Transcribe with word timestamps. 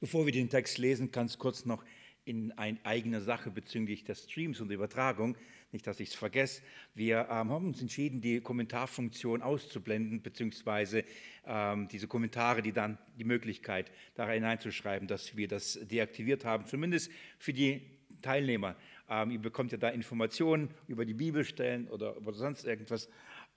Bevor 0.00 0.26
wir 0.26 0.32
den 0.32 0.48
Text 0.48 0.78
lesen, 0.78 1.10
ganz 1.10 1.38
kurz 1.38 1.64
noch 1.64 1.84
in 2.24 2.52
eine 2.52 2.78
eigene 2.84 3.20
Sache 3.20 3.50
bezüglich 3.50 4.04
des 4.04 4.24
Streams 4.30 4.60
und 4.60 4.68
der 4.68 4.76
Übertragung. 4.76 5.36
Nicht, 5.72 5.88
dass 5.88 5.98
ich 5.98 6.10
es 6.10 6.14
vergesse. 6.14 6.62
Wir 6.94 7.26
ähm, 7.28 7.50
haben 7.50 7.66
uns 7.66 7.80
entschieden, 7.80 8.20
die 8.20 8.40
Kommentarfunktion 8.40 9.42
auszublenden, 9.42 10.22
beziehungsweise 10.22 11.02
ähm, 11.44 11.88
diese 11.88 12.06
Kommentare, 12.06 12.62
die 12.62 12.70
dann 12.72 12.96
die 13.18 13.24
Möglichkeit 13.24 13.90
da 14.14 14.30
hineinzuschreiben, 14.30 15.08
dass 15.08 15.36
wir 15.36 15.48
das 15.48 15.80
deaktiviert 15.82 16.44
haben, 16.44 16.66
zumindest 16.66 17.10
für 17.38 17.52
die 17.52 17.82
Teilnehmer. 18.22 18.76
Ähm, 19.10 19.32
ihr 19.32 19.40
bekommt 19.40 19.72
ja 19.72 19.78
da 19.78 19.88
Informationen 19.88 20.70
über 20.86 21.04
die 21.04 21.14
Bibelstellen 21.14 21.88
oder, 21.88 22.16
oder 22.18 22.34
sonst 22.34 22.64
irgendwas. 22.64 23.08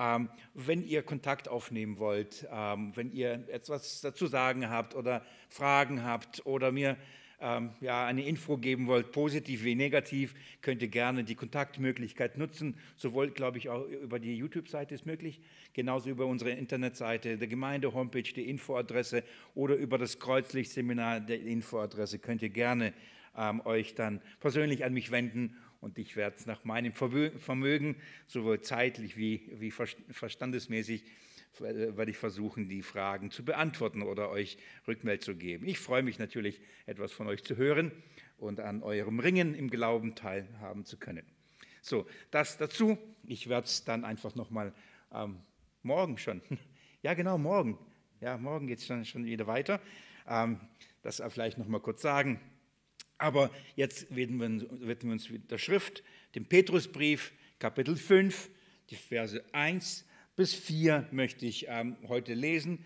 Ähm, 0.02 0.29
wenn 0.55 0.83
ihr 0.83 1.04
Kontakt 1.04 1.47
aufnehmen 1.47 1.99
wollt, 1.99 2.47
ähm, 2.51 2.91
wenn 2.95 3.11
ihr 3.11 3.47
etwas 3.50 4.01
dazu 4.01 4.25
sagen 4.25 4.68
habt 4.68 4.95
oder 4.95 5.23
Fragen 5.47 6.04
habt 6.04 6.43
oder 6.47 6.71
mir 6.71 6.97
ähm, 7.39 7.69
ja, 7.82 8.07
eine 8.07 8.25
Info 8.25 8.57
geben 8.57 8.87
wollt, 8.87 9.11
positiv 9.11 9.64
wie 9.64 9.75
negativ, 9.75 10.33
könnt 10.61 10.82
ihr 10.82 10.87
gerne 10.87 11.23
die 11.23 11.36
Kontaktmöglichkeit 11.36 12.36
nutzen. 12.36 12.78
Sowohl, 12.95 13.29
glaube 13.29 13.59
ich, 13.59 13.69
auch 13.69 13.86
über 13.86 14.18
die 14.18 14.36
YouTube-Seite 14.36 14.95
ist 14.95 15.06
möglich, 15.06 15.39
genauso 15.73 16.09
über 16.09 16.25
unsere 16.25 16.50
Internetseite, 16.50 17.37
der 17.37 17.47
Gemeinde-Homepage, 17.47 18.23
die 18.23 18.50
Infoadresse 18.50 19.23
oder 19.54 19.75
über 19.75 20.00
das 20.00 20.18
Kreuzlicht-Seminar 20.18 21.20
der 21.20 21.42
Infoadresse 21.42 22.18
könnt 22.18 22.42
ihr 22.42 22.50
gerne 22.50 22.93
ähm, 23.37 23.61
euch 23.65 23.93
dann 23.93 24.20
persönlich 24.39 24.83
an 24.83 24.93
mich 24.93 25.11
wenden 25.11 25.57
und 25.82 25.98
ich 25.98 26.16
werde 26.16 26.38
es 26.38 26.46
nach 26.46 26.64
meinem 26.64 26.94
Vermögen, 26.94 27.96
sowohl 28.28 28.62
zeitlich 28.62 29.18
wie, 29.18 29.50
wie 29.54 29.71
verstandesmäßig, 29.71 31.04
werde 31.60 32.12
ich 32.12 32.17
versuchen, 32.17 32.70
die 32.70 32.81
Fragen 32.81 33.30
zu 33.30 33.44
beantworten 33.44 34.04
oder 34.04 34.30
euch 34.30 34.58
Rückmeldung 34.88 35.22
zu 35.22 35.36
geben. 35.36 35.67
Ich 35.67 35.80
freue 35.80 36.04
mich 36.04 36.17
natürlich, 36.17 36.62
etwas 36.86 37.12
von 37.12 37.28
euch 37.28 37.44
zu 37.44 37.58
hören 37.58 37.92
und 38.38 38.62
an 38.62 38.84
eurem 38.84 39.20
Ringen 39.20 39.54
im 39.54 39.70
Glauben 39.70 40.16
teilhaben 40.16 40.86
zu 40.86 40.98
können. 40.98 41.26
So, 41.82 42.08
das 42.30 42.58
dazu. 42.58 42.98
Ich 43.26 43.50
werde 43.50 43.66
es 43.66 43.84
dann 43.84 44.06
einfach 44.06 44.36
nochmal 44.36 44.73
ähm, 45.12 45.40
morgen 45.84 46.18
schon. 46.18 46.42
Ja, 47.04 47.16
genau, 47.16 47.40
morgen. 47.40 47.80
Ja, 48.20 48.38
morgen 48.38 48.68
geht 48.68 48.78
es 48.78 48.86
schon, 48.86 49.04
schon 49.06 49.26
wieder 49.26 49.48
weiter. 49.48 49.82
Ähm, 50.28 50.60
das 51.02 51.20
vielleicht 51.30 51.58
nochmal 51.58 51.80
kurz 51.80 52.04
sagen. 52.04 52.40
Aber 53.22 53.52
jetzt 53.75 54.14
widmen 54.16 54.67
wir 54.81 55.11
uns 55.11 55.30
der 55.47 55.59
Schrift, 55.59 56.03
dem 56.33 56.45
Petrusbrief, 56.45 57.31
Kapitel 57.59 57.95
5, 57.95 58.50
die 58.89 58.95
Verse 58.95 59.45
1 59.52 60.08
bis 60.36 60.55
4 60.55 61.08
möchte 61.11 61.45
ich 61.45 61.67
ähm, 61.69 61.97
heute 62.08 62.33
lesen. 62.33 62.83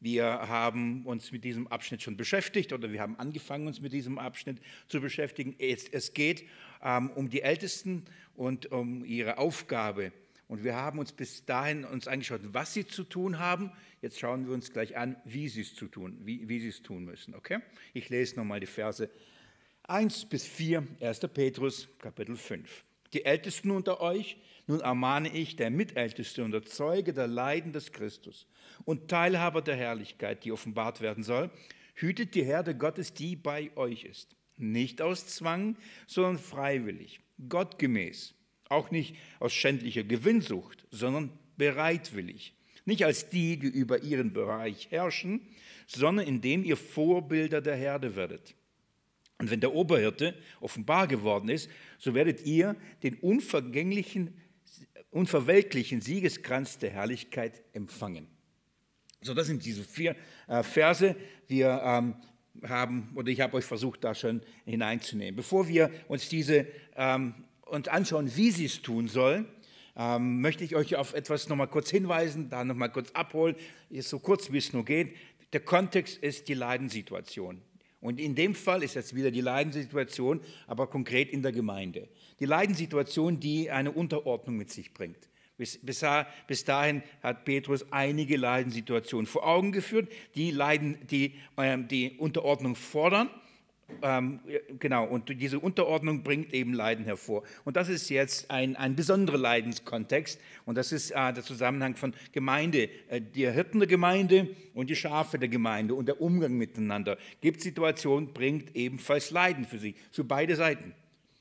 Wir 0.00 0.24
haben 0.24 1.06
uns 1.06 1.30
mit 1.30 1.44
diesem 1.44 1.68
Abschnitt 1.68 2.02
schon 2.02 2.16
beschäftigt 2.16 2.72
oder 2.72 2.90
wir 2.90 3.00
haben 3.00 3.16
angefangen, 3.20 3.68
uns 3.68 3.80
mit 3.80 3.92
diesem 3.92 4.18
Abschnitt 4.18 4.58
zu 4.88 5.00
beschäftigen. 5.00 5.54
Es, 5.60 5.88
es 5.88 6.12
geht 6.12 6.44
ähm, 6.82 7.10
um 7.10 7.30
die 7.30 7.42
Ältesten 7.42 8.04
und 8.34 8.72
um 8.72 9.04
ihre 9.04 9.38
Aufgabe. 9.38 10.12
Und 10.48 10.64
wir 10.64 10.74
haben 10.74 10.98
uns 10.98 11.12
bis 11.12 11.44
dahin 11.44 11.84
uns 11.84 12.08
angeschaut, 12.08 12.40
was 12.46 12.74
sie 12.74 12.84
zu 12.84 13.04
tun 13.04 13.38
haben. 13.38 13.70
Jetzt 14.02 14.18
schauen 14.18 14.48
wir 14.48 14.54
uns 14.54 14.72
gleich 14.72 14.96
an, 14.96 15.14
wie 15.24 15.48
sie 15.48 15.60
es 15.60 15.76
zu 15.76 15.86
tun, 15.86 16.18
wie, 16.22 16.48
wie 16.48 16.58
sie 16.58 16.68
es 16.68 16.82
tun 16.82 17.04
müssen. 17.04 17.36
Okay? 17.36 17.60
Ich 17.94 18.08
lese 18.08 18.34
nochmal 18.34 18.58
die 18.58 18.66
Verse 18.66 19.08
1 19.90 20.26
bis 20.26 20.46
4, 20.46 20.86
1. 21.00 21.20
Petrus, 21.32 21.88
Kapitel 21.98 22.36
5. 22.36 22.84
Die 23.14 23.24
Ältesten 23.24 23.70
unter 23.70 24.02
euch, 24.02 24.36
nun 24.66 24.80
ermahne 24.80 25.34
ich, 25.34 25.56
der 25.56 25.70
Mitälteste 25.70 26.44
und 26.44 26.50
der 26.50 26.62
Zeuge 26.62 27.14
der 27.14 27.26
Leiden 27.26 27.72
des 27.72 27.90
Christus 27.92 28.46
und 28.84 29.08
Teilhaber 29.08 29.62
der 29.62 29.76
Herrlichkeit, 29.76 30.44
die 30.44 30.52
offenbart 30.52 31.00
werden 31.00 31.24
soll, 31.24 31.50
hütet 31.94 32.34
die 32.34 32.44
Herde 32.44 32.76
Gottes, 32.76 33.14
die 33.14 33.34
bei 33.34 33.74
euch 33.76 34.04
ist. 34.04 34.36
Nicht 34.58 35.00
aus 35.00 35.26
Zwang, 35.26 35.78
sondern 36.06 36.36
freiwillig, 36.36 37.20
gottgemäß, 37.48 38.34
auch 38.68 38.90
nicht 38.90 39.16
aus 39.40 39.54
schändlicher 39.54 40.04
Gewinnsucht, 40.04 40.86
sondern 40.90 41.30
bereitwillig. 41.56 42.52
Nicht 42.84 43.06
als 43.06 43.30
die, 43.30 43.58
die 43.58 43.68
über 43.68 44.02
ihren 44.02 44.34
Bereich 44.34 44.90
herrschen, 44.90 45.40
sondern 45.86 46.26
indem 46.26 46.62
ihr 46.62 46.76
Vorbilder 46.76 47.62
der 47.62 47.76
Herde 47.76 48.16
werdet. 48.16 48.54
Und 49.38 49.50
wenn 49.50 49.60
der 49.60 49.74
Oberhirte 49.74 50.34
offenbar 50.60 51.06
geworden 51.06 51.48
ist, 51.48 51.70
so 51.98 52.14
werdet 52.14 52.44
ihr 52.44 52.76
den 53.02 53.14
unvergänglichen, 53.14 54.36
unverweltlichen 55.10 56.00
Siegeskranz 56.00 56.78
der 56.78 56.90
Herrlichkeit 56.90 57.62
empfangen. 57.72 58.26
So, 59.20 59.34
das 59.34 59.46
sind 59.46 59.64
diese 59.64 59.84
vier 59.84 60.16
äh, 60.46 60.62
Verse. 60.62 61.16
Wir 61.46 61.80
ähm, 61.84 62.14
haben, 62.68 63.10
oder 63.14 63.28
ich 63.28 63.40
habe 63.40 63.56
euch 63.56 63.64
versucht, 63.64 64.04
da 64.04 64.14
schon 64.14 64.42
hineinzunehmen. 64.64 65.36
Bevor 65.36 65.68
wir 65.68 65.90
uns 66.08 66.28
diese 66.28 66.66
ähm, 66.96 67.34
uns 67.68 67.88
anschauen, 67.88 68.34
wie 68.34 68.50
sie 68.50 68.64
es 68.64 68.82
tun 68.82 69.08
sollen, 69.08 69.46
ähm, 69.96 70.40
möchte 70.40 70.64
ich 70.64 70.74
euch 70.74 70.96
auf 70.96 71.14
etwas 71.14 71.48
nochmal 71.48 71.68
kurz 71.68 71.90
hinweisen, 71.90 72.48
da 72.48 72.64
nochmal 72.64 72.90
kurz 72.90 73.10
abholen, 73.12 73.56
ist 73.90 74.08
so 74.08 74.18
kurz 74.18 74.52
wie 74.52 74.58
es 74.58 74.72
nur 74.72 74.84
geht. 74.84 75.14
Der 75.52 75.60
Kontext 75.60 76.18
ist 76.18 76.48
die 76.48 76.54
Leidenssituation. 76.54 77.60
Und 78.00 78.20
in 78.20 78.34
dem 78.34 78.54
Fall 78.54 78.82
ist 78.82 78.94
jetzt 78.94 79.14
wieder 79.14 79.30
die 79.30 79.40
Leidenssituation, 79.40 80.40
aber 80.66 80.86
konkret 80.86 81.30
in 81.30 81.42
der 81.42 81.52
Gemeinde. 81.52 82.08
Die 82.38 82.44
Leidenssituation, 82.44 83.40
die 83.40 83.70
eine 83.70 83.90
Unterordnung 83.90 84.56
mit 84.56 84.70
sich 84.70 84.94
bringt. 84.94 85.28
Bis, 85.56 85.80
bis, 85.82 86.64
dahin 86.64 87.02
hat 87.20 87.44
Petrus 87.44 87.90
einige 87.90 88.36
Leidenssituationen 88.36 89.26
vor 89.26 89.44
Augen 89.44 89.72
geführt, 89.72 90.08
die, 90.36 90.52
Leiden, 90.52 90.98
die 91.10 91.34
äh, 91.56 91.76
die 91.78 92.16
Unterordnung 92.18 92.76
fordern 92.76 93.28
ähm, 94.02 94.40
genau, 94.78 95.06
und 95.06 95.28
diese 95.40 95.58
Unterordnung 95.58 96.22
bringt 96.22 96.52
eben 96.52 96.72
Leiden 96.72 97.04
hervor. 97.04 97.42
Und 97.64 97.76
das 97.76 97.88
ist 97.88 98.08
jetzt 98.10 98.50
ein, 98.50 98.76
ein 98.76 98.94
besonderer 98.94 99.38
Leidenskontext. 99.38 100.40
Und 100.66 100.76
das 100.76 100.92
ist 100.92 101.10
äh, 101.10 101.32
der 101.32 101.42
Zusammenhang 101.42 101.96
von 101.96 102.14
Gemeinde, 102.32 102.90
äh, 103.08 103.20
die 103.20 103.50
Hirten 103.50 103.80
der 103.80 103.88
Gemeinde 103.88 104.48
und 104.74 104.90
die 104.90 104.96
Schafe 104.96 105.38
der 105.38 105.48
Gemeinde 105.48 105.94
und 105.94 106.06
der 106.06 106.20
Umgang 106.20 106.52
miteinander. 106.52 107.16
Gibt 107.40 107.62
Situationen, 107.62 108.32
bringt 108.32 108.76
ebenfalls 108.76 109.30
Leiden 109.30 109.64
für 109.64 109.78
sie, 109.78 109.94
für 110.12 110.24
beide 110.24 110.54
Seiten. 110.54 110.94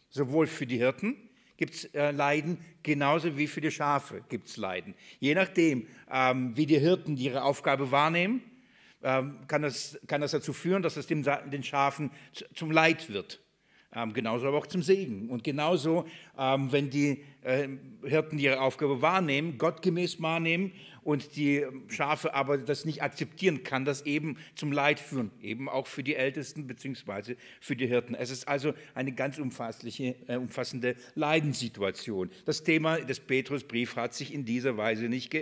Sowohl 0.09 0.47
für 0.47 0.65
die 0.65 0.77
Hirten 0.77 1.15
gibt 1.57 1.73
es 1.73 1.85
äh, 1.93 2.11
Leiden, 2.11 2.59
genauso 2.81 3.37
wie 3.37 3.47
für 3.47 3.61
die 3.61 3.71
Schafe 3.71 4.23
gibt 4.29 4.47
es 4.47 4.57
Leiden. 4.57 4.95
Je 5.19 5.35
nachdem, 5.35 5.85
ähm, 6.09 6.55
wie 6.55 6.65
die 6.65 6.79
Hirten 6.79 7.17
ihre 7.17 7.43
Aufgabe 7.43 7.91
wahrnehmen 7.91 8.41
kann 9.47 9.61
das, 9.61 9.99
kann 10.07 10.21
das 10.21 10.31
dazu 10.31 10.53
führen, 10.53 10.83
dass 10.83 10.97
es 10.97 11.07
den, 11.07 11.23
den 11.23 11.63
Schafen 11.63 12.11
zum 12.53 12.71
Leid 12.71 13.09
wird. 13.09 13.41
Ähm, 13.95 14.13
genauso 14.13 14.47
aber 14.47 14.57
auch 14.57 14.67
zum 14.67 14.81
Segen. 14.83 15.29
Und 15.29 15.43
genauso, 15.43 16.05
ähm, 16.37 16.71
wenn 16.71 16.89
die 16.89 17.23
äh, 17.41 17.69
Hirten 18.03 18.37
ihre 18.37 18.59
Aufgabe 18.59 19.01
wahrnehmen, 19.01 19.57
gottgemäß 19.57 20.21
wahrnehmen 20.21 20.73
und 21.03 21.37
die 21.37 21.65
Schafe 21.87 22.33
aber 22.33 22.57
das 22.57 22.83
nicht 22.83 23.01
akzeptieren, 23.01 23.63
kann 23.63 23.85
das 23.85 24.05
eben 24.05 24.37
zum 24.55 24.73
Leid 24.73 24.99
führen, 24.99 25.31
eben 25.41 25.69
auch 25.69 25.87
für 25.87 26.03
die 26.03 26.15
Ältesten 26.15 26.67
bzw. 26.67 27.37
für 27.61 27.77
die 27.77 27.87
Hirten. 27.87 28.13
Es 28.13 28.29
ist 28.29 28.45
also 28.45 28.73
eine 28.93 29.13
ganz 29.13 29.37
äh, 29.37 30.35
umfassende 30.35 30.95
Leidenssituation. 31.15 32.29
Das 32.43 32.63
Thema 32.63 32.97
des 32.97 33.21
Petrusbriefs 33.21 33.95
hat 33.95 34.13
sich 34.13 34.33
in 34.33 34.43
dieser 34.43 34.75
Weise 34.75 35.07
nicht 35.07 35.33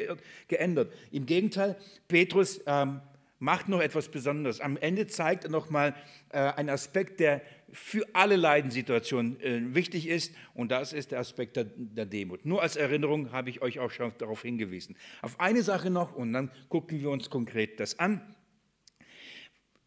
geändert. 0.47 0.93
Im 1.11 1.25
Gegenteil, 1.25 1.75
Petrus 2.07 2.61
ähm, 2.67 3.01
macht 3.45 3.69
noch 3.69 3.79
etwas 3.79 4.09
Besonderes. 4.09 4.59
Am 4.59 4.75
Ende 4.75 5.05
zeigt 5.05 5.43
er 5.43 5.51
nochmal 5.51 5.95
äh, 6.29 6.39
einen 6.39 6.69
Aspekt, 6.69 7.19
der 7.19 7.43
für 7.71 8.03
alle 8.13 8.37
Leidenssituationen 8.37 9.39
äh, 9.39 9.75
wichtig 9.75 10.07
ist, 10.07 10.33
und 10.55 10.71
das 10.71 10.93
ist 10.93 11.11
der 11.11 11.19
Aspekt 11.19 11.55
der, 11.55 11.65
der, 11.75 12.07
Demut. 12.07 12.43
Nur 12.43 12.63
als 12.63 12.75
Erinnerung 12.75 13.31
habe 13.31 13.51
ich 13.51 13.61
euch 13.61 13.79
auch 13.79 13.91
schon 13.91 14.11
darauf 14.17 14.41
hingewiesen. 14.41 14.97
Auf 15.21 15.39
eine 15.39 15.61
Sache 15.61 15.91
noch, 15.91 16.15
und 16.15 16.33
dann 16.33 16.49
gucken 16.69 16.99
wir 16.99 17.11
uns 17.11 17.29
konkret 17.29 17.79
das 17.79 17.99
an. 17.99 18.35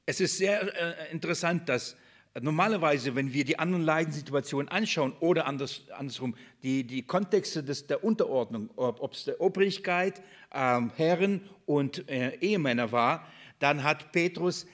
Es 0.06 0.20
ist 0.20 0.38
sehr 0.38 0.62
äh, 0.62 1.12
interessant, 1.12 1.68
dass 1.68 1.96
Normalerweise, 2.40 3.16
wenn 3.16 3.32
wir 3.32 3.44
die 3.44 3.58
anderen 3.58 3.84
Leidenssituationen 3.84 4.68
anschauen 4.68 5.12
oder 5.18 5.46
anders, 5.46 5.86
andersrum, 5.96 6.36
die, 6.62 6.84
die 6.84 7.02
Kontexte 7.02 7.64
des, 7.64 7.86
der 7.86 8.04
Unterordnung, 8.04 8.70
ob 8.76 9.12
es 9.12 9.24
der 9.24 9.40
Obrigkeit, 9.40 10.22
ähm, 10.52 10.92
Herren 10.96 11.40
und 11.66 12.08
äh, 12.08 12.36
Ehemänner 12.40 12.92
war, 12.92 13.26
dann 13.58 13.82
hat 13.82 14.12
Petrus 14.12 14.66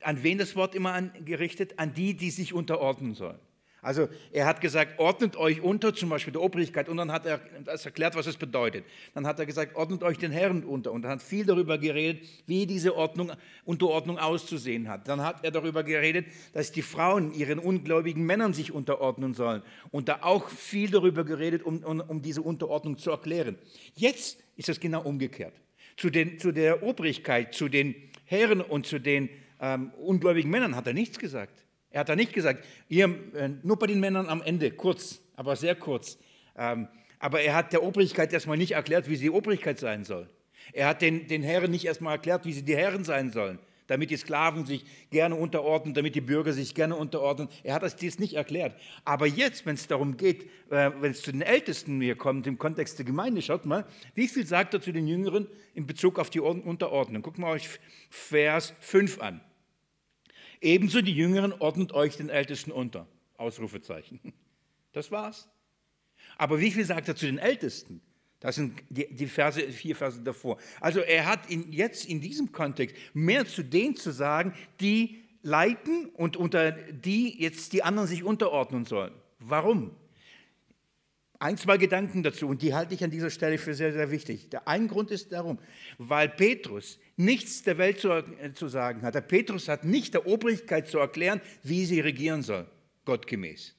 an 0.00 0.22
wen 0.22 0.38
das 0.38 0.56
Wort 0.56 0.74
immer 0.74 1.00
gerichtet? 1.24 1.78
An 1.78 1.94
die, 1.94 2.14
die 2.14 2.30
sich 2.30 2.52
unterordnen 2.52 3.14
sollen. 3.14 3.38
Also 3.84 4.08
er 4.30 4.46
hat 4.46 4.60
gesagt, 4.60 5.00
ordnet 5.00 5.36
euch 5.36 5.60
unter, 5.60 5.92
zum 5.92 6.08
Beispiel 6.08 6.32
der 6.32 6.42
Obrigkeit, 6.42 6.88
und 6.88 6.98
dann 6.98 7.10
hat 7.10 7.26
er 7.26 7.40
das 7.64 7.84
erklärt, 7.84 8.14
was 8.14 8.28
es 8.28 8.36
bedeutet. 8.36 8.84
Dann 9.12 9.26
hat 9.26 9.40
er 9.40 9.46
gesagt, 9.46 9.74
ordnet 9.74 10.04
euch 10.04 10.18
den 10.18 10.30
Herren 10.30 10.62
unter, 10.62 10.92
und 10.92 11.02
dann 11.02 11.10
hat 11.10 11.22
viel 11.22 11.44
darüber 11.44 11.78
geredet, 11.78 12.22
wie 12.46 12.64
diese 12.64 12.94
Ordnung, 12.94 13.32
Unterordnung 13.64 14.18
auszusehen 14.18 14.88
hat. 14.88 15.08
Dann 15.08 15.20
hat 15.20 15.44
er 15.44 15.50
darüber 15.50 15.82
geredet, 15.82 16.26
dass 16.52 16.70
die 16.70 16.82
Frauen 16.82 17.34
ihren 17.34 17.58
ungläubigen 17.58 18.24
Männern 18.24 18.54
sich 18.54 18.70
unterordnen 18.70 19.34
sollen, 19.34 19.62
und 19.90 20.08
da 20.08 20.20
auch 20.22 20.48
viel 20.48 20.88
darüber 20.88 21.24
geredet, 21.24 21.64
um, 21.64 21.82
um, 21.82 21.98
um 21.98 22.22
diese 22.22 22.42
Unterordnung 22.42 22.98
zu 22.98 23.10
erklären. 23.10 23.58
Jetzt 23.96 24.38
ist 24.56 24.68
es 24.68 24.78
genau 24.78 25.02
umgekehrt. 25.02 25.54
Zu, 25.96 26.08
den, 26.08 26.38
zu 26.38 26.52
der 26.52 26.84
Obrigkeit, 26.84 27.52
zu 27.52 27.68
den 27.68 27.96
Herren 28.24 28.60
und 28.60 28.86
zu 28.86 28.98
den 28.98 29.28
ähm, 29.60 29.92
ungläubigen 29.94 30.50
Männern 30.50 30.76
hat 30.76 30.86
er 30.86 30.92
nichts 30.92 31.18
gesagt. 31.18 31.64
Er 31.90 32.00
hat 32.00 32.08
da 32.08 32.16
nicht 32.16 32.32
gesagt, 32.32 32.64
ihr, 32.88 33.04
äh, 33.34 33.50
nur 33.62 33.78
bei 33.78 33.86
den 33.86 34.00
Männern 34.00 34.28
am 34.28 34.42
Ende, 34.42 34.70
kurz, 34.70 35.20
aber 35.36 35.56
sehr 35.56 35.74
kurz. 35.74 36.18
Ähm, 36.56 36.88
aber 37.18 37.40
er 37.42 37.54
hat 37.54 37.72
der 37.72 37.82
Obrigkeit 37.82 38.32
erstmal 38.32 38.56
nicht 38.56 38.72
erklärt, 38.72 39.08
wie 39.08 39.16
sie 39.16 39.30
Obrigkeit 39.30 39.78
sein 39.78 40.04
soll. 40.04 40.28
Er 40.72 40.88
hat 40.88 41.02
den, 41.02 41.28
den 41.28 41.42
Herren 41.42 41.70
nicht 41.70 41.84
erstmal 41.84 42.14
erklärt, 42.14 42.44
wie 42.44 42.52
sie 42.52 42.64
die 42.64 42.76
Herren 42.76 43.04
sein 43.04 43.30
sollen, 43.30 43.58
damit 43.92 44.10
die 44.10 44.16
Sklaven 44.16 44.64
sich 44.64 44.86
gerne 45.10 45.34
unterordnen, 45.34 45.92
damit 45.92 46.14
die 46.14 46.22
Bürger 46.22 46.54
sich 46.54 46.74
gerne 46.74 46.96
unterordnen. 46.96 47.48
Er 47.62 47.74
hat 47.74 47.82
das 47.82 47.94
dies 47.94 48.18
nicht 48.18 48.32
erklärt. 48.32 48.74
Aber 49.04 49.26
jetzt, 49.26 49.66
wenn 49.66 49.74
es 49.74 49.86
darum 49.86 50.16
geht, 50.16 50.44
äh, 50.70 50.90
wenn 50.98 51.10
es 51.10 51.20
zu 51.20 51.30
den 51.30 51.42
Ältesten 51.42 52.00
hier 52.00 52.16
kommt, 52.16 52.46
im 52.46 52.56
Kontext 52.56 52.98
der 52.98 53.04
Gemeinde, 53.04 53.42
schaut 53.42 53.66
mal, 53.66 53.84
wie 54.14 54.28
viel 54.28 54.46
sagt 54.46 54.72
er 54.72 54.80
zu 54.80 54.92
den 54.92 55.06
Jüngeren 55.06 55.46
in 55.74 55.86
Bezug 55.86 56.18
auf 56.18 56.30
die 56.30 56.40
Unterordnung? 56.40 57.20
Guckt 57.20 57.36
mal 57.36 57.50
euch 57.50 57.68
Vers 58.08 58.72
5 58.80 59.20
an. 59.20 59.42
Ebenso 60.62 61.02
die 61.02 61.14
Jüngeren 61.14 61.52
ordnet 61.52 61.92
euch 61.92 62.16
den 62.16 62.30
Ältesten 62.30 62.72
unter. 62.72 63.06
Ausrufezeichen. 63.36 64.20
Das 64.92 65.10
war's. 65.10 65.50
Aber 66.38 66.60
wie 66.60 66.70
viel 66.70 66.84
sagt 66.84 67.08
er 67.08 67.16
zu 67.16 67.26
den 67.26 67.38
Ältesten? 67.38 68.00
Das 68.42 68.56
sind 68.56 68.82
die, 68.90 69.26
Verse, 69.28 69.60
vier 69.70 69.94
Verse 69.94 70.20
davor. 70.20 70.58
Also 70.80 70.98
er 70.98 71.26
hat 71.26 71.48
in, 71.48 71.72
jetzt 71.72 72.04
in 72.04 72.20
diesem 72.20 72.50
Kontext 72.50 72.96
mehr 73.14 73.46
zu 73.46 73.62
denen 73.62 73.94
zu 73.94 74.10
sagen, 74.10 74.52
die 74.80 75.22
leiten 75.42 76.06
und 76.06 76.36
unter 76.36 76.72
die 76.72 77.40
jetzt 77.40 77.72
die 77.72 77.84
anderen 77.84 78.08
sich 78.08 78.24
unterordnen 78.24 78.84
sollen. 78.84 79.12
Warum? 79.38 79.92
Ein, 81.38 81.56
zwei 81.56 81.76
Gedanken 81.76 82.24
dazu 82.24 82.48
und 82.48 82.62
die 82.62 82.74
halte 82.74 82.94
ich 82.94 83.04
an 83.04 83.12
dieser 83.12 83.30
Stelle 83.30 83.58
für 83.58 83.74
sehr, 83.74 83.92
sehr 83.92 84.10
wichtig. 84.10 84.50
Der 84.50 84.66
eine 84.66 84.88
Grund 84.88 85.12
ist 85.12 85.30
darum, 85.30 85.60
weil 85.98 86.28
Petrus 86.28 86.98
nichts 87.16 87.62
der 87.62 87.78
Welt 87.78 88.00
zu, 88.00 88.10
äh, 88.10 88.52
zu 88.54 88.66
sagen 88.66 89.02
hat. 89.02 89.14
Der 89.14 89.20
Petrus 89.20 89.68
hat 89.68 89.84
nicht 89.84 90.14
der 90.14 90.26
Obrigkeit 90.26 90.88
zu 90.88 90.98
erklären, 90.98 91.40
wie 91.62 91.84
sie 91.84 92.00
regieren 92.00 92.42
soll, 92.42 92.66
gottgemäß. 93.04 93.76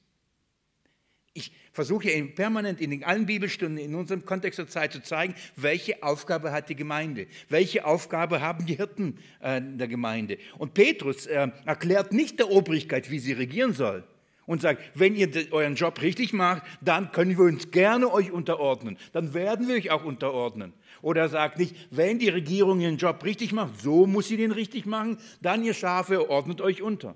Ich 1.36 1.52
versuche 1.72 2.12
in, 2.12 2.36
permanent 2.36 2.80
in 2.80 3.04
allen 3.04 3.26
Bibelstunden 3.26 3.80
in 3.80 3.96
unserem 3.96 4.24
Kontext 4.24 4.60
der 4.60 4.68
Zeit 4.68 4.94
zu 4.94 5.02
zeigen, 5.02 5.34
welche 5.56 6.04
Aufgabe 6.04 6.52
hat 6.52 6.70
die 6.70 6.76
Gemeinde, 6.76 7.26
welche 7.50 7.86
Aufgabe 7.86 8.40
haben 8.40 8.68
die 8.68 8.76
Hirten 8.76 9.18
äh, 9.40 9.60
der 9.60 9.88
Gemeinde. 9.88 10.38
Und 10.60 10.76
Petrus 10.76 11.26
äh, 11.26 11.50
erklärt 11.66 12.14
nicht 12.14 12.38
der 12.38 12.52
Obrigkeit, 12.52 13.10
wie 13.10 13.18
sie 13.18 13.34
regieren 13.34 13.74
soll 13.74 14.04
und 14.46 14.62
sagt, 14.62 14.84
wenn 14.94 15.16
ihr 15.16 15.30
euren 15.52 15.76
Job 15.76 16.02
richtig 16.02 16.34
macht, 16.34 16.64
dann 16.82 17.12
können 17.12 17.38
wir 17.38 17.46
uns 17.46 17.72
gerne 17.72 18.12
euch 18.12 18.32
unterordnen, 18.32 18.98
dann 19.12 19.34
werden 19.34 19.68
wir 19.68 19.76
euch 19.76 19.92
auch 19.92 20.04
unterordnen. 20.04 20.74
Oder 21.02 21.22
er 21.22 21.30
sagt 21.30 21.58
nicht, 21.58 21.76
wenn 21.92 22.20
die 22.20 22.30
Regierung 22.30 22.80
ihren 22.80 22.98
Job 22.98 23.24
richtig 23.24 23.54
macht, 23.54 23.82
so 23.82 24.06
muss 24.06 24.28
sie 24.28 24.38
den 24.38 24.52
richtig 24.52 24.86
machen, 24.86 25.18
dann 25.42 25.64
ihr 25.64 25.74
Schafe 25.74 26.30
ordnet 26.30 26.62
euch 26.62 26.82
unter. 26.82 27.16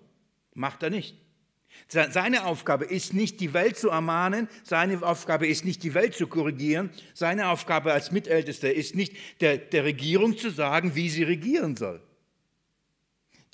Macht 0.53 0.83
er 0.83 0.89
nicht. 0.89 1.15
Seine 1.87 2.45
Aufgabe 2.45 2.85
ist 2.85 3.13
nicht, 3.13 3.39
die 3.39 3.53
Welt 3.53 3.77
zu 3.77 3.89
ermahnen, 3.89 4.49
seine 4.63 5.01
Aufgabe 5.03 5.47
ist 5.47 5.63
nicht, 5.63 5.83
die 5.83 5.93
Welt 5.93 6.15
zu 6.15 6.27
korrigieren, 6.27 6.89
seine 7.13 7.49
Aufgabe 7.49 7.93
als 7.93 8.11
Mitältester 8.11 8.73
ist 8.73 8.95
nicht, 8.95 9.15
der, 9.39 9.57
der 9.57 9.85
Regierung 9.85 10.37
zu 10.37 10.49
sagen, 10.49 10.95
wie 10.95 11.09
sie 11.09 11.23
regieren 11.23 11.77
soll. 11.77 12.01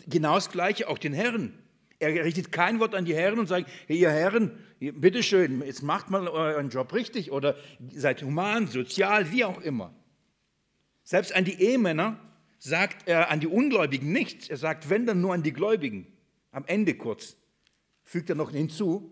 Genau 0.08 0.36
das 0.36 0.50
Gleiche 0.50 0.88
auch 0.88 0.98
den 0.98 1.14
Herren. 1.14 1.54
Er 2.00 2.26
richtet 2.26 2.52
kein 2.52 2.80
Wort 2.80 2.96
an 2.96 3.06
die 3.06 3.16
Herren 3.16 3.40
und 3.40 3.48
sagt, 3.48 3.70
hey, 3.88 3.98
ihr 3.98 4.10
Herren, 4.10 4.52
bitteschön, 4.80 5.62
jetzt 5.64 5.84
macht 5.84 6.10
mal 6.10 6.28
euren 6.28 6.70
Job 6.70 6.92
richtig 6.94 7.32
oder 7.32 7.56
seid 7.92 8.24
human, 8.24 8.68
sozial, 8.68 9.32
wie 9.32 9.46
auch 9.46 9.62
immer. 9.62 9.94
Selbst 11.04 11.36
an 11.36 11.46
die 11.46 11.62
Ehemänner 11.62 12.20
sagt 12.58 13.08
er 13.08 13.30
an 13.30 13.40
die 13.40 13.48
Ungläubigen 13.48 14.12
nichts. 14.12 14.50
Er 14.50 14.58
sagt, 14.58 14.90
wenn 14.90 15.06
dann 15.06 15.22
nur 15.22 15.34
an 15.34 15.44
die 15.44 15.54
Gläubigen. 15.54 16.08
Am 16.52 16.66
Ende 16.66 16.96
kurz 16.96 17.38
fügt 18.04 18.30
er 18.30 18.36
noch 18.36 18.52
hinzu, 18.52 19.12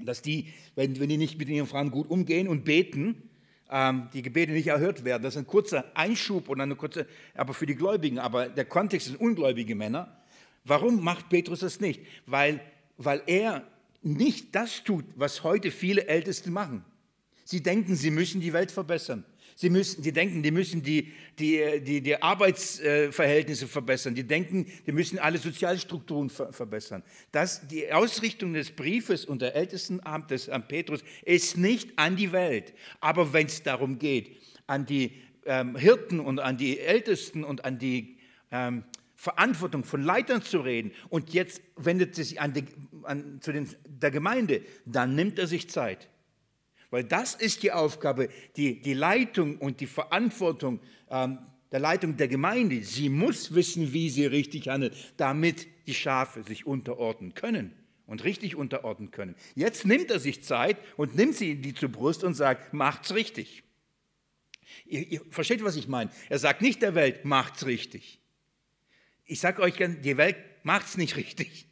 dass 0.00 0.22
die, 0.22 0.52
wenn, 0.74 0.98
wenn 1.00 1.08
die 1.08 1.16
nicht 1.16 1.38
mit 1.38 1.48
ihren 1.48 1.66
Frauen 1.66 1.90
gut 1.90 2.10
umgehen 2.10 2.48
und 2.48 2.64
beten, 2.64 3.30
ähm, 3.70 4.08
die 4.12 4.22
Gebete 4.22 4.52
nicht 4.52 4.68
erhört 4.68 5.04
werden. 5.04 5.22
Das 5.22 5.34
ist 5.34 5.38
ein 5.38 5.46
kurzer 5.46 5.84
Einschub 5.94 6.48
und 6.48 6.60
eine 6.60 6.76
kurze, 6.76 7.06
aber 7.34 7.54
für 7.54 7.66
die 7.66 7.74
Gläubigen. 7.74 8.18
Aber 8.18 8.48
der 8.48 8.64
Kontext 8.64 9.08
sind 9.08 9.20
ungläubige 9.20 9.74
Männer. 9.74 10.20
Warum 10.64 11.02
macht 11.02 11.28
Petrus 11.28 11.60
das 11.60 11.80
nicht? 11.80 12.02
Weil, 12.26 12.60
weil 12.96 13.22
er 13.26 13.66
nicht 14.02 14.54
das 14.54 14.84
tut, 14.84 15.04
was 15.16 15.42
heute 15.42 15.70
viele 15.70 16.06
Älteste 16.06 16.50
machen. 16.50 16.84
Sie 17.44 17.62
denken, 17.62 17.94
sie 17.94 18.10
müssen 18.10 18.40
die 18.40 18.52
Welt 18.52 18.70
verbessern. 18.70 19.24
Sie, 19.58 19.70
müssen, 19.70 20.02
die 20.02 20.12
denken, 20.12 20.42
die 20.42 20.50
müssen 20.50 20.82
die, 20.82 21.14
die, 21.38 21.80
die, 21.80 22.02
die 22.02 22.22
Arbeitsverhältnisse 22.22 23.66
verbessern. 23.66 24.14
Die 24.14 24.26
denken, 24.26 24.66
die 24.86 24.92
müssen 24.92 25.18
alle 25.18 25.38
Sozialstrukturen 25.38 26.28
ver 26.28 26.52
verbessern. 26.52 27.02
Das, 27.32 27.66
die 27.66 27.90
Ausrichtung 27.90 28.52
des 28.52 28.70
Briefes 28.70 29.24
und 29.24 29.40
der 29.40 29.54
Ältestenamtes 29.54 30.50
an 30.50 30.68
Petrus 30.68 31.02
ist 31.24 31.56
nicht 31.56 31.98
an 31.98 32.16
die 32.16 32.32
Welt. 32.32 32.74
Aber 33.00 33.32
wenn 33.32 33.46
es 33.46 33.62
darum 33.62 33.98
geht, 33.98 34.36
an 34.66 34.84
die 34.84 35.12
ähm, 35.46 35.74
Hirten 35.74 36.20
und 36.20 36.38
an 36.38 36.58
die 36.58 36.78
Ältesten 36.78 37.42
und 37.42 37.64
an 37.64 37.78
die 37.78 38.18
ähm, 38.50 38.84
Verantwortung 39.14 39.84
von 39.84 40.02
Leitern 40.02 40.42
zu 40.42 40.60
reden 40.60 40.92
und 41.08 41.32
jetzt 41.32 41.62
wendet 41.76 42.18
es 42.18 42.28
sich 42.28 42.40
an 42.42 42.52
die, 42.52 42.64
an, 43.04 43.40
zu 43.40 43.52
den, 43.52 43.74
der 43.86 44.10
Gemeinde, 44.10 44.60
dann 44.84 45.14
nimmt 45.14 45.38
er 45.38 45.46
sich 45.46 45.70
Zeit. 45.70 46.10
Weil 46.96 47.04
das 47.04 47.34
ist 47.34 47.62
die 47.62 47.72
Aufgabe, 47.72 48.30
die, 48.56 48.80
die 48.80 48.94
Leitung 48.94 49.58
und 49.58 49.80
die 49.80 49.86
Verantwortung 49.86 50.80
ähm, 51.10 51.40
der 51.70 51.78
Leitung 51.78 52.16
der 52.16 52.26
Gemeinde. 52.26 52.82
Sie 52.82 53.10
muss 53.10 53.54
wissen, 53.54 53.92
wie 53.92 54.08
sie 54.08 54.24
richtig 54.24 54.68
handelt, 54.68 54.94
damit 55.18 55.66
die 55.86 55.92
Schafe 55.92 56.42
sich 56.42 56.66
unterordnen 56.66 57.34
können 57.34 57.72
und 58.06 58.24
richtig 58.24 58.56
unterordnen 58.56 59.10
können. 59.10 59.34
Jetzt 59.54 59.84
nimmt 59.84 60.10
er 60.10 60.20
sich 60.20 60.42
Zeit 60.42 60.78
und 60.96 61.14
nimmt 61.14 61.34
sie 61.34 61.56
die 61.56 61.74
zur 61.74 61.90
Brust 61.90 62.24
und 62.24 62.32
sagt, 62.32 62.72
macht's 62.72 63.14
richtig. 63.14 63.62
Ihr, 64.86 65.06
ihr 65.06 65.20
versteht, 65.28 65.62
was 65.62 65.76
ich 65.76 65.88
meine? 65.88 66.10
Er 66.30 66.38
sagt 66.38 66.62
nicht 66.62 66.80
der 66.80 66.94
Welt, 66.94 67.26
macht's 67.26 67.66
richtig. 67.66 68.22
Ich 69.26 69.40
sage 69.40 69.60
euch 69.60 69.76
gern, 69.76 70.00
die 70.00 70.16
Welt 70.16 70.38
macht's 70.62 70.96
nicht 70.96 71.16
richtig. 71.18 71.66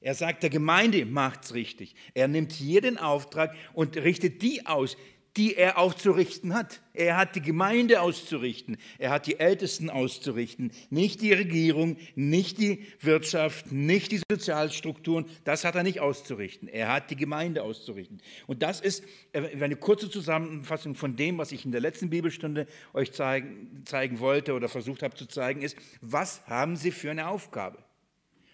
Er 0.00 0.14
sagt, 0.14 0.42
der 0.42 0.50
Gemeinde 0.50 1.04
macht's 1.06 1.54
richtig. 1.54 1.94
Er 2.14 2.28
nimmt 2.28 2.52
hier 2.52 2.80
den 2.80 2.98
Auftrag 2.98 3.54
und 3.72 3.96
richtet 3.96 4.42
die 4.42 4.64
aus, 4.66 4.96
die 5.36 5.54
er 5.54 5.78
auszurichten 5.78 6.52
hat. 6.52 6.80
Er 6.94 7.16
hat 7.16 7.36
die 7.36 7.40
Gemeinde 7.40 8.00
auszurichten. 8.00 8.76
Er 8.98 9.10
hat 9.10 9.26
die 9.28 9.38
Ältesten 9.38 9.88
auszurichten. 9.88 10.72
Nicht 10.90 11.20
die 11.20 11.32
Regierung, 11.32 11.96
nicht 12.16 12.58
die 12.58 12.84
Wirtschaft, 13.00 13.70
nicht 13.70 14.10
die 14.10 14.20
Sozialstrukturen. 14.28 15.26
Das 15.44 15.64
hat 15.64 15.76
er 15.76 15.84
nicht 15.84 16.00
auszurichten. 16.00 16.66
Er 16.66 16.92
hat 16.92 17.10
die 17.10 17.16
Gemeinde 17.16 17.62
auszurichten. 17.62 18.20
Und 18.48 18.64
das 18.64 18.80
ist 18.80 19.04
äh, 19.32 19.62
eine 19.62 19.76
kurze 19.76 20.10
Zusammenfassung 20.10 20.96
von 20.96 21.14
dem, 21.14 21.38
was 21.38 21.52
ich 21.52 21.64
in 21.64 21.70
der 21.70 21.80
letzten 21.80 22.10
Bibelstunde 22.10 22.66
euch 22.92 23.12
zeigen, 23.12 23.82
zeigen 23.84 24.18
wollte 24.18 24.54
oder 24.54 24.68
versucht 24.68 25.04
habe 25.04 25.14
zu 25.14 25.26
zeigen, 25.26 25.62
ist, 25.62 25.76
was 26.00 26.44
haben 26.46 26.74
Sie 26.74 26.90
für 26.90 27.12
eine 27.12 27.28
Aufgabe? 27.28 27.87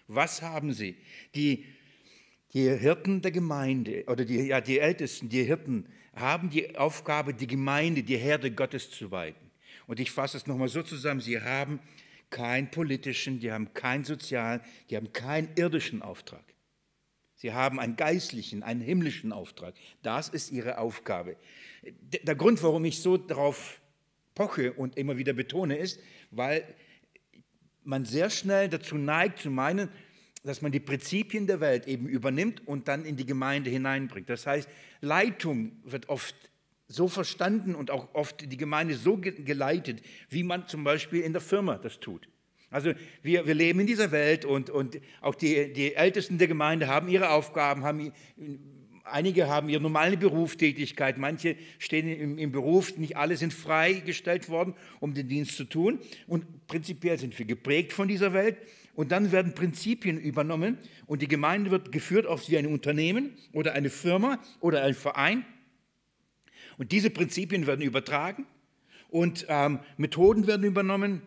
Was 0.07 0.41
haben 0.41 0.73
sie? 0.73 0.95
Die, 1.33 1.65
die 2.53 2.69
Hirten 2.69 3.21
der 3.21 3.31
Gemeinde 3.31 4.05
oder 4.07 4.25
die, 4.25 4.37
ja, 4.41 4.61
die 4.61 4.79
Ältesten, 4.79 5.29
die 5.29 5.43
Hirten, 5.43 5.87
haben 6.15 6.49
die 6.49 6.77
Aufgabe, 6.77 7.33
die 7.33 7.47
Gemeinde, 7.47 8.03
die 8.03 8.17
Herde 8.17 8.51
Gottes 8.51 8.89
zu 8.89 9.11
weiden. 9.11 9.51
Und 9.87 9.99
ich 9.99 10.11
fasse 10.11 10.37
es 10.37 10.47
nochmal 10.47 10.69
so 10.69 10.81
zusammen, 10.81 11.21
sie 11.21 11.41
haben 11.41 11.79
keinen 12.29 12.71
politischen, 12.71 13.39
die 13.39 13.51
haben 13.51 13.73
keinen 13.73 14.03
sozialen, 14.03 14.61
die 14.89 14.95
haben 14.95 15.11
keinen 15.13 15.49
irdischen 15.55 16.01
Auftrag. 16.01 16.43
Sie 17.35 17.53
haben 17.53 17.79
einen 17.79 17.95
geistlichen, 17.95 18.63
einen 18.63 18.81
himmlischen 18.81 19.31
Auftrag. 19.33 19.75
Das 20.01 20.29
ist 20.29 20.51
ihre 20.51 20.77
Aufgabe. 20.77 21.35
Der 21.83 22.35
Grund, 22.35 22.63
warum 22.63 22.85
ich 22.85 23.01
so 23.01 23.17
darauf 23.17 23.81
poche 24.33 24.73
und 24.73 24.97
immer 24.97 25.17
wieder 25.17 25.33
betone, 25.33 25.77
ist, 25.77 25.99
weil 26.31 26.63
man 27.85 28.05
sehr 28.05 28.29
schnell 28.29 28.69
dazu 28.69 28.95
neigt 28.95 29.39
zu 29.39 29.49
meinen, 29.49 29.89
dass 30.43 30.61
man 30.61 30.71
die 30.71 30.79
Prinzipien 30.79 31.47
der 31.47 31.59
Welt 31.59 31.87
eben 31.87 32.07
übernimmt 32.07 32.67
und 32.67 32.87
dann 32.87 33.05
in 33.05 33.15
die 33.15 33.25
Gemeinde 33.25 33.69
hineinbringt. 33.69 34.29
Das 34.29 34.45
heißt, 34.45 34.69
Leitung 35.01 35.71
wird 35.83 36.09
oft 36.09 36.35
so 36.87 37.07
verstanden 37.07 37.73
und 37.73 37.89
auch 37.89 38.13
oft 38.13 38.51
die 38.51 38.57
Gemeinde 38.57 38.95
so 38.95 39.17
geleitet, 39.17 40.01
wie 40.29 40.43
man 40.43 40.67
zum 40.67 40.83
Beispiel 40.83 41.21
in 41.21 41.33
der 41.33 41.41
Firma 41.41 41.77
das 41.77 41.99
tut. 41.99 42.27
Also 42.69 42.93
wir, 43.23 43.47
wir 43.47 43.53
leben 43.55 43.79
in 43.79 43.87
dieser 43.87 44.11
Welt 44.11 44.45
und, 44.45 44.69
und 44.69 44.99
auch 45.21 45.35
die, 45.35 45.71
die 45.73 45.95
Ältesten 45.95 46.37
der 46.37 46.47
Gemeinde 46.47 46.87
haben 46.87 47.07
ihre 47.07 47.29
Aufgaben, 47.29 47.83
haben 47.83 48.11
Einige 49.07 49.47
haben 49.47 49.69
ihre 49.69 49.81
normale 49.81 50.17
Berufstätigkeit, 50.17 51.19
manche 51.19 51.57
stehen 51.77 52.07
im, 52.07 52.37
im, 52.39 52.51
Beruf, 52.51 52.97
nicht 52.97 53.17
alle 53.17 53.37
sind 53.37 53.53
freigestellt 53.53 54.49
worden, 54.49 54.73
um 54.99 55.13
den 55.13 55.27
Dienst 55.27 55.55
zu 55.57 55.65
tun. 55.65 55.99
Und 56.25 56.65
prinzipiell 56.65 57.19
sind 57.19 57.37
wir 57.37 57.45
geprägt 57.45 57.93
von 57.93 58.07
dieser 58.07 58.33
Welt. 58.33 58.57
Und 58.95 59.11
dann 59.11 59.31
werden 59.31 59.53
Prinzipien 59.53 60.17
übernommen 60.17 60.79
und 61.05 61.21
die 61.21 61.27
Gemeinde 61.27 61.69
wird 61.69 61.91
geführt 61.91 62.25
oft 62.25 62.49
wie 62.49 62.57
ein 62.57 62.65
Unternehmen 62.65 63.37
oder 63.51 63.73
eine 63.73 63.91
Firma 63.91 64.39
oder 64.59 64.83
ein 64.83 64.95
Verein. 64.95 65.45
Und 66.77 66.91
diese 66.91 67.11
Prinzipien 67.11 67.67
werden 67.67 67.81
übertragen 67.81 68.47
und 69.09 69.45
ähm, 69.49 69.79
Methoden 69.97 70.47
werden 70.47 70.65
übernommen 70.65 71.21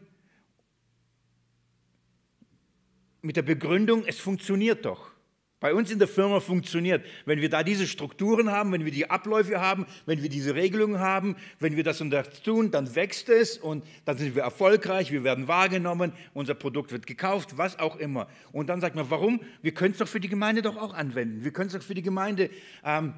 mit 3.23 3.37
der 3.37 3.43
Begründung, 3.43 4.05
es 4.07 4.19
funktioniert 4.19 4.85
doch. 4.85 5.13
Bei 5.61 5.75
uns 5.75 5.91
in 5.91 5.99
der 5.99 6.07
Firma 6.07 6.39
funktioniert, 6.39 7.05
wenn 7.25 7.41
wir 7.41 7.51
da 7.51 7.65
diese 7.65 7.89
Strukturen 7.89 8.53
haben, 8.53 8.71
wenn 8.71 8.85
wir 8.85 8.93
die 8.93 9.11
Abläufe 9.11 9.61
haben, 9.61 9.87
wenn 10.07 10.23
wir 10.23 10.29
diese 10.29 10.55
Regelungen 10.55 11.01
haben, 11.01 11.35
wenn 11.59 11.75
wir 11.75 11.83
das 11.83 12.01
und 12.01 12.11
das 12.11 12.43
tun, 12.43 12.71
dann 12.71 12.95
wächst 12.95 13.29
es 13.29 13.59
und 13.59 13.85
dann 14.05 14.17
sind 14.19 14.37
wir 14.37 14.43
erfolgreich, 14.43 15.11
wir 15.11 15.25
werden 15.25 15.49
wahrgenommen, 15.49 16.13
unser 16.33 16.55
Produkt 16.55 16.93
wird 16.93 17.09
gekauft, 17.09 17.59
was 17.59 17.77
auch 17.81 17.97
immer. 17.97 18.29
Und 18.53 18.69
dann 18.69 18.81
sagt 18.81 18.95
man, 18.95 19.11
warum? 19.11 19.41
Wir 19.61 19.75
können 19.75 19.93
es 19.93 19.99
doch 19.99 20.07
für 20.07 20.21
die 20.21 20.29
Gemeinde 20.29 20.63
doch 20.63 20.77
auch 20.77 20.95
anwenden. 20.95 21.43
Wir 21.43 21.53
können 21.53 21.67
es 21.67 21.73
doch 21.73 21.83
für 21.83 21.95
die 21.95 22.03
Gemeinde 22.03 22.51
ähm, 22.85 23.15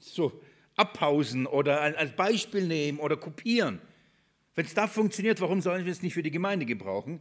so 0.00 0.40
abpausen 0.74 1.46
oder 1.46 1.80
als 1.80 2.16
Beispiel 2.16 2.66
nehmen 2.66 2.98
oder 2.98 3.16
kopieren. 3.16 3.80
Wenn 4.56 4.66
es 4.66 4.74
da 4.74 4.88
funktioniert, 4.88 5.40
warum 5.40 5.60
sollen 5.60 5.84
wir 5.84 5.92
es 5.92 6.02
nicht 6.02 6.14
für 6.14 6.22
die 6.24 6.32
Gemeinde 6.32 6.66
gebrauchen? 6.66 7.20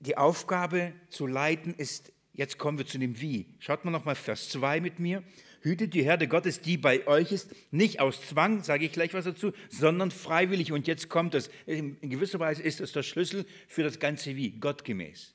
Die 0.00 0.16
Aufgabe 0.16 0.92
zu 1.10 1.28
leiten 1.28 1.74
ist 1.74 2.13
Jetzt 2.34 2.58
kommen 2.58 2.78
wir 2.78 2.86
zu 2.86 2.98
dem 2.98 3.20
Wie. 3.20 3.46
Schaut 3.60 3.84
mal 3.84 3.92
nochmal 3.92 4.16
Vers 4.16 4.48
2 4.50 4.80
mit 4.80 4.98
mir. 4.98 5.22
Hütet 5.62 5.94
die 5.94 6.02
Herde 6.02 6.26
Gottes, 6.26 6.60
die 6.60 6.76
bei 6.76 7.06
euch 7.06 7.32
ist, 7.32 7.54
nicht 7.70 8.00
aus 8.00 8.20
Zwang, 8.20 8.62
sage 8.62 8.84
ich 8.84 8.92
gleich 8.92 9.14
was 9.14 9.24
dazu, 9.24 9.52
sondern 9.70 10.10
freiwillig. 10.10 10.72
Und 10.72 10.86
jetzt 10.88 11.08
kommt 11.08 11.34
es. 11.34 11.48
In 11.64 11.96
gewisser 12.02 12.40
Weise 12.40 12.62
ist 12.62 12.80
es 12.80 12.92
der 12.92 13.04
Schlüssel 13.04 13.46
für 13.68 13.84
das 13.84 14.00
ganze 14.00 14.36
Wie, 14.36 14.50
gottgemäß. 14.50 15.32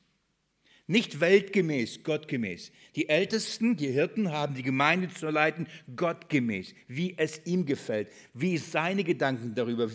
Nicht 0.87 1.19
weltgemäß, 1.19 2.03
gottgemäß. 2.03 2.71
Die 2.95 3.09
Ältesten, 3.09 3.77
die 3.77 3.91
Hirten 3.91 4.31
haben 4.31 4.55
die 4.55 4.63
Gemeinde 4.63 5.07
zu 5.09 5.29
leiten, 5.29 5.67
gottgemäß, 5.95 6.73
wie 6.87 7.15
es 7.17 7.45
ihm 7.45 7.65
gefällt, 7.65 8.09
wie 8.33 8.57
seine 8.57 9.03
Gedanken 9.03 9.55
darüber. 9.55 9.89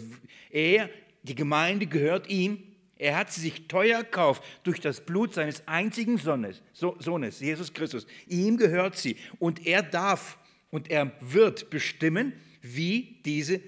Er, 0.50 0.88
die 1.22 1.34
Gemeinde 1.34 1.86
gehört 1.86 2.30
ihm, 2.30 2.73
er 2.96 3.16
hat 3.16 3.32
sie 3.32 3.40
sich 3.40 3.66
teuer 3.66 4.04
gekauft 4.04 4.42
durch 4.62 4.80
das 4.80 5.00
Blut 5.00 5.34
seines 5.34 5.66
einzigen 5.66 6.16
Sohnes, 6.18 6.62
Sohnes, 6.72 7.40
Jesus 7.40 7.72
Christus. 7.72 8.06
Ihm 8.28 8.56
gehört 8.56 8.96
sie. 8.96 9.16
Und 9.38 9.66
er 9.66 9.82
darf 9.82 10.38
und 10.70 10.90
er 10.90 11.12
wird 11.20 11.70
bestimmen, 11.70 12.32
wie 12.62 13.20
diese, 13.24 13.60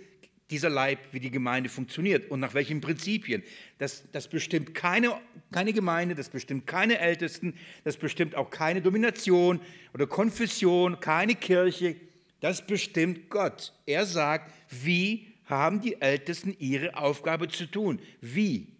dieser 0.51 0.71
Leib, 0.71 0.99
wie 1.13 1.21
die 1.21 1.31
Gemeinde 1.31 1.69
funktioniert 1.69 2.31
und 2.31 2.41
nach 2.41 2.55
welchen 2.55 2.81
Prinzipien. 2.81 3.43
Das, 3.79 4.05
das 4.13 4.29
bestimmt 4.29 4.75
keine, 4.75 5.19
keine 5.53 5.73
Gemeinde, 5.73 6.15
das 6.15 6.31
bestimmt 6.31 6.67
keine 6.67 6.99
Ältesten, 6.99 7.55
das 7.85 7.97
bestimmt 7.97 8.37
auch 8.37 8.51
keine 8.51 8.81
Domination 8.81 9.61
oder 9.93 10.07
Konfession, 10.07 11.01
keine 11.01 11.35
Kirche. 11.35 11.97
Das 12.41 12.65
bestimmt 12.65 13.29
Gott. 13.29 13.73
Er 13.87 14.07
sagt, 14.07 14.53
wie 14.71 15.27
haben 15.47 15.81
die 15.81 16.01
Ältesten 16.01 16.55
ihre 16.59 16.97
Aufgabe 16.97 17.49
zu 17.49 17.67
tun? 17.67 18.01
Wie? 18.21 18.76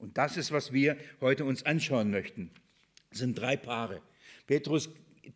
Und 0.00 0.16
das 0.16 0.36
ist, 0.36 0.50
was 0.50 0.72
wir 0.72 0.96
heute 1.20 1.44
uns 1.44 1.64
anschauen 1.64 2.10
möchten. 2.10 2.50
Es 3.10 3.18
sind 3.18 3.38
drei 3.38 3.56
Paare. 3.56 4.00
Petrus, 4.46 4.88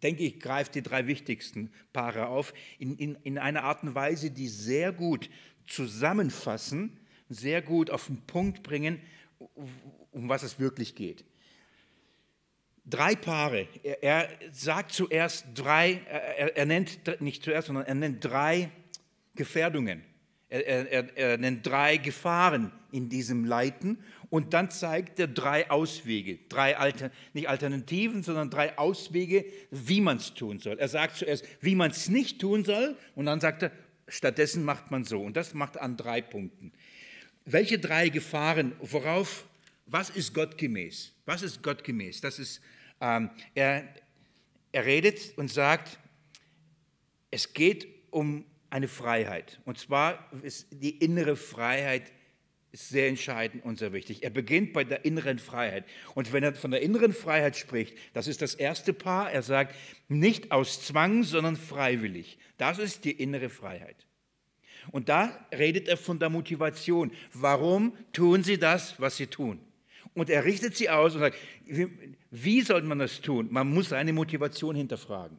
denke 0.02 0.24
ich, 0.24 0.40
greift 0.40 0.74
die 0.74 0.82
drei 0.82 1.06
wichtigsten 1.06 1.70
Paare 1.92 2.28
auf 2.28 2.54
in, 2.78 2.96
in, 2.96 3.14
in 3.22 3.38
einer 3.38 3.64
Art 3.64 3.82
und 3.82 3.94
Weise, 3.94 4.30
die 4.30 4.48
sehr 4.48 4.92
gut 4.92 5.28
zusammenfassen, 5.66 6.98
sehr 7.28 7.62
gut 7.62 7.90
auf 7.90 8.06
den 8.06 8.22
Punkt 8.22 8.62
bringen, 8.62 9.00
um 10.10 10.28
was 10.28 10.42
es 10.42 10.58
wirklich 10.58 10.94
geht. 10.94 11.24
Drei 12.86 13.14
Paare. 13.14 13.66
Er, 13.82 14.02
er 14.02 14.28
sagt 14.52 14.92
zuerst 14.92 15.46
drei, 15.54 16.00
er, 16.08 16.56
er, 16.56 16.66
nennt 16.66 17.20
nicht 17.20 17.42
zuerst, 17.42 17.66
sondern 17.66 17.86
er 17.86 17.94
nennt 17.94 18.24
drei 18.24 18.70
Gefährdungen. 19.34 20.02
Er, 20.48 21.16
er, 21.16 21.38
nennt 21.38 21.66
drei 21.66 21.96
Gefahren 21.96 22.70
in 22.92 23.08
diesem 23.08 23.44
Leiten 23.44 23.98
und 24.30 24.54
dann 24.54 24.70
zeigt 24.70 25.18
er 25.18 25.28
drei 25.28 25.70
Auswege, 25.70 26.38
drei 26.48 26.76
Alter, 26.76 27.10
nicht 27.32 27.48
Alternativen, 27.48 28.22
sondern 28.22 28.50
drei 28.50 28.76
Auswege, 28.78 29.44
wie 29.70 30.00
man 30.00 30.18
es 30.18 30.34
tun 30.34 30.58
soll. 30.58 30.78
Er 30.78 30.88
sagt 30.88 31.16
zuerst, 31.16 31.44
wie 31.60 31.74
man 31.74 31.90
es 31.90 32.08
nicht 32.08 32.40
tun 32.40 32.64
soll, 32.64 32.96
und 33.14 33.26
dann 33.26 33.40
sagt 33.40 33.62
er, 33.64 33.72
stattdessen 34.08 34.64
macht 34.64 34.90
man 34.90 35.04
so. 35.04 35.20
Und 35.22 35.36
das 35.36 35.54
macht 35.54 35.78
an 35.80 35.96
drei 35.96 36.20
Punkten. 36.20 36.72
Welche 37.44 37.78
drei 37.78 38.08
Gefahren, 38.08 38.72
worauf, 38.80 39.46
was 39.86 40.10
ist 40.10 40.34
gottgemäß? 40.34 41.12
Was 41.26 41.42
ist 41.42 41.62
gottgemäß? 41.62 42.20
Das 42.20 42.38
ist, 42.38 42.60
ähm, 43.00 43.30
er, 43.54 43.86
er 44.72 44.86
redet 44.86 45.36
und 45.36 45.50
sagt, 45.50 45.98
es 47.30 47.52
geht 47.52 47.86
um 48.10 48.44
eine 48.70 48.88
Freiheit. 48.88 49.60
Und 49.64 49.78
zwar 49.78 50.30
ist 50.42 50.66
die 50.70 50.98
innere 50.98 51.36
Freiheit 51.36 52.12
ist 52.74 52.88
sehr 52.88 53.06
entscheidend 53.06 53.64
und 53.64 53.78
sehr 53.78 53.92
wichtig. 53.92 54.24
Er 54.24 54.30
beginnt 54.30 54.72
bei 54.72 54.82
der 54.82 55.04
inneren 55.04 55.38
Freiheit. 55.38 55.84
Und 56.16 56.32
wenn 56.32 56.42
er 56.42 56.56
von 56.56 56.72
der 56.72 56.82
inneren 56.82 57.12
Freiheit 57.12 57.56
spricht, 57.56 57.96
das 58.14 58.26
ist 58.26 58.42
das 58.42 58.56
erste 58.56 58.92
Paar, 58.92 59.30
er 59.30 59.42
sagt, 59.42 59.76
nicht 60.08 60.50
aus 60.50 60.84
Zwang, 60.84 61.22
sondern 61.22 61.54
freiwillig. 61.54 62.36
Das 62.58 62.80
ist 62.80 63.04
die 63.04 63.12
innere 63.12 63.48
Freiheit. 63.48 63.94
Und 64.90 65.08
da 65.08 65.46
redet 65.52 65.86
er 65.86 65.96
von 65.96 66.18
der 66.18 66.30
Motivation. 66.30 67.12
Warum 67.32 67.96
tun 68.12 68.42
sie 68.42 68.58
das, 68.58 69.00
was 69.00 69.16
sie 69.18 69.28
tun? 69.28 69.60
Und 70.12 70.28
er 70.28 70.44
richtet 70.44 70.76
sie 70.76 70.90
aus 70.90 71.14
und 71.14 71.20
sagt, 71.20 71.38
wie 72.32 72.60
soll 72.62 72.82
man 72.82 72.98
das 72.98 73.20
tun? 73.20 73.46
Man 73.52 73.70
muss 73.72 73.90
seine 73.90 74.12
Motivation 74.12 74.74
hinterfragen. 74.74 75.38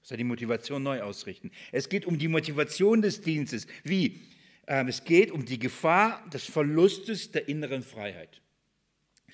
Muss 0.00 0.10
er 0.10 0.16
die 0.16 0.24
Motivation 0.24 0.82
neu 0.82 1.02
ausrichten. 1.02 1.50
Es 1.72 1.90
geht 1.90 2.06
um 2.06 2.18
die 2.18 2.28
Motivation 2.28 3.02
des 3.02 3.20
Dienstes. 3.20 3.66
Wie? 3.84 4.22
Ähm, 4.70 4.86
es 4.86 5.02
geht 5.02 5.32
um 5.32 5.44
die 5.44 5.58
Gefahr 5.58 6.24
des 6.32 6.44
Verlustes 6.44 7.32
der 7.32 7.48
inneren 7.48 7.82
Freiheit. 7.82 8.40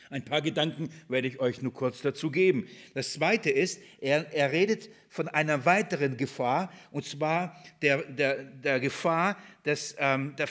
Ein 0.08 0.24
paar 0.24 0.40
Gedanken 0.40 0.88
werde 1.08 1.28
ich 1.28 1.40
euch 1.40 1.60
nur 1.60 1.74
kurz 1.74 2.00
dazu 2.00 2.30
geben. 2.30 2.66
Das 2.94 3.12
Zweite 3.12 3.50
ist, 3.50 3.80
er, 4.00 4.32
er 4.32 4.52
redet 4.52 4.88
von 5.10 5.28
einer 5.28 5.66
weiteren 5.66 6.16
Gefahr, 6.16 6.72
und 6.90 7.04
zwar 7.04 7.62
der, 7.82 8.02
der, 8.04 8.44
der 8.44 8.80
Gefahr 8.80 9.36
des 9.66 9.94
ähm, 9.98 10.34
der 10.36 10.48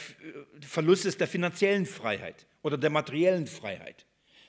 Verlustes 0.62 1.18
der 1.18 1.28
finanziellen 1.28 1.88
Freiheit 1.88 2.46
oder 2.62 2.78
der 2.78 2.92
materiellen 2.92 3.48
Freiheit. 3.48 4.06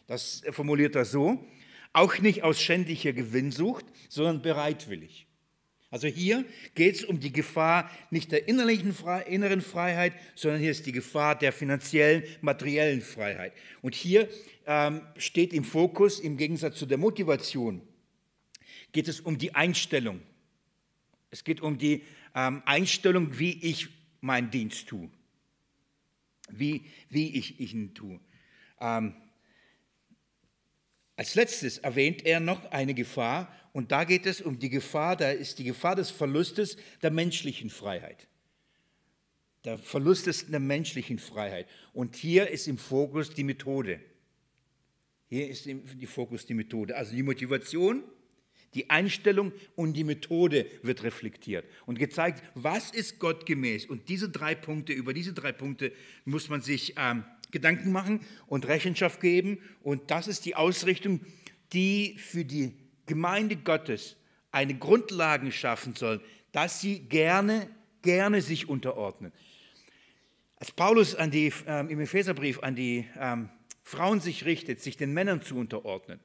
Das 0.07 0.43
formuliert 0.51 0.97
er 0.97 1.07
so, 1.07 1.47
auch 1.95 2.19
nicht 2.19 2.43
aus 2.43 2.61
schändlicher 2.61 3.15
Gewinnsucht, 3.15 3.87
sondern 4.11 4.43
bereitwillig. 4.43 5.26
Also 5.91 6.09
hier 6.09 6.45
geht 6.75 6.97
es 6.97 7.05
um 7.05 7.21
die 7.21 7.33
Gefahr 7.33 7.91
nicht 8.11 8.33
der 8.33 8.49
innerlichen 8.49 8.93
inneren 9.27 9.63
Freiheit, 9.63 10.15
sondern 10.35 10.61
hier 10.61 10.73
ist 10.73 10.85
die 10.87 10.93
Gefahr 10.93 11.39
der 11.39 11.53
finanziellen, 11.53 12.25
materiellen 12.41 13.01
Freiheit. 13.01 13.53
Und 13.83 13.95
hier 13.95 14.29
ähm, 14.67 15.03
steht 15.17 15.53
im 15.53 15.63
Fokus, 15.63 16.19
im 16.19 16.37
Gegensatz 16.37 16.79
zu 16.79 16.87
der 16.87 16.99
Motivation, 16.99 17.83
geht 18.93 19.07
es 19.07 19.21
um 19.21 19.39
die 19.39 19.55
Einstellung. 19.55 20.23
Es 21.31 21.45
geht 21.45 21.61
um 21.61 21.79
die 21.79 22.03
ähm, 22.35 22.63
Einstellung, 22.67 23.39
wie 23.39 23.53
ich 23.63 23.89
meinen 24.21 24.51
Dienst 24.51 24.89
tue. 24.89 25.09
Wie, 26.49 26.85
wie 27.09 27.37
ich 27.37 27.61
ihn 27.61 27.95
tue. 27.95 28.21
Ähm, 28.81 29.15
als 31.17 31.35
letztes 31.35 31.79
erwähnt 31.79 32.27
er 32.27 32.41
noch 32.41 32.71
eine 32.71 32.93
Gefahr 32.93 33.53
und 33.77 33.93
da 33.93 34.05
geht 34.05 34.25
es 34.25 34.41
um 34.41 34.59
die 34.59 34.71
Gefahr, 34.71 35.17
da 35.17 35.31
ist 35.31 35.59
die 35.59 35.65
Gefahr 35.65 35.97
des 35.97 36.11
Verlustes 36.11 36.79
der 37.03 37.11
menschlichen 37.11 37.69
Freiheit. 37.69 38.27
Der 39.67 39.77
Verlust 39.77 40.51
der 40.51 40.61
menschlichen 40.61 41.19
Freiheit. 41.19 41.69
Und 41.93 42.17
hier 42.17 42.49
ist 42.49 42.69
im 42.69 42.79
Fokus 42.79 43.35
die 43.35 43.45
Methode. 43.45 44.01
Hier 45.29 45.51
ist 45.51 45.67
im 45.67 45.87
Fokus 46.07 46.47
die 46.47 46.55
Methode. 46.55 46.97
Also 46.97 47.15
die 47.15 47.23
Motivation, 47.23 48.03
die 48.73 48.89
Einstellung 48.89 49.53
und 49.75 49.93
die 49.93 50.05
Methode 50.05 50.65
wird 50.81 51.03
reflektiert 51.03 51.67
und 51.85 51.99
gezeigt, 51.99 52.43
was 52.55 52.91
ist 52.93 53.19
Gott 53.19 53.45
gemäß. 53.45 53.85
Und 53.85 54.09
diese 54.09 54.31
drei 54.31 54.55
Punkte, 54.55 54.95
über 54.95 55.13
diese 55.13 55.35
drei 55.35 55.53
Punkte 55.53 55.93
muss 56.25 56.49
man 56.49 56.63
sich 56.63 56.95
ähm, 56.97 57.25
Gedanken 57.51 57.93
machen 57.93 58.21
und 58.47 58.69
Rechenschaft 58.69 59.21
geben. 59.21 59.59
Und 59.83 60.11
das 60.11 60.29
ist 60.29 60.47
die 60.47 60.55
Ausrichtung, 60.55 61.21
die 61.75 62.17
für 62.17 62.47
die 62.47 62.73
Gemeinde 63.07 63.57
Gottes 63.57 64.17
eine 64.53 64.77
Grundlage 64.77 65.53
schaffen 65.53 65.95
soll, 65.95 66.21
dass 66.53 66.81
sie 66.81 67.01
gerne, 67.01 67.69
gerne 68.03 68.41
sich 68.41 68.69
unterordnen. 68.69 69.33
Als 70.57 70.73
Paulus 70.73 71.15
an 71.15 71.31
die, 71.31 71.53
äh, 71.67 71.81
im 71.81 72.01
Epheserbrief 72.01 72.61
an 72.61 72.75
die 72.75 73.07
ähm, 73.19 73.51
Frauen 73.83 74.21
sich 74.21 74.47
richtet, 74.47 74.81
sich 74.81 74.97
den 74.97 75.13
Männern 75.13 75.43
zu 75.43 75.57
unterordnen, 75.57 76.19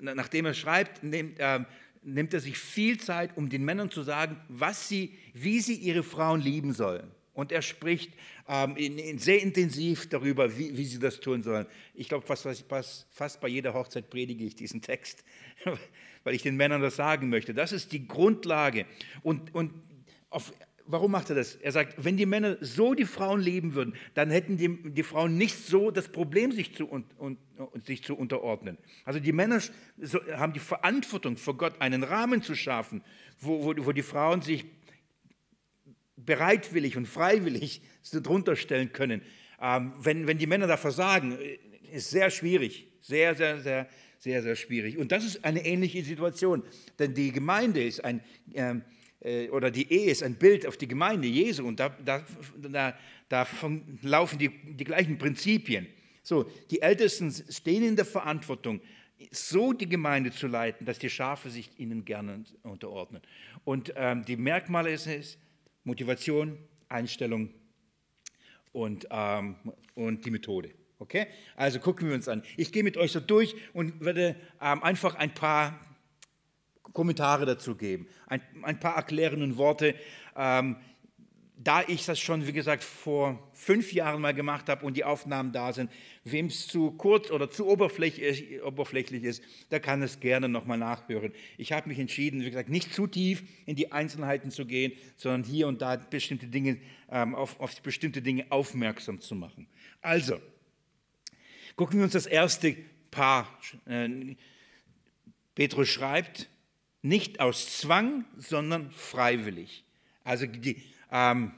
nachdem 0.00 0.44
er 0.44 0.54
schreibt, 0.54 1.02
nimmt, 1.02 1.38
äh, 1.38 1.60
nimmt 2.02 2.34
er 2.34 2.40
sich 2.40 2.58
viel 2.58 3.00
Zeit, 3.00 3.36
um 3.36 3.48
den 3.48 3.64
Männern 3.64 3.90
zu 3.90 4.02
sagen, 4.02 4.38
was 4.48 4.88
sie, 4.88 5.16
wie 5.32 5.60
sie 5.60 5.74
ihre 5.74 6.02
Frauen 6.02 6.40
lieben 6.40 6.72
sollen. 6.74 7.10
Und 7.34 7.50
er 7.50 7.62
spricht 7.62 8.12
ähm, 8.48 8.76
in, 8.76 8.98
in 8.98 9.18
sehr 9.18 9.42
intensiv 9.42 10.08
darüber, 10.08 10.56
wie, 10.56 10.76
wie, 10.76 10.84
sie 10.84 11.00
das 11.00 11.20
tun 11.20 11.42
sollen. 11.42 11.66
Ich 11.94 12.08
glaube, 12.08 12.26
fast, 12.26 12.46
fast, 12.68 13.06
fast 13.10 13.40
bei 13.40 13.48
jeder 13.48 13.74
Hochzeit 13.74 14.08
predige 14.08 14.44
ich 14.44 14.54
diesen 14.54 14.80
Text, 14.80 15.24
weil 16.24 16.34
ich 16.34 16.42
den 16.42 16.56
Männern 16.56 16.80
das 16.80 16.96
sagen 16.96 17.28
möchte. 17.28 17.52
Das 17.52 17.72
ist 17.72 17.92
die 17.92 18.06
Grundlage. 18.06 18.86
Und, 19.22 19.52
und 19.54 19.72
auf, 20.30 20.52
warum 20.86 21.10
macht 21.10 21.30
er 21.30 21.36
das? 21.36 21.56
Er 21.56 21.72
sagt, 21.72 22.04
wenn 22.04 22.16
die 22.16 22.26
Männer 22.26 22.56
so 22.60 22.94
die 22.94 23.04
Frauen 23.04 23.40
lieben 23.40 23.74
würden, 23.74 23.94
dann 24.14 24.30
hätten 24.30 24.56
die, 24.56 24.92
die 24.92 25.02
Frauen 25.02 25.36
nicht 25.36 25.56
so 25.56 25.90
das 25.90 26.08
Problem, 26.08 26.52
sich 26.52 26.74
zu, 26.74 26.86
und, 26.86 27.06
und, 27.18 27.38
sich 27.84 28.02
zu 28.02 28.16
unterordnen. 28.16 28.78
Also 29.04 29.20
die 29.20 29.32
Männer 29.32 29.60
haben 30.36 30.52
die 30.52 30.60
Verantwortung 30.60 31.36
vor 31.36 31.56
Gott, 31.56 31.80
einen 31.80 32.02
Rahmen 32.02 32.42
zu 32.42 32.54
schaffen, 32.54 33.02
wo, 33.40 33.64
wo, 33.64 33.86
wo 33.86 33.92
die 33.92 34.02
Frauen 34.02 34.42
sich 34.42 34.66
bereitwillig 36.16 36.96
und 36.96 37.06
freiwillig 37.06 37.82
drunter 38.12 38.56
stellen 38.56 38.92
können. 38.92 39.22
Ähm, 39.60 39.92
wenn, 40.00 40.26
wenn 40.26 40.38
die 40.38 40.46
Männer 40.46 40.66
da 40.66 40.76
versagen, 40.76 41.38
äh, 41.38 41.58
ist 41.92 42.10
sehr 42.10 42.30
schwierig, 42.30 42.88
sehr, 43.00 43.34
sehr, 43.34 43.60
sehr, 43.60 43.88
sehr, 44.18 44.42
sehr 44.42 44.56
schwierig. 44.56 44.98
Und 44.98 45.12
das 45.12 45.24
ist 45.24 45.44
eine 45.44 45.64
ähnliche 45.64 46.02
Situation, 46.02 46.62
denn 46.98 47.14
die 47.14 47.32
Gemeinde 47.32 47.84
ist 47.84 48.04
ein, 48.04 48.20
ähm, 48.54 48.82
äh, 49.20 49.48
oder 49.50 49.70
die 49.70 49.90
Ehe 49.92 50.10
ist 50.10 50.22
ein 50.22 50.34
Bild 50.34 50.66
auf 50.66 50.76
die 50.76 50.88
Gemeinde 50.88 51.28
Jesu 51.28 51.66
und 51.66 51.80
da, 51.80 51.90
da, 52.04 52.24
da, 52.56 52.96
da 53.28 53.46
laufen 54.02 54.38
die, 54.38 54.48
die 54.48 54.84
gleichen 54.84 55.18
Prinzipien. 55.18 55.86
So, 56.22 56.50
die 56.70 56.80
Ältesten 56.80 57.32
stehen 57.32 57.84
in 57.84 57.96
der 57.96 58.06
Verantwortung, 58.06 58.80
so 59.30 59.72
die 59.72 59.88
Gemeinde 59.88 60.30
zu 60.30 60.46
leiten, 60.46 60.86
dass 60.86 60.98
die 60.98 61.10
Schafe 61.10 61.50
sich 61.50 61.70
ihnen 61.78 62.04
gerne 62.04 62.44
unterordnen. 62.62 63.22
Und 63.64 63.92
ähm, 63.96 64.24
die 64.24 64.36
Merkmale 64.36 64.90
ist 64.90 65.06
es, 65.06 65.38
Motivation, 65.84 66.58
Einstellung 66.88 67.50
und, 68.72 69.06
ähm, 69.10 69.56
und 69.94 70.24
die 70.24 70.30
Methode. 70.30 70.70
Okay? 70.98 71.26
Also 71.56 71.78
gucken 71.80 72.08
wir 72.08 72.14
uns 72.14 72.28
an. 72.28 72.42
Ich 72.56 72.72
gehe 72.72 72.82
mit 72.82 72.96
euch 72.96 73.12
so 73.12 73.20
durch 73.20 73.54
und 73.72 74.04
werde 74.04 74.36
ähm, 74.60 74.82
einfach 74.82 75.14
ein 75.14 75.34
paar 75.34 75.78
Kommentare 76.92 77.44
dazu 77.44 77.74
geben, 77.74 78.06
ein, 78.26 78.40
ein 78.62 78.78
paar 78.78 78.96
erklärende 78.96 79.56
Worte. 79.56 79.94
Ähm, 80.36 80.76
da 81.56 81.82
ich 81.86 82.04
das 82.04 82.18
schon, 82.18 82.46
wie 82.46 82.52
gesagt, 82.52 82.82
vor 82.82 83.38
fünf 83.52 83.92
Jahren 83.92 84.20
mal 84.20 84.34
gemacht 84.34 84.68
habe 84.68 84.84
und 84.84 84.96
die 84.96 85.04
Aufnahmen 85.04 85.52
da 85.52 85.72
sind, 85.72 85.90
wem 86.24 86.46
es 86.46 86.66
zu 86.66 86.90
kurz 86.92 87.30
oder 87.30 87.48
zu 87.48 87.68
oberflächlich, 87.68 88.62
oberflächlich 88.62 89.22
ist, 89.22 89.42
der 89.70 89.78
kann 89.78 90.02
es 90.02 90.18
gerne 90.18 90.48
nochmal 90.48 90.78
nachhören. 90.78 91.32
Ich 91.56 91.72
habe 91.72 91.88
mich 91.88 91.98
entschieden, 92.00 92.40
wie 92.40 92.50
gesagt, 92.50 92.68
nicht 92.68 92.92
zu 92.92 93.06
tief 93.06 93.44
in 93.66 93.76
die 93.76 93.92
Einzelheiten 93.92 94.50
zu 94.50 94.66
gehen, 94.66 94.92
sondern 95.16 95.44
hier 95.44 95.68
und 95.68 95.80
da 95.80 95.96
bestimmte 95.96 96.48
Dinge, 96.48 96.78
ähm, 97.08 97.36
auf, 97.36 97.60
auf 97.60 97.80
bestimmte 97.82 98.20
Dinge 98.20 98.46
aufmerksam 98.50 99.20
zu 99.20 99.36
machen. 99.36 99.68
Also, 100.02 100.40
gucken 101.76 101.98
wir 101.98 102.04
uns 102.04 102.14
das 102.14 102.26
erste 102.26 102.76
Paar. 103.12 103.48
Äh, 103.86 104.34
Petrus 105.54 105.88
schreibt, 105.88 106.48
nicht 107.00 107.38
aus 107.38 107.78
Zwang, 107.78 108.24
sondern 108.38 108.90
freiwillig. 108.90 109.84
Also 110.24 110.46
die, 110.46 110.82
ähm, 111.10 111.52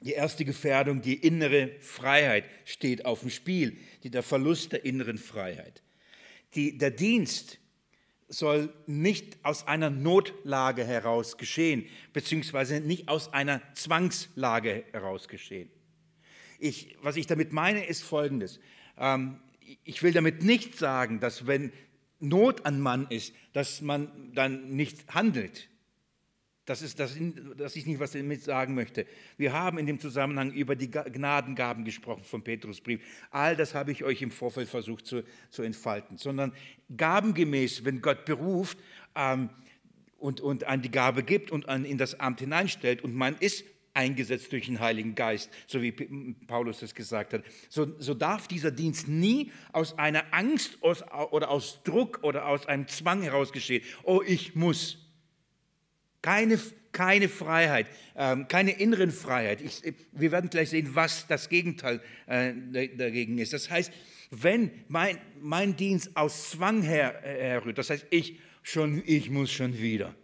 die 0.00 0.12
erste 0.12 0.44
Gefährdung, 0.44 1.00
die 1.00 1.14
innere 1.14 1.70
Freiheit 1.80 2.44
steht 2.64 3.04
auf 3.04 3.20
dem 3.20 3.30
Spiel, 3.30 3.76
die, 4.02 4.10
der 4.10 4.22
Verlust 4.22 4.72
der 4.72 4.84
inneren 4.84 5.18
Freiheit. 5.18 5.82
Die, 6.54 6.76
der 6.76 6.90
Dienst 6.90 7.58
soll 8.28 8.72
nicht 8.86 9.44
aus 9.44 9.66
einer 9.66 9.90
Notlage 9.90 10.84
heraus 10.84 11.36
geschehen, 11.36 11.86
beziehungsweise 12.12 12.80
nicht 12.80 13.08
aus 13.08 13.32
einer 13.32 13.62
Zwangslage 13.74 14.84
heraus 14.92 15.28
geschehen. 15.28 15.70
Ich, 16.58 16.96
was 17.02 17.16
ich 17.16 17.26
damit 17.26 17.52
meine, 17.52 17.84
ist 17.84 18.02
Folgendes. 18.02 18.58
Ähm, 18.98 19.40
ich 19.84 20.02
will 20.02 20.12
damit 20.12 20.42
nicht 20.42 20.78
sagen, 20.78 21.20
dass 21.20 21.46
wenn 21.46 21.72
Not 22.20 22.66
an 22.66 22.80
Mann 22.80 23.06
ist, 23.10 23.34
dass 23.52 23.80
man 23.80 24.32
dann 24.32 24.76
nicht 24.76 25.12
handelt. 25.14 25.68
Das 26.64 26.80
ist, 26.80 27.00
das, 27.00 27.16
das 27.56 27.74
ist 27.74 27.86
nicht, 27.88 27.98
was 27.98 28.14
ich 28.14 28.22
damit 28.22 28.44
sagen 28.44 28.74
möchte. 28.74 29.04
Wir 29.36 29.52
haben 29.52 29.78
in 29.78 29.86
dem 29.86 29.98
Zusammenhang 29.98 30.52
über 30.52 30.76
die 30.76 30.90
Gnadengaben 30.90 31.84
gesprochen 31.84 32.22
vom 32.22 32.44
Petrusbrief. 32.44 33.02
All 33.32 33.56
das 33.56 33.74
habe 33.74 33.90
ich 33.90 34.04
euch 34.04 34.22
im 34.22 34.30
Vorfeld 34.30 34.68
versucht 34.68 35.06
zu, 35.06 35.24
zu 35.50 35.62
entfalten. 35.62 36.18
Sondern 36.18 36.52
gabengemäß, 36.96 37.84
wenn 37.84 38.00
Gott 38.00 38.24
beruft 38.24 38.78
ähm, 39.16 39.50
und, 40.18 40.40
und 40.40 40.64
an 40.64 40.82
die 40.82 40.90
Gabe 40.90 41.24
gibt 41.24 41.50
und 41.50 41.68
an, 41.68 41.84
in 41.84 41.98
das 41.98 42.20
Amt 42.20 42.38
hineinstellt 42.38 43.02
und 43.02 43.12
man 43.12 43.36
ist 43.38 43.64
eingesetzt 43.94 44.52
durch 44.52 44.66
den 44.66 44.80
Heiligen 44.80 45.14
Geist, 45.14 45.50
so 45.66 45.82
wie 45.82 45.92
Paulus 45.92 46.80
es 46.82 46.94
gesagt 46.94 47.34
hat. 47.34 47.42
So, 47.68 47.98
so 47.98 48.14
darf 48.14 48.48
dieser 48.48 48.70
Dienst 48.70 49.08
nie 49.08 49.50
aus 49.72 49.98
einer 49.98 50.32
Angst 50.32 50.78
aus, 50.80 51.02
oder 51.30 51.50
aus 51.50 51.82
Druck 51.82 52.20
oder 52.22 52.46
aus 52.46 52.66
einem 52.66 52.88
Zwang 52.88 53.22
heraus 53.22 53.52
geschehen. 53.52 53.82
Oh, 54.04 54.22
ich 54.24 54.54
muss. 54.54 54.98
Keine, 56.22 56.58
keine 56.92 57.28
Freiheit, 57.28 57.86
ähm, 58.16 58.48
keine 58.48 58.72
inneren 58.72 59.10
Freiheit. 59.10 59.60
Ich, 59.60 59.82
wir 60.12 60.32
werden 60.32 60.50
gleich 60.50 60.70
sehen, 60.70 60.94
was 60.94 61.26
das 61.26 61.48
Gegenteil 61.48 62.00
äh, 62.26 62.52
dagegen 62.96 63.38
ist. 63.38 63.52
Das 63.52 63.70
heißt, 63.70 63.92
wenn 64.30 64.70
mein, 64.88 65.18
mein 65.40 65.76
Dienst 65.76 66.16
aus 66.16 66.50
Zwang 66.50 66.82
her, 66.82 67.20
herrührt, 67.22 67.78
das 67.78 67.90
heißt, 67.90 68.06
ich, 68.10 68.38
schon, 68.62 69.02
ich 69.04 69.28
muss 69.28 69.52
schon 69.52 69.78
wieder 69.78 70.14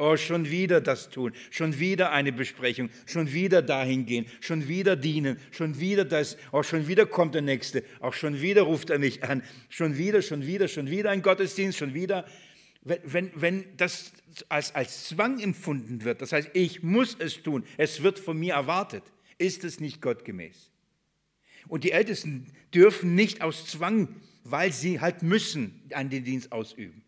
Oh, 0.00 0.16
schon 0.16 0.48
wieder 0.48 0.80
das 0.80 1.10
tun, 1.10 1.32
schon 1.50 1.80
wieder 1.80 2.12
eine 2.12 2.30
Besprechung, 2.30 2.88
schon 3.04 3.32
wieder 3.32 3.62
dahin 3.62 4.06
gehen, 4.06 4.26
schon 4.40 4.68
wieder 4.68 4.94
dienen, 4.94 5.38
schon 5.50 5.80
wieder 5.80 6.04
das, 6.04 6.36
oh, 6.52 6.62
schon 6.62 6.86
wieder 6.86 7.04
kommt 7.04 7.34
der 7.34 7.42
Nächste, 7.42 7.82
auch 7.98 8.14
schon 8.14 8.40
wieder 8.40 8.62
ruft 8.62 8.90
er 8.90 9.00
mich 9.00 9.24
an, 9.24 9.42
schon 9.68 9.98
wieder, 9.98 10.22
schon 10.22 10.46
wieder, 10.46 10.68
schon 10.68 10.88
wieder 10.88 11.10
ein 11.10 11.20
Gottesdienst, 11.20 11.78
schon 11.78 11.94
wieder. 11.94 12.26
Wenn, 12.82 13.00
wenn, 13.02 13.30
wenn 13.34 13.64
das 13.76 14.12
als, 14.48 14.74
als 14.74 15.04
Zwang 15.08 15.40
empfunden 15.40 16.04
wird, 16.04 16.22
das 16.22 16.32
heißt, 16.32 16.50
ich 16.52 16.82
muss 16.82 17.16
es 17.18 17.42
tun, 17.42 17.64
es 17.76 18.02
wird 18.02 18.18
von 18.18 18.38
mir 18.38 18.54
erwartet, 18.54 19.04
ist 19.38 19.64
es 19.64 19.80
nicht 19.80 20.02
gottgemäß. 20.02 20.70
Und 21.68 21.84
die 21.84 21.92
Ältesten 21.92 22.46
dürfen 22.74 23.14
nicht 23.14 23.42
aus 23.42 23.66
Zwang, 23.66 24.08
weil 24.44 24.72
sie 24.72 25.00
halt 25.00 25.22
müssen, 25.22 25.82
an 25.92 26.10
den 26.10 26.24
Dienst 26.24 26.52
ausüben. 26.52 27.02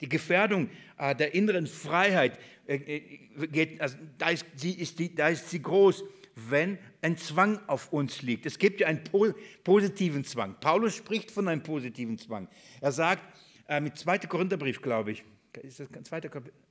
Die 0.00 0.08
Gefährdung 0.08 0.70
äh, 0.98 1.14
der 1.14 1.34
inneren 1.34 1.66
Freiheit, 1.66 2.38
äh, 2.66 2.74
äh, 2.76 3.46
geht, 3.48 3.80
also 3.80 3.96
da, 4.18 4.30
ist 4.30 4.46
sie, 4.54 4.72
ist 4.72 4.98
die, 4.98 5.14
da 5.14 5.28
ist 5.28 5.50
sie 5.50 5.62
groß, 5.62 6.04
wenn 6.34 6.78
ein 7.00 7.16
Zwang 7.16 7.60
auf 7.66 7.92
uns 7.92 8.20
liegt. 8.22 8.44
Es 8.44 8.58
gibt 8.58 8.80
ja 8.80 8.88
einen 8.88 9.02
po 9.04 9.32
positiven 9.64 10.24
Zwang. 10.24 10.56
Paulus 10.60 10.94
spricht 10.94 11.30
von 11.30 11.48
einem 11.48 11.62
positiven 11.62 12.18
Zwang. 12.18 12.48
Er 12.80 12.92
sagt, 12.92 13.22
mit 13.80 13.96
2. 13.98 14.18
Korintherbrief, 14.18 14.80
glaube 14.80 15.12
ich, 15.12 15.24
ist 15.64 15.80
das 15.80 15.88
2. 15.90 16.20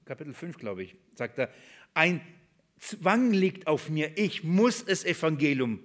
Kapitel 0.06 0.34
5, 0.34 0.58
glaube 0.58 0.84
ich, 0.84 0.96
sagt 1.16 1.40
er, 1.40 1.50
ein 1.94 2.22
Zwang 2.80 3.32
liegt 3.32 3.68
auf 3.68 3.90
mir, 3.90 4.18
ich 4.18 4.44
muss 4.44 4.86
das 4.86 5.06
Evangelium 5.06 5.80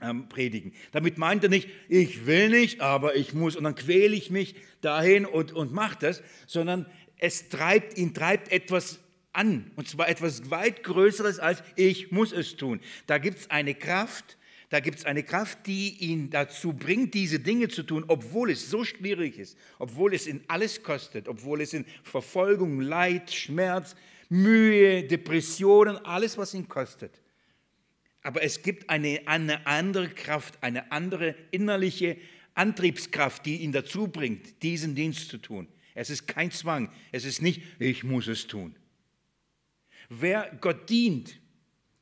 ähm, 0.00 0.28
predigen. 0.28 0.72
Damit 0.92 1.18
meint 1.18 1.44
er 1.44 1.50
nicht, 1.50 1.68
ich 1.88 2.26
will 2.26 2.50
nicht, 2.50 2.80
aber 2.80 3.16
ich 3.16 3.32
muss 3.32 3.56
und 3.56 3.64
dann 3.64 3.74
quäle 3.74 4.14
ich 4.14 4.30
mich 4.30 4.56
dahin 4.80 5.24
und, 5.24 5.52
und 5.52 5.72
mache 5.72 5.96
das, 6.00 6.22
sondern 6.46 6.86
es 7.16 7.48
treibt 7.48 7.96
ihn 7.96 8.12
treibt 8.12 8.50
etwas 8.50 9.00
an 9.32 9.70
und 9.76 9.88
zwar 9.88 10.08
etwas 10.08 10.50
weit 10.50 10.82
Größeres 10.82 11.38
als 11.38 11.62
ich 11.76 12.10
muss 12.12 12.32
es 12.32 12.56
tun. 12.56 12.80
Da 13.06 13.18
gibt 13.18 13.38
es 13.38 13.50
eine 13.50 13.74
Kraft, 13.74 14.36
da 14.74 14.80
gibt 14.80 14.98
es 14.98 15.04
eine 15.04 15.22
Kraft, 15.22 15.68
die 15.68 15.96
ihn 16.00 16.30
dazu 16.30 16.72
bringt, 16.72 17.14
diese 17.14 17.38
Dinge 17.38 17.68
zu 17.68 17.84
tun, 17.84 18.04
obwohl 18.08 18.50
es 18.50 18.70
so 18.70 18.84
schwierig 18.84 19.38
ist, 19.38 19.56
obwohl 19.78 20.12
es 20.12 20.26
ihn 20.26 20.42
alles 20.48 20.82
kostet, 20.82 21.28
obwohl 21.28 21.60
es 21.60 21.74
in 21.74 21.84
Verfolgung, 22.02 22.80
Leid, 22.80 23.32
Schmerz, 23.32 23.94
Mühe, 24.28 25.04
Depressionen, 25.04 25.96
alles, 25.98 26.36
was 26.38 26.54
ihn 26.54 26.66
kostet. 26.66 27.22
Aber 28.22 28.42
es 28.42 28.62
gibt 28.62 28.90
eine, 28.90 29.20
eine 29.26 29.64
andere 29.64 30.08
Kraft, 30.08 30.60
eine 30.60 30.90
andere 30.90 31.36
innerliche 31.52 32.16
Antriebskraft, 32.54 33.46
die 33.46 33.58
ihn 33.58 33.70
dazu 33.70 34.08
bringt, 34.08 34.60
diesen 34.64 34.96
Dienst 34.96 35.28
zu 35.28 35.38
tun. 35.38 35.68
Es 35.94 36.10
ist 36.10 36.26
kein 36.26 36.50
Zwang. 36.50 36.90
Es 37.12 37.24
ist 37.24 37.42
nicht, 37.42 37.62
ich 37.78 38.02
muss 38.02 38.26
es 38.26 38.48
tun. 38.48 38.74
Wer 40.08 40.50
Gott 40.60 40.90
dient, 40.90 41.38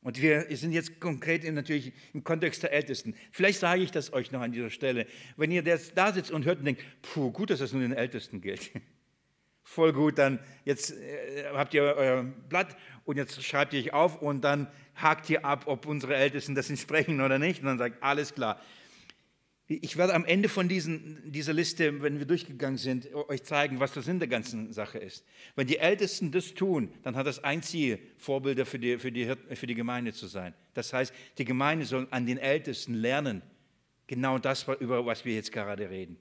und 0.03 0.21
wir 0.21 0.45
sind 0.55 0.73
jetzt 0.73 0.99
konkret 0.99 1.43
natürlich 1.51 1.93
im 2.13 2.23
Kontext 2.23 2.63
der 2.63 2.73
Ältesten. 2.73 3.15
Vielleicht 3.31 3.59
sage 3.59 3.81
ich 3.81 3.91
das 3.91 4.11
euch 4.11 4.31
noch 4.31 4.41
an 4.41 4.51
dieser 4.51 4.69
Stelle. 4.69 5.07
Wenn 5.37 5.51
ihr 5.51 5.63
da 5.63 6.13
sitzt 6.13 6.31
und 6.31 6.45
hört 6.45 6.59
und 6.59 6.65
denkt, 6.65 6.83
puh, 7.01 7.31
gut, 7.31 7.49
dass 7.49 7.59
das 7.59 7.71
nur 7.71 7.81
den 7.81 7.93
Ältesten 7.93 8.41
gilt. 8.41 8.71
Voll 9.63 9.93
gut, 9.93 10.17
dann 10.17 10.39
jetzt 10.65 10.91
äh, 10.91 11.45
habt 11.53 11.73
ihr 11.73 11.83
euer 11.83 12.23
Blatt 12.23 12.75
und 13.05 13.15
jetzt 13.15 13.41
schreibt 13.43 13.73
ihr 13.73 13.79
euch 13.79 13.93
auf 13.93 14.21
und 14.21 14.41
dann 14.41 14.67
hakt 14.95 15.29
ihr 15.29 15.45
ab, 15.45 15.63
ob 15.67 15.85
unsere 15.85 16.15
Ältesten 16.15 16.53
das 16.53 16.69
entsprechen 16.69 17.21
oder 17.21 17.39
nicht. 17.39 17.61
Und 17.61 17.67
dann 17.67 17.77
sagt, 17.77 18.03
alles 18.03 18.35
klar. 18.35 18.59
Ich 19.67 19.95
werde 19.95 20.13
am 20.13 20.25
Ende 20.25 20.49
von 20.49 20.67
diesen, 20.67 21.31
dieser 21.31 21.53
Liste, 21.53 22.01
wenn 22.01 22.19
wir 22.19 22.25
durchgegangen 22.25 22.77
sind, 22.77 23.13
euch 23.13 23.43
zeigen, 23.43 23.79
was 23.79 23.93
der 23.93 24.03
Sinn 24.03 24.19
der 24.19 24.27
ganzen 24.27 24.73
Sache 24.73 24.97
ist. 24.99 25.25
Wenn 25.55 25.67
die 25.67 25.77
Ältesten 25.77 26.31
das 26.31 26.53
tun, 26.53 26.93
dann 27.03 27.15
hat 27.15 27.27
das 27.27 27.43
ein 27.43 27.63
Ziel, 27.63 27.99
Vorbilder 28.17 28.65
für 28.65 28.77
die, 28.77 28.99
für 28.99 29.11
die, 29.11 29.33
für 29.53 29.67
die 29.67 29.75
Gemeinde 29.75 30.11
zu 30.11 30.27
sein. 30.27 30.53
Das 30.73 30.91
heißt, 30.91 31.13
die 31.37 31.45
Gemeinde 31.45 31.85
soll 31.85 32.07
an 32.11 32.25
den 32.25 32.37
Ältesten 32.37 32.93
lernen. 32.93 33.41
Genau 34.07 34.37
das, 34.37 34.67
über 34.79 35.05
was 35.05 35.23
wir 35.23 35.33
jetzt 35.33 35.53
gerade 35.53 35.89
reden. 35.89 36.17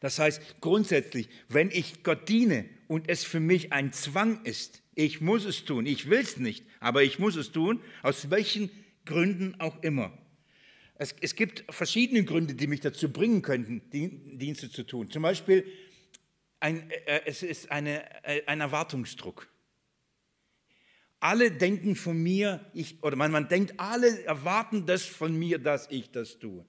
Das 0.00 0.18
heißt, 0.18 0.60
grundsätzlich, 0.60 1.28
wenn 1.48 1.70
ich 1.70 2.02
Gott 2.02 2.28
diene 2.28 2.66
und 2.88 3.08
es 3.08 3.24
für 3.24 3.40
mich 3.40 3.72
ein 3.72 3.92
Zwang 3.92 4.44
ist, 4.44 4.82
Ich 4.98 5.20
muss 5.20 5.44
es 5.44 5.64
tun. 5.64 5.86
Ich 5.86 6.08
will 6.08 6.20
es 6.20 6.38
nicht, 6.38 6.64
aber 6.80 7.02
ich 7.04 7.18
muss 7.18 7.36
es 7.36 7.52
tun, 7.52 7.80
aus 8.02 8.30
welchen 8.30 8.70
Gründen 9.04 9.54
auch 9.60 9.82
immer. 9.82 10.10
Es, 10.98 11.14
es 11.20 11.34
gibt 11.34 11.64
verschiedene 11.72 12.24
Gründe, 12.24 12.54
die 12.54 12.66
mich 12.66 12.80
dazu 12.80 13.12
bringen 13.12 13.42
könnten, 13.42 13.90
Dienste 13.90 14.70
zu 14.70 14.82
tun. 14.82 15.10
Zum 15.10 15.22
Beispiel, 15.22 15.66
ein, 16.60 16.90
äh, 16.90 17.22
es 17.26 17.42
ist 17.42 17.70
eine, 17.70 18.02
äh, 18.24 18.42
ein 18.46 18.60
Erwartungsdruck. 18.60 19.48
Alle 21.20 21.50
denken 21.50 21.96
von 21.96 22.22
mir, 22.22 22.64
ich, 22.72 23.02
oder 23.02 23.16
man, 23.16 23.30
man 23.30 23.48
denkt, 23.48 23.74
alle 23.78 24.24
erwarten 24.24 24.86
das 24.86 25.04
von 25.04 25.36
mir, 25.36 25.58
dass 25.58 25.90
ich 25.90 26.10
das 26.10 26.38
tue. 26.38 26.64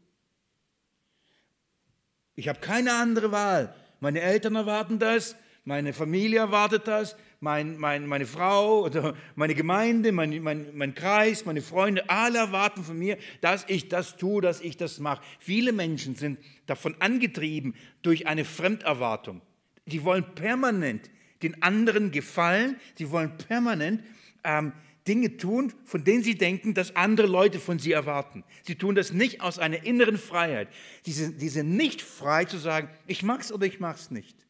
Ich 2.36 2.48
habe 2.48 2.60
keine 2.60 2.94
andere 2.94 3.32
Wahl. 3.32 3.76
Meine 4.00 4.22
Eltern 4.22 4.56
erwarten 4.56 5.00
das, 5.00 5.36
meine 5.64 5.92
Familie 5.92 6.40
erwartet 6.40 6.88
das, 6.88 7.16
mein, 7.40 7.78
mein, 7.78 8.08
meine 8.08 8.26
Frau 8.26 8.84
oder 8.84 9.16
meine 9.36 9.54
Gemeinde, 9.54 10.12
mein, 10.12 10.42
mein, 10.42 10.76
mein 10.76 10.96
Kreis, 10.96 11.46
meine 11.46 11.62
Freunde, 11.62 12.10
alle 12.10 12.40
erwarten 12.40 12.84
von 12.84 12.98
mir, 12.98 13.18
dass 13.42 13.66
ich 13.68 13.90
das 13.90 14.18
tue, 14.18 14.42
dass 14.42 14.62
ich 14.62 14.78
das 14.78 15.00
mache. 15.00 15.22
Viele 15.40 15.72
Menschen 15.72 16.16
sind 16.16 16.40
davon 16.66 16.96
angetrieben 17.00 17.76
durch 18.02 18.28
eine 18.28 18.44
Fremderwartung. 18.44 19.42
Die 19.86 20.04
wollen 20.04 20.26
permanent 20.34 21.10
den 21.44 21.62
anderen 21.62 22.12
gefallen, 22.12 22.78
sie 22.96 23.12
wollen 23.12 23.38
permanent 23.38 24.04
ähm, 24.44 24.74
Dinge 25.08 25.38
tun, 25.38 25.72
von 25.86 26.04
denen 26.04 26.24
sie 26.24 26.36
denken, 26.36 26.74
dass 26.74 26.96
andere 26.96 27.28
Leute 27.28 27.60
von 27.60 27.80
sie 27.80 27.92
erwarten. 27.92 28.44
Sie 28.64 28.76
tun 28.76 28.96
das 28.96 29.14
nicht 29.14 29.42
aus 29.42 29.60
einer 29.60 29.86
inneren 29.86 30.18
Freiheit. 30.18 30.68
Sie 31.06 31.14
sind, 31.14 31.70
nicht 31.70 32.02
frei 32.02 32.46
zu 32.46 32.58
sagen, 32.58 32.90
ich 33.06 33.24
mag's 33.24 33.52
oder 33.52 33.66
ich 33.66 33.80
mach's 33.80 34.12
nicht 34.12 34.47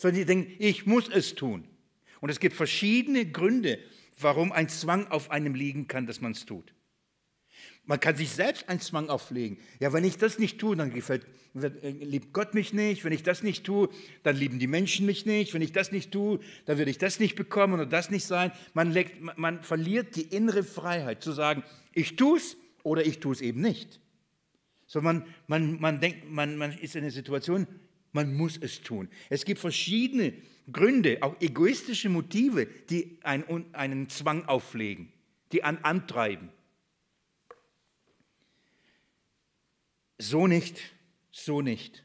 sondern 0.00 0.16
sie 0.16 0.24
denken, 0.24 0.54
ich 0.58 0.86
muss 0.86 1.10
es 1.10 1.34
tun. 1.34 1.68
Und 2.22 2.30
es 2.30 2.40
gibt 2.40 2.56
verschiedene 2.56 3.26
Gründe, 3.26 3.78
warum 4.18 4.50
ein 4.50 4.70
Zwang 4.70 5.06
auf 5.08 5.30
einem 5.30 5.54
liegen 5.54 5.88
kann, 5.88 6.06
dass 6.06 6.22
man 6.22 6.32
es 6.32 6.46
tut. 6.46 6.72
Man 7.84 8.00
kann 8.00 8.16
sich 8.16 8.30
selbst 8.30 8.66
einen 8.70 8.80
Zwang 8.80 9.10
auflegen. 9.10 9.58
Ja, 9.78 9.92
wenn 9.92 10.04
ich 10.04 10.16
das 10.16 10.38
nicht 10.38 10.58
tue, 10.58 10.74
dann 10.74 10.94
gefällt, 10.94 11.26
äh, 11.54 11.90
liebt 11.90 12.32
Gott 12.32 12.54
mich 12.54 12.72
nicht. 12.72 13.04
Wenn 13.04 13.12
ich 13.12 13.24
das 13.24 13.42
nicht 13.42 13.64
tue, 13.64 13.90
dann 14.22 14.36
lieben 14.36 14.58
die 14.58 14.68
Menschen 14.68 15.04
mich 15.04 15.26
nicht. 15.26 15.52
Wenn 15.52 15.60
ich 15.60 15.72
das 15.72 15.92
nicht 15.92 16.12
tue, 16.12 16.40
dann 16.64 16.78
werde 16.78 16.90
ich 16.90 16.98
das 16.98 17.20
nicht 17.20 17.36
bekommen 17.36 17.74
oder 17.74 17.84
das 17.84 18.08
nicht 18.08 18.24
sein. 18.24 18.52
Man, 18.72 18.92
legt, 18.92 19.20
man 19.36 19.62
verliert 19.62 20.16
die 20.16 20.34
innere 20.34 20.64
Freiheit 20.64 21.22
zu 21.22 21.32
sagen, 21.32 21.62
ich 21.92 22.16
tue 22.16 22.38
es 22.38 22.56
oder 22.84 23.04
ich 23.04 23.20
tue 23.20 23.34
es 23.34 23.42
eben 23.42 23.60
nicht. 23.60 24.00
Sondern 24.86 25.18
man, 25.18 25.26
man, 25.46 25.80
man 25.80 26.00
denkt, 26.00 26.30
man, 26.30 26.56
man 26.56 26.72
ist 26.78 26.96
in 26.96 27.02
einer 27.02 27.12
Situation, 27.12 27.66
man 28.12 28.34
muss 28.34 28.56
es 28.56 28.82
tun. 28.82 29.08
Es 29.28 29.44
gibt 29.44 29.60
verschiedene 29.60 30.34
Gründe, 30.72 31.18
auch 31.20 31.40
egoistische 31.40 32.08
Motive, 32.08 32.66
die 32.66 33.18
einen, 33.22 33.74
einen 33.74 34.08
Zwang 34.08 34.44
auflegen, 34.46 35.12
die 35.52 35.62
an, 35.64 35.78
antreiben. 35.78 36.50
So 40.18 40.46
nicht, 40.46 40.80
so 41.30 41.62
nicht. 41.62 42.04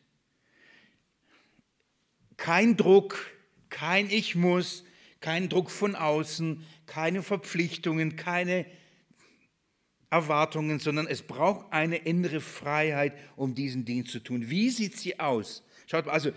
Kein 2.38 2.78
Druck, 2.78 3.32
kein 3.70 4.10
Ich 4.10 4.36
muss, 4.36 4.84
kein 5.20 5.50
Druck 5.50 5.72
von 5.72 5.96
außen, 5.96 6.64
keine 6.86 7.24
Verpflichtungen, 7.24 8.16
keine 8.16 8.66
Erwartungen, 10.10 10.80
sondern 10.80 11.08
es 11.08 11.24
braucht 11.24 11.74
eine 11.74 11.98
innere 11.98 12.40
Freiheit, 12.40 13.14
um 13.36 13.54
diesen 13.54 13.86
Dienst 13.86 14.12
zu 14.12 14.20
tun. 14.20 14.50
Wie 14.50 14.70
sieht 14.70 14.98
sie 14.98 15.20
aus? 15.20 15.64
Schaut 15.88 16.06
mal, 16.06 16.14
also, 16.14 16.32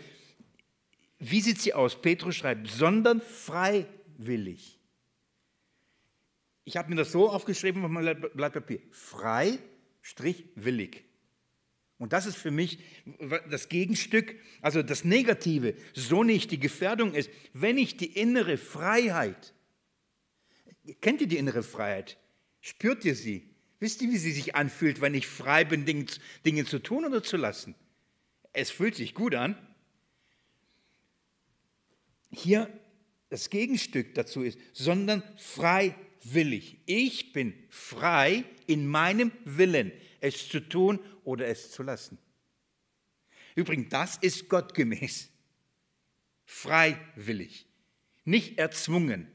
wie 1.19 1.41
sieht 1.41 1.61
sie 1.61 1.75
aus? 1.75 2.01
Petrus 2.01 2.37
schreibt, 2.37 2.69
sondern 2.69 3.21
freiwillig. 3.21 4.79
Ich 6.65 6.77
habe 6.77 6.91
mir 6.91 6.97
das 6.97 7.13
so 7.13 7.31
aufgeschrieben 7.31 7.85
auf 7.85 7.91
meinem 7.91 8.21
Blatt 8.35 8.53
Papier. 8.53 8.81
Frei, 8.91 9.59
Strich, 10.03 10.45
willig. 10.55 11.05
Und 11.99 12.13
das 12.13 12.27
ist 12.27 12.37
für 12.37 12.53
mich 12.53 12.79
das 13.51 13.69
Gegenstück, 13.69 14.37
also 14.63 14.83
das 14.83 15.05
Negative, 15.05 15.75
so 15.95 16.23
nicht 16.23 16.51
die 16.51 16.61
Gefährdung 16.61 17.15
ist, 17.15 17.29
wenn 17.53 17.77
ich 17.77 17.97
die 17.97 18.07
innere 18.19 18.57
Freiheit, 18.57 19.53
kennt 21.01 21.21
ihr 21.21 21.27
die 21.27 21.39
innere 21.39 21.65
Freiheit? 21.65 22.19
Spürt 22.61 23.05
ihr 23.05 23.17
sie? 23.17 23.51
Wisst 23.81 24.03
ihr, 24.03 24.11
wie 24.11 24.17
sie 24.17 24.33
sich 24.33 24.55
anfühlt, 24.55 25.01
wenn 25.01 25.15
ich 25.15 25.27
frei 25.27 25.65
bin, 25.65 25.85
Dinge, 25.85 26.07
Dinge 26.45 26.65
zu 26.65 26.79
tun 26.79 27.05
oder 27.05 27.23
zu 27.23 27.37
lassen? 27.37 27.75
Es 28.53 28.71
fühlt 28.71 28.95
sich 28.97 29.15
gut 29.15 29.35
an. 29.35 29.57
Hier 32.31 32.73
das 33.31 33.51
Gegenstück 33.51 34.15
dazu 34.15 34.43
ist, 34.43 34.59
sondern 34.73 35.23
freiwillig. 35.37 36.79
Ich 36.87 37.33
bin 37.33 37.55
frei 37.69 38.45
in 38.67 38.87
meinem 38.87 39.33
Willen, 39.45 39.93
es 40.21 40.49
zu 40.49 40.61
tun 40.61 41.01
oder 41.25 41.47
es 41.47 41.71
zu 41.71 41.83
lassen. 41.83 42.19
Übrigens, 43.55 43.89
das 43.91 44.17
ist 44.17 44.49
gottgemäß. 44.49 45.31
Freiwillig, 46.45 47.67
nicht 48.25 48.59
erzwungen 48.59 49.29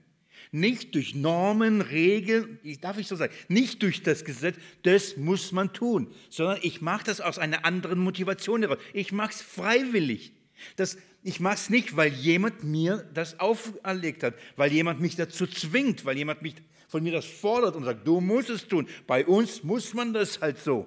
nicht 0.53 0.93
durch 0.93 1.15
Normen, 1.15 1.81
Regeln, 1.81 2.59
darf 2.79 2.99
ich 2.99 3.07
so 3.07 3.15
sagen, 3.15 3.33
nicht 3.47 3.81
durch 3.81 4.03
das 4.03 4.23
Gesetz, 4.23 4.55
das 4.83 5.17
muss 5.17 5.51
man 5.51 5.73
tun, 5.73 6.13
sondern 6.29 6.59
ich 6.61 6.79
mache 6.79 7.03
das 7.05 7.21
aus 7.21 7.39
einer 7.39 7.65
anderen 7.65 7.99
Motivation 7.99 8.61
heraus. 8.61 8.77
Ich 8.93 9.11
mache 9.11 9.31
es 9.31 9.41
freiwillig. 9.41 10.31
Das, 10.75 10.97
ich 11.23 11.39
mache 11.39 11.55
es 11.55 11.69
nicht, 11.71 11.97
weil 11.97 12.13
jemand 12.13 12.63
mir 12.63 13.09
das 13.15 13.39
auferlegt 13.39 14.21
hat, 14.21 14.35
weil 14.55 14.71
jemand 14.71 15.01
mich 15.01 15.15
dazu 15.15 15.47
zwingt, 15.47 16.05
weil 16.05 16.17
jemand 16.17 16.43
mich 16.43 16.53
von 16.87 17.01
mir 17.01 17.13
das 17.13 17.25
fordert 17.25 17.75
und 17.75 17.83
sagt, 17.83 18.05
du 18.05 18.21
musst 18.21 18.51
es 18.51 18.67
tun. 18.67 18.87
Bei 19.07 19.25
uns 19.25 19.63
muss 19.63 19.95
man 19.95 20.13
das 20.13 20.39
halt 20.39 20.59
so. 20.59 20.85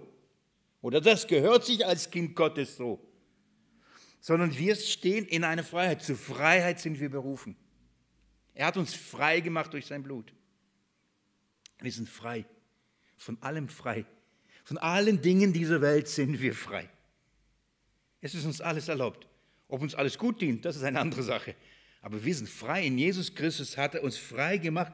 Oder 0.81 1.01
das 1.01 1.27
gehört 1.27 1.65
sich 1.65 1.85
als 1.85 2.09
Kind 2.13 2.37
Gottes 2.37 2.77
so. 2.77 3.01
Sondern 4.21 4.57
wir 4.57 4.77
stehen 4.77 5.27
in 5.27 5.43
einer 5.43 5.65
Freiheit. 5.65 6.03
Zu 6.05 6.15
Freiheit 6.15 6.79
sind 6.79 7.01
wir 7.01 7.09
berufen. 7.09 7.57
Er 8.57 8.67
hat 8.67 8.79
uns 8.79 8.95
frei 8.95 9.41
gemacht 9.41 9.75
durch 9.75 9.85
sein 9.85 10.03
Blut. 10.03 10.33
Wir 11.81 11.93
sind 11.93 12.09
frei, 12.09 12.47
von 13.19 13.37
allem 13.43 13.69
frei. 13.69 14.07
Von 14.65 14.79
allen 14.79 15.21
Dingen 15.21 15.53
dieser 15.53 15.83
Welt 15.83 16.09
sind 16.09 16.41
wir 16.41 16.55
frei. 16.55 16.89
Es 18.23 18.35
ist 18.35 18.47
uns 18.47 18.63
alles 18.63 18.89
erlaubt. 18.89 19.29
Ob 19.69 19.83
uns 19.83 19.95
alles 19.95 20.17
gut 20.17 20.41
dient, 20.41 20.65
das 20.65 20.75
ist 20.77 20.85
eine 20.85 21.01
andere 21.01 21.23
Sache. 21.23 21.55
Aber 22.03 22.25
wir 22.25 22.35
sind 22.35 22.49
frei. 22.49 22.87
In 22.87 22.99
Jesus 22.99 23.35
Christus 23.35 23.77
hat 23.77 23.97
er 23.97 24.05
uns 24.05 24.17
frei 24.17 24.59
gemacht. 24.59 24.93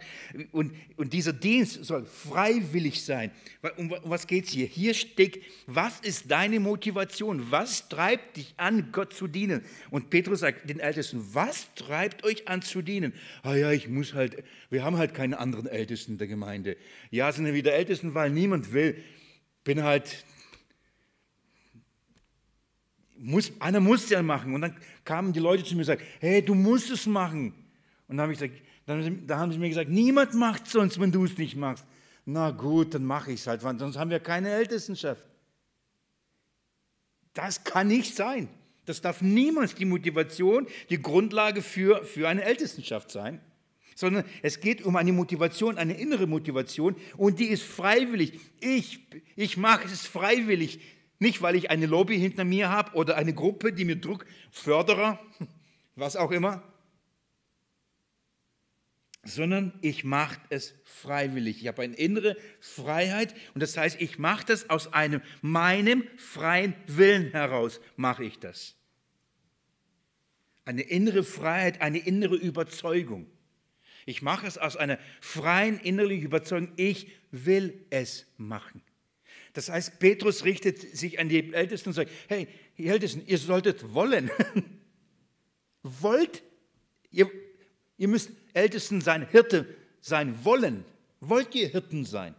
Und, 0.51 0.73
und 0.97 1.13
dieser 1.13 1.35
Dienst 1.35 1.85
soll 1.85 2.07
freiwillig 2.07 3.05
sein. 3.05 3.31
Um, 3.77 3.95
was 4.03 4.27
geht 4.27 4.47
es 4.47 4.51
hier? 4.51 4.67
Hier 4.67 4.95
steckt, 4.95 5.45
was 5.67 6.01
ist 6.01 6.31
deine 6.31 6.59
Motivation? 6.59 7.51
Was 7.51 7.89
treibt 7.91 8.39
dich 8.39 8.55
an, 8.57 8.93
Gott 8.93 9.13
zu 9.13 9.27
dienen? 9.27 9.63
Und 9.91 10.09
Petrus 10.09 10.41
sagt 10.41 10.71
den 10.71 10.81
Ältesten, 10.81 11.23
was 11.33 11.67
treibt 11.75 12.25
euch 12.25 12.49
an 12.49 12.63
zu 12.63 12.81
dienen? 12.81 13.13
Ah 13.43 13.57
ja, 13.57 13.71
ich 13.73 13.89
muss 13.89 14.15
halt, 14.15 14.43
wir 14.71 14.83
haben 14.83 14.97
halt 14.97 15.13
keine 15.13 15.39
anderen 15.39 15.67
Ältesten 15.67 16.17
der 16.17 16.29
Gemeinde. 16.29 16.79
Ja, 17.11 17.31
sind 17.31 17.45
wir 17.45 17.55
wieder 17.55 17.75
Ältesten, 17.75 18.15
weil 18.15 18.31
niemand 18.31 18.73
will. 18.73 18.97
Bin 19.65 19.83
halt 19.83 20.25
muss, 23.23 23.53
einer 23.61 23.81
muss 23.81 24.09
ja 24.11 24.23
machen. 24.23 24.55
Und 24.55 24.63
dann 24.63 24.77
kamen 25.05 25.33
die 25.33 25.41
Leute 25.41 25.65
zu 25.65 25.75
mir 25.75 25.81
und 25.81 25.87
sagten, 25.87 26.05
hey, 26.21 26.43
du 26.43 26.55
musst 26.55 26.91
es 26.91 27.07
machen. 27.07 27.55
Und 28.09 28.17
dann 28.17 28.23
habe 28.23 28.33
ich 28.33 28.39
gesagt, 28.39 28.61
dann, 28.87 29.27
da 29.27 29.39
haben 29.39 29.53
sie 29.53 29.59
mir 29.59 29.69
gesagt, 29.69 29.89
niemand 29.89 30.35
macht 30.35 30.67
sonst, 30.67 31.01
wenn 31.01 31.13
du 31.13 31.25
es 31.25 31.39
nicht 31.39 31.57
machst. 31.57 31.85
Na 32.25 32.51
gut, 32.51 32.95
dann 32.95 33.05
mache 33.05 33.33
ich 33.33 33.41
es 33.41 33.47
halt, 33.47 33.61
sonst 33.63 33.97
haben 33.97 34.11
wir 34.11 34.21
keine 34.21 34.51
Ältestenschaft. 34.51 35.25
Das 37.35 37.65
kann 37.65 37.89
nicht 37.89 38.15
sein. 38.15 38.49
Das 38.85 39.01
darf 39.01 39.23
niemals 39.23 39.75
die 39.75 39.85
Motivation, 39.85 40.67
die 40.91 41.01
Grundlage 41.01 41.63
für, 41.63 42.05
für 42.05 42.29
eine 42.29 42.43
Ältestenschaft 42.43 43.11
sein. 43.11 43.41
Sondern 43.95 44.25
es 44.43 44.61
geht 44.61 44.83
um 44.83 44.97
eine 44.97 45.13
Motivation, 45.13 45.79
eine 45.79 45.99
innere 45.99 46.27
Motivation 46.27 46.97
und 47.17 47.39
die 47.39 47.47
ist 47.47 47.63
freiwillig. 47.63 48.41
Ich, 48.61 49.01
ich 49.37 49.57
mache 49.57 49.87
es 49.87 50.07
freiwillig. 50.07 50.81
Nicht, 51.23 51.41
weil 51.41 51.55
ich 51.55 51.71
eine 51.71 51.87
Lobby 51.87 52.19
hinter 52.19 52.43
mir 52.43 52.69
habe 52.69 52.97
oder 52.97 53.17
eine 53.17 53.33
Gruppe, 53.33 53.73
die 53.73 53.85
mir 53.85 53.95
Druck, 53.95 54.27
Förderer, 54.51 55.21
was 55.95 56.17
auch 56.17 56.33
immer, 56.33 56.65
sondern 59.23 59.73
ich 59.83 60.03
mache 60.03 60.41
es 60.49 60.75
freiwillig. 60.83 61.61
Ich 61.61 61.69
habe 61.69 61.83
eine 61.83 61.95
innere 61.95 62.37
Freiheit 62.59 63.37
und 63.55 63.63
das 63.63 63.77
heißt, 63.77 64.01
ich 64.01 64.19
mache 64.19 64.47
das 64.47 64.69
aus 64.69 64.93
einem 64.93 65.23
meinem 65.43 66.03
freien 66.17 66.75
Willen 66.89 67.31
heraus, 67.31 67.81
mache 67.95 68.25
ich 68.25 68.41
das. 68.41 68.75
Eine 70.65 70.83
innere 70.83 71.23
Freiheit, 71.23 71.83
eine 71.83 71.99
innere 71.99 72.35
Überzeugung. 72.35 73.29
Ich 74.07 74.23
mache 74.23 74.49
es 74.49 74.59
aus 74.59 74.77
einer 74.77 74.99
freien 75.21 75.79
innerlichen 75.79 76.27
Überzeugung, 76.27 76.73
ich 76.75 77.13
will 77.31 77.87
es 77.91 78.27
machen. 78.39 78.83
Das 79.53 79.69
heißt, 79.69 79.99
Petrus 79.99 80.45
richtet 80.45 80.97
sich 80.97 81.19
an 81.19 81.29
die 81.29 81.53
Ältesten 81.53 81.91
und 81.91 81.95
sagt, 81.95 82.11
hey, 82.29 82.49
ihr 82.77 82.93
Ältesten, 82.93 83.23
ihr 83.27 83.39
solltet 83.39 83.93
wollen. 83.93 84.31
Wollt, 85.83 86.43
ihr, 87.11 87.29
Ihr 88.03 88.09
müsst 88.09 88.31
Ältesten 88.53 89.01
sein, 89.01 89.29
Hirte 89.31 89.65
sein 90.01 90.45
wollen. 90.45 90.85
Wollt 91.21 91.55
ihr 91.55 91.69
Hirten 91.69 92.05
sein? 92.05 92.35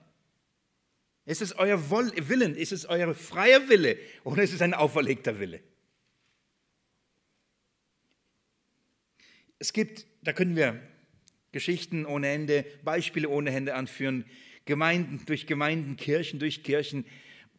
Ist 1.24 1.42
es 1.42 1.56
euer 1.56 1.90
Willen? 1.90 2.58
Ist 2.58 2.74
es 2.74 2.86
euer 2.86 3.16
freier 3.16 3.70
Wille? 3.70 3.98
Oder 4.26 4.44
ist 4.44 4.52
es 4.52 4.62
ein 4.62 4.74
auferlegter 4.74 5.40
Wille? 5.40 5.62
Es 9.58 9.72
gibt, 9.72 10.06
da 10.22 10.34
können 10.34 10.58
wir 10.58 10.82
Geschichten 11.54 12.06
ohne 12.06 12.28
Ende, 12.28 12.66
Beispiele 12.84 13.30
ohne 13.30 13.52
Ende 13.52 13.76
anführen, 13.76 14.26
Gemeinden 14.66 15.26
durch 15.26 15.48
Gemeinden, 15.48 15.98
Kirchen 15.98 16.40
durch 16.40 16.64
Kirchen, 16.64 17.06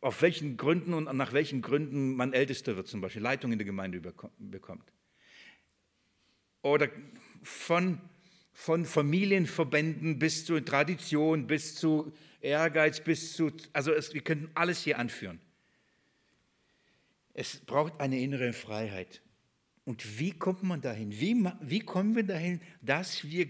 auf 0.01 0.21
welchen 0.23 0.57
Gründen 0.57 0.93
und 0.95 1.05
nach 1.17 1.33
welchen 1.33 1.62
Gründen 1.62 2.14
man 2.14 2.33
Ältester 2.33 2.77
wird, 2.77 2.88
zum 2.88 3.01
Beispiel 3.01 3.23
Leitung 3.23 3.53
in 3.53 3.59
der 3.59 3.64
Gemeinde 3.64 4.01
bekommt. 4.38 4.93
Oder 6.62 6.88
von, 7.43 8.01
von 8.53 8.85
Familienverbänden 8.85 10.19
bis 10.19 10.45
zu 10.45 10.61
Tradition, 10.61 11.47
bis 11.47 11.75
zu 11.75 12.12
Ehrgeiz, 12.40 13.01
bis 13.01 13.33
zu, 13.35 13.51
also 13.73 13.93
es, 13.93 14.12
wir 14.12 14.23
könnten 14.23 14.51
alles 14.55 14.83
hier 14.83 14.99
anführen. 14.99 15.40
Es 17.33 17.59
braucht 17.59 18.01
eine 18.01 18.21
innere 18.21 18.53
Freiheit. 18.53 19.23
Und 19.85 20.19
wie 20.19 20.33
kommt 20.33 20.62
man 20.62 20.81
dahin? 20.81 21.12
Wie, 21.12 21.35
wie 21.61 21.81
kommen 21.81 22.14
wir 22.14 22.23
dahin, 22.25 22.61
dass 22.81 23.25
wir 23.25 23.49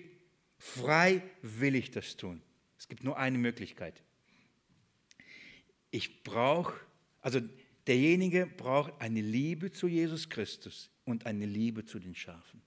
freiwillig 0.59 1.91
das 1.91 2.17
tun? 2.17 2.41
Es 2.85 2.89
gibt 2.89 3.03
nur 3.03 3.17
eine 3.17 3.39
Möglichkeit. 3.39 4.03
Ich 5.91 6.23
brauche, 6.23 6.75
also 7.23 7.41
derjenige 7.87 8.47
braucht 8.47 8.93
eine 9.01 9.23
Liebe 9.23 9.73
zu 9.73 9.89
Jesus 9.89 10.29
Christus 10.29 10.91
und 11.07 11.25
eine 11.25 11.47
Liebe 11.47 11.87
zu 11.87 11.99
den 11.99 12.15
Schafen. 12.15 12.61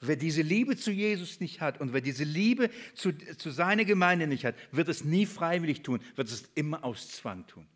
Wer 0.00 0.16
diese 0.16 0.40
Liebe 0.40 0.78
zu 0.78 0.90
Jesus 0.90 1.38
nicht 1.38 1.60
hat 1.60 1.82
und 1.82 1.92
wer 1.92 2.00
diese 2.00 2.24
Liebe 2.24 2.70
zu, 2.94 3.12
zu 3.12 3.50
seiner 3.50 3.84
Gemeinde 3.84 4.26
nicht 4.26 4.46
hat, 4.46 4.54
wird 4.70 4.88
es 4.88 5.04
nie 5.04 5.26
freiwillig 5.26 5.82
tun, 5.82 6.00
wird 6.16 6.28
es 6.28 6.48
immer 6.54 6.82
aus 6.82 7.10
Zwang 7.10 7.46
tun. 7.46 7.66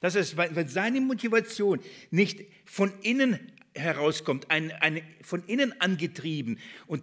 Das 0.00 0.14
heißt, 0.14 0.36
wenn 0.36 0.68
seine 0.68 1.00
Motivation 1.00 1.80
nicht 2.12 2.44
von 2.64 2.92
innen 3.00 3.40
herauskommt, 3.74 4.52
eine, 4.52 4.80
eine, 4.82 5.02
von 5.20 5.42
innen 5.48 5.80
angetrieben, 5.80 6.60
und 6.86 7.02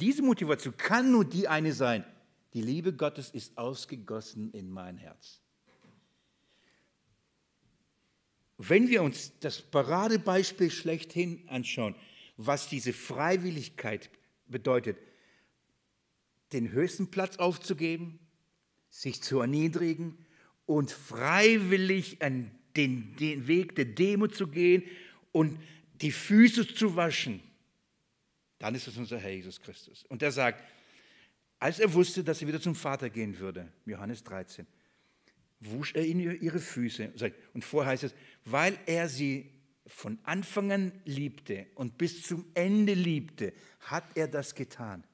diese 0.00 0.22
Motivation 0.22 0.74
kann 0.78 1.12
nur 1.12 1.26
die 1.26 1.46
eine 1.46 1.74
sein, 1.74 2.06
die 2.54 2.62
Liebe 2.62 2.92
Gottes 2.92 3.30
ist 3.30 3.56
ausgegossen 3.58 4.50
in 4.52 4.70
mein 4.70 4.96
Herz. 4.96 5.40
Wenn 8.56 8.88
wir 8.88 9.02
uns 9.02 9.32
das 9.40 9.62
Paradebeispiel 9.62 10.70
schlechthin 10.70 11.48
anschauen, 11.48 11.94
was 12.36 12.68
diese 12.68 12.92
Freiwilligkeit 12.92 14.10
bedeutet, 14.46 14.98
den 16.52 16.72
höchsten 16.72 17.10
Platz 17.10 17.36
aufzugeben, 17.36 18.18
sich 18.90 19.22
zu 19.22 19.40
erniedrigen 19.40 20.26
und 20.66 20.90
freiwillig 20.90 22.22
an 22.22 22.50
den, 22.76 23.14
den 23.16 23.46
Weg 23.46 23.76
der 23.76 23.84
Demut 23.84 24.34
zu 24.34 24.48
gehen 24.48 24.82
und 25.32 25.60
die 26.00 26.12
Füße 26.12 26.66
zu 26.74 26.96
waschen, 26.96 27.40
dann 28.58 28.74
ist 28.74 28.88
es 28.88 28.96
unser 28.96 29.18
Herr 29.18 29.30
Jesus 29.30 29.60
Christus. 29.60 30.04
Und 30.08 30.22
er 30.22 30.32
sagt, 30.32 30.64
als 31.58 31.78
er 31.78 31.92
wusste, 31.92 32.22
dass 32.22 32.40
er 32.40 32.48
wieder 32.48 32.60
zum 32.60 32.74
Vater 32.74 33.10
gehen 33.10 33.38
würde, 33.38 33.72
Johannes 33.84 34.22
13, 34.24 34.66
wusch 35.60 35.94
er 35.94 36.04
ihnen 36.04 36.40
ihre 36.40 36.60
Füße. 36.60 37.12
Und 37.52 37.64
vorher 37.64 37.92
heißt 37.92 38.04
es, 38.04 38.14
weil 38.44 38.78
er 38.86 39.08
sie 39.08 39.50
von 39.86 40.18
Anfang 40.22 40.70
an 40.70 40.92
liebte 41.04 41.66
und 41.74 41.98
bis 41.98 42.22
zum 42.22 42.44
Ende 42.54 42.94
liebte, 42.94 43.52
hat 43.80 44.04
er 44.14 44.28
das 44.28 44.54
getan. 44.54 45.04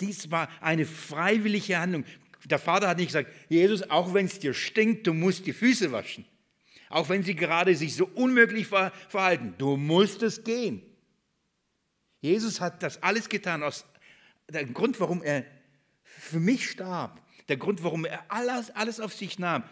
Dies 0.00 0.30
war 0.30 0.48
eine 0.60 0.86
freiwillige 0.86 1.78
Handlung. 1.78 2.04
Der 2.44 2.58
Vater 2.58 2.88
hat 2.88 2.98
nicht 2.98 3.08
gesagt, 3.08 3.30
Jesus, 3.48 3.82
auch 3.90 4.14
wenn 4.14 4.26
es 4.26 4.38
dir 4.38 4.54
stinkt, 4.54 5.06
du 5.06 5.12
musst 5.12 5.46
die 5.46 5.52
Füße 5.52 5.92
waschen. 5.92 6.24
Auch 6.88 7.08
wenn 7.08 7.22
sie 7.22 7.34
gerade 7.34 7.74
sich 7.74 7.94
so 7.94 8.06
unmöglich 8.06 8.66
verhalten, 8.66 9.54
du 9.58 9.76
musst 9.76 10.22
es 10.22 10.44
gehen. 10.44 10.82
Jesus 12.20 12.60
hat 12.60 12.82
das 12.82 13.02
alles 13.02 13.28
getan 13.28 13.62
aus 13.62 13.84
der 14.50 14.64
Grund, 14.66 15.00
warum 15.00 15.22
er 15.22 15.44
für 16.02 16.40
mich 16.40 16.70
starb, 16.70 17.20
der 17.48 17.56
Grund, 17.56 17.82
warum 17.82 18.04
er 18.04 18.24
alles, 18.30 18.70
alles 18.70 19.00
auf 19.00 19.12
sich 19.12 19.38
nahm, 19.38 19.64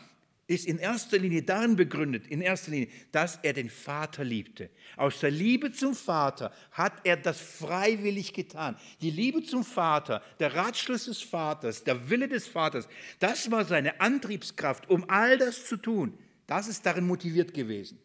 ist 0.51 0.67
in 0.67 0.79
erster 0.79 1.17
Linie 1.17 1.45
darin 1.45 1.77
begründet, 1.77 2.27
in 2.27 2.41
erster 2.41 2.73
Linie, 2.73 2.89
dass 3.13 3.39
er 3.43 3.53
den 3.53 3.71
Vater 3.71 4.25
liebte. 4.25 4.69
Aus 4.97 5.21
der 5.21 5.31
Liebe 5.31 5.71
zum 5.71 5.95
Vater 5.95 6.53
hat 6.73 6.93
er 7.05 7.17
das 7.17 7.41
freiwillig 7.41 8.33
getan. 8.33 8.77
Die 9.01 9.13
Liebe 9.13 9.45
zum 9.45 9.63
Vater, 9.63 10.21
der 10.41 10.53
Ratschluss 10.53 11.05
des 11.05 11.23
Vaters, 11.23 11.85
der 11.85 12.11
Wille 12.11 12.27
des 12.27 12.49
Vaters, 12.49 12.89
das 13.21 13.49
war 13.53 13.65
seine 13.65 14.01
Antriebskraft, 14.01 14.91
um 14.91 15.09
all 15.09 15.39
das 15.39 15.67
zu 15.67 15.77
tun. 15.77 16.19
Das 16.49 16.67
ist 16.67 16.85
darin 16.85 17.07
motiviert 17.07 17.55
gewesen. 17.55 18.01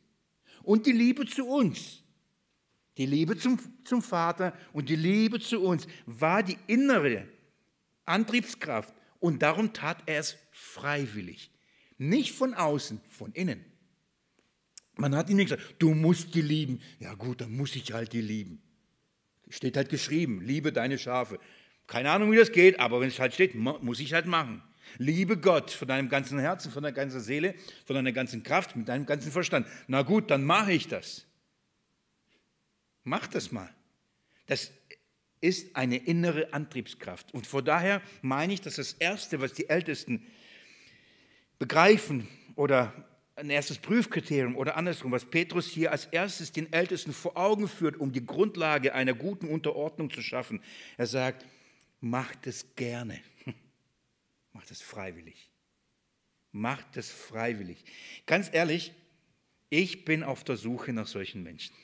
Und 0.61 0.85
die 0.85 0.91
Liebe 0.91 1.25
zu 1.25 1.47
uns, 1.47 2.03
die 2.97 3.05
Liebe 3.05 3.37
zum, 3.37 3.59
zum 3.83 4.01
Vater 4.01 4.53
und 4.73 4.89
die 4.89 4.95
Liebe 4.95 5.39
zu 5.39 5.61
uns 5.61 5.87
war 6.05 6.43
die 6.43 6.57
innere 6.67 7.27
Antriebskraft. 8.05 8.93
Und 9.19 9.41
darum 9.41 9.73
tat 9.73 10.03
er 10.05 10.19
es 10.19 10.37
freiwillig. 10.51 11.51
Nicht 11.97 12.33
von 12.33 12.53
außen, 12.53 13.01
von 13.09 13.31
innen. 13.33 13.63
Man 14.97 15.15
hat 15.15 15.29
ihm 15.29 15.37
nicht 15.37 15.49
gesagt, 15.49 15.75
du 15.79 15.93
musst 15.93 16.35
die 16.35 16.41
lieben. 16.41 16.81
Ja 16.99 17.13
gut, 17.15 17.41
dann 17.41 17.55
muss 17.55 17.75
ich 17.75 17.91
halt 17.91 18.13
die 18.13 18.21
lieben. 18.21 18.61
Steht 19.49 19.77
halt 19.77 19.89
geschrieben, 19.89 20.41
liebe 20.41 20.71
deine 20.71 20.97
Schafe. 20.97 21.39
Keine 21.87 22.11
Ahnung, 22.11 22.31
wie 22.31 22.37
das 22.37 22.51
geht, 22.51 22.79
aber 22.79 23.01
wenn 23.01 23.09
es 23.09 23.19
halt 23.19 23.33
steht, 23.33 23.55
muss 23.55 23.99
ich 23.99 24.13
halt 24.13 24.25
machen. 24.25 24.61
Liebe 24.97 25.37
Gott 25.37 25.71
von 25.71 25.87
deinem 25.87 26.09
ganzen 26.09 26.39
Herzen, 26.39 26.71
von 26.71 26.83
deiner 26.83 26.95
ganzen 26.95 27.19
Seele, 27.19 27.55
von 27.85 27.95
deiner 27.95 28.11
ganzen 28.11 28.43
Kraft, 28.43 28.75
mit 28.75 28.87
deinem 28.87 29.05
ganzen 29.05 29.31
Verstand. 29.31 29.67
Na 29.87 30.01
gut, 30.03 30.31
dann 30.31 30.43
mache 30.43 30.71
ich 30.71 30.87
das. 30.87 31.25
Mach 33.05 33.27
das 33.27 33.51
mal. 33.51 33.73
Das 34.47 34.71
ist 35.39 35.75
eine 35.75 35.97
innere 35.97 36.51
Antriebskraft. 36.53 37.33
Und 37.33 37.47
von 37.47 37.63
daher 37.63 38.01
meine 38.21 38.53
ich, 38.53 38.61
dass 38.61 38.75
das 38.75 38.93
Erste, 38.93 39.39
was 39.39 39.53
die 39.53 39.69
Ältesten 39.69 40.25
begreifen 41.59 42.27
oder 42.55 42.93
ein 43.35 43.49
erstes 43.49 43.77
Prüfkriterium 43.77 44.55
oder 44.55 44.75
andersrum, 44.75 45.11
was 45.11 45.25
Petrus 45.25 45.67
hier 45.67 45.91
als 45.91 46.05
erstes 46.05 46.51
den 46.51 46.71
Ältesten 46.73 47.13
vor 47.13 47.37
Augen 47.37 47.67
führt, 47.67 47.97
um 47.97 48.11
die 48.11 48.25
Grundlage 48.25 48.95
einer 48.95 49.13
guten 49.13 49.49
Unterordnung 49.49 50.09
zu 50.09 50.21
schaffen. 50.21 50.61
Er 50.97 51.05
sagt, 51.05 51.45
macht 51.99 52.47
es 52.47 52.75
gerne, 52.75 53.21
macht 54.53 54.71
es 54.71 54.81
freiwillig. 54.81 55.51
Macht 56.51 56.97
es 56.97 57.11
freiwillig. 57.11 57.83
Ganz 58.25 58.49
ehrlich, 58.51 58.93
ich 59.69 60.05
bin 60.05 60.23
auf 60.23 60.43
der 60.43 60.55
Suche 60.55 60.93
nach 60.93 61.07
solchen 61.07 61.43
Menschen. 61.43 61.75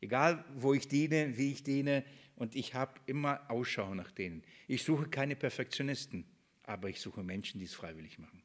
Egal, 0.00 0.44
wo 0.54 0.74
ich 0.74 0.88
diene, 0.88 1.36
wie 1.36 1.52
ich 1.52 1.62
diene, 1.62 2.04
und 2.36 2.54
ich 2.54 2.74
habe 2.74 3.00
immer 3.06 3.50
Ausschau 3.50 3.94
nach 3.94 4.10
denen. 4.10 4.42
Ich 4.68 4.84
suche 4.84 5.08
keine 5.08 5.36
Perfektionisten 5.36 6.26
aber 6.66 6.88
ich 6.88 7.00
suche 7.00 7.22
Menschen, 7.22 7.58
die 7.60 7.64
es 7.64 7.74
freiwillig 7.74 8.18
machen. 8.18 8.42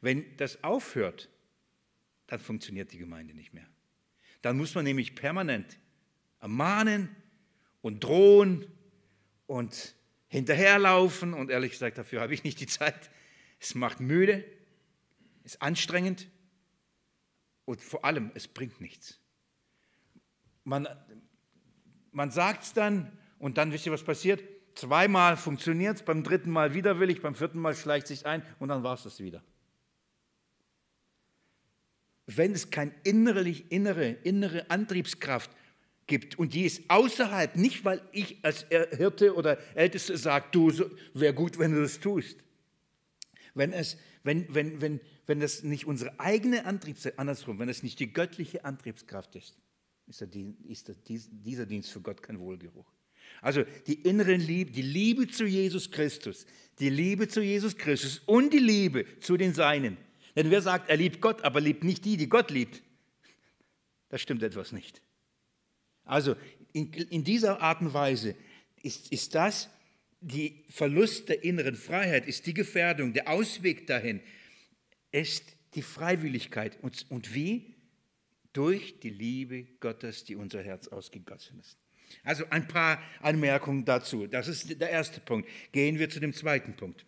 Wenn 0.00 0.36
das 0.38 0.64
aufhört, 0.64 1.28
dann 2.26 2.40
funktioniert 2.40 2.92
die 2.92 2.98
Gemeinde 2.98 3.34
nicht 3.34 3.52
mehr. 3.52 3.66
Dann 4.42 4.56
muss 4.56 4.74
man 4.74 4.84
nämlich 4.84 5.14
permanent 5.14 5.78
ermahnen 6.40 7.14
und 7.82 8.02
drohen 8.02 8.66
und 9.46 9.94
hinterherlaufen 10.28 11.34
und 11.34 11.50
ehrlich 11.50 11.72
gesagt, 11.72 11.98
dafür 11.98 12.22
habe 12.22 12.32
ich 12.32 12.44
nicht 12.44 12.60
die 12.60 12.66
Zeit. 12.66 13.10
Es 13.58 13.74
macht 13.74 14.00
müde, 14.00 14.44
ist 15.44 15.60
anstrengend 15.60 16.28
und 17.66 17.82
vor 17.82 18.04
allem, 18.06 18.30
es 18.34 18.48
bringt 18.48 18.80
nichts. 18.80 19.19
Man, 20.64 20.88
man 22.12 22.30
sagt 22.30 22.62
es 22.64 22.72
dann 22.72 23.10
und 23.38 23.58
dann 23.58 23.72
wisst 23.72 23.86
ihr, 23.86 23.92
was 23.92 24.04
passiert? 24.04 24.42
Zweimal 24.74 25.36
funktioniert 25.36 25.96
es, 25.96 26.02
beim 26.02 26.22
dritten 26.22 26.50
Mal 26.50 26.74
widerwillig, 26.74 27.22
beim 27.22 27.34
vierten 27.34 27.58
Mal 27.58 27.74
schleicht 27.74 28.06
sich 28.06 28.26
ein 28.26 28.42
und 28.58 28.68
dann 28.68 28.82
war 28.82 28.94
es 28.94 29.02
das 29.02 29.20
wieder. 29.20 29.42
Wenn 32.26 32.52
es 32.52 32.70
keine 32.70 32.92
innere, 33.02 33.48
innere, 33.48 34.10
innere 34.10 34.70
Antriebskraft 34.70 35.50
gibt 36.06 36.38
und 36.38 36.54
die 36.54 36.64
ist 36.64 36.82
außerhalb, 36.88 37.56
nicht 37.56 37.84
weil 37.84 38.02
ich 38.12 38.44
als 38.44 38.66
Hirte 38.68 39.34
oder 39.34 39.58
Älteste 39.74 40.16
sage, 40.16 40.46
du, 40.52 40.72
wäre 41.14 41.34
gut, 41.34 41.58
wenn 41.58 41.72
du 41.72 41.80
das 41.80 41.98
tust. 42.00 42.38
Wenn, 43.54 43.72
es, 43.72 43.96
wenn, 44.22 44.52
wenn, 44.54 44.80
wenn, 44.80 45.00
wenn 45.26 45.40
das 45.40 45.62
nicht 45.62 45.86
unsere 45.86 46.18
eigene 46.20 46.66
Antriebskraft, 46.66 47.18
andersrum, 47.18 47.58
wenn 47.58 47.68
es 47.68 47.82
nicht 47.82 47.98
die 47.98 48.12
göttliche 48.12 48.64
Antriebskraft 48.64 49.34
ist, 49.34 49.56
ist, 50.10 50.20
der, 50.20 50.28
ist 50.68 50.88
der, 50.88 50.96
dieser 51.06 51.66
Dienst 51.66 51.90
für 51.90 52.00
Gott 52.00 52.22
kein 52.22 52.38
Wohlgeruch. 52.38 52.92
Also 53.40 53.64
die 53.86 53.94
innere 54.02 54.34
Liebe, 54.34 54.70
die 54.72 54.82
Liebe 54.82 55.28
zu 55.28 55.46
Jesus 55.46 55.90
Christus, 55.90 56.46
die 56.78 56.90
Liebe 56.90 57.28
zu 57.28 57.40
Jesus 57.40 57.76
Christus 57.76 58.20
und 58.26 58.52
die 58.52 58.58
Liebe 58.58 59.06
zu 59.20 59.36
den 59.36 59.54
Seinen. 59.54 59.96
Denn 60.36 60.50
wer 60.50 60.62
sagt, 60.62 60.90
er 60.90 60.96
liebt 60.96 61.20
Gott, 61.20 61.42
aber 61.42 61.60
liebt 61.60 61.84
nicht 61.84 62.04
die, 62.04 62.16
die 62.16 62.28
Gott 62.28 62.50
liebt, 62.50 62.82
da 64.08 64.18
stimmt 64.18 64.42
etwas 64.42 64.72
nicht. 64.72 65.00
Also 66.04 66.34
in, 66.72 66.92
in 66.92 67.24
dieser 67.24 67.60
Art 67.60 67.80
und 67.80 67.94
Weise 67.94 68.34
ist, 68.82 69.12
ist 69.12 69.34
das 69.34 69.70
die 70.20 70.64
Verlust 70.68 71.28
der 71.28 71.44
inneren 71.44 71.76
Freiheit, 71.76 72.26
ist 72.26 72.46
die 72.46 72.54
Gefährdung, 72.54 73.12
der 73.14 73.28
Ausweg 73.28 73.86
dahin 73.86 74.20
ist 75.12 75.44
die 75.74 75.82
Freiwilligkeit. 75.82 76.78
Und, 76.82 77.06
und 77.10 77.34
wie? 77.34 77.74
Durch 78.52 78.98
die 79.00 79.10
Liebe 79.10 79.64
Gottes, 79.80 80.24
die 80.24 80.36
unser 80.36 80.62
Herz 80.62 80.88
ausgegossen 80.88 81.60
ist. 81.60 81.78
Also 82.24 82.44
ein 82.50 82.66
paar 82.66 83.00
Anmerkungen 83.20 83.84
dazu. 83.84 84.26
Das 84.26 84.48
ist 84.48 84.80
der 84.80 84.90
erste 84.90 85.20
Punkt. 85.20 85.48
Gehen 85.72 85.98
wir 85.98 86.10
zu 86.10 86.20
dem 86.20 86.32
zweiten 86.32 86.74
Punkt. 86.74 87.06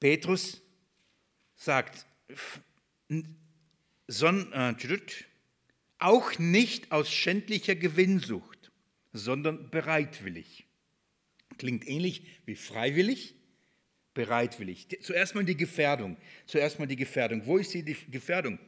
Petrus 0.00 0.62
sagt, 1.54 2.06
äh, 3.08 3.22
auch 5.98 6.38
nicht 6.38 6.92
aus 6.92 7.12
schändlicher 7.12 7.74
Gewinnsucht, 7.74 8.70
sondern 9.12 9.70
bereitwillig. 9.70 10.66
Klingt 11.58 11.88
ähnlich 11.88 12.24
wie 12.46 12.54
freiwillig, 12.54 13.34
bereitwillig. 14.14 14.88
Zuerst 15.02 15.34
mal 15.34 15.44
die 15.44 15.56
Gefährdung. 15.56 16.16
Zuerst 16.46 16.78
mal 16.78 16.86
die 16.86 16.96
Gefährdung. 16.96 17.46
Wo 17.46 17.58
ist 17.58 17.74
die 17.74 17.84
Gefährdung? 17.84 18.58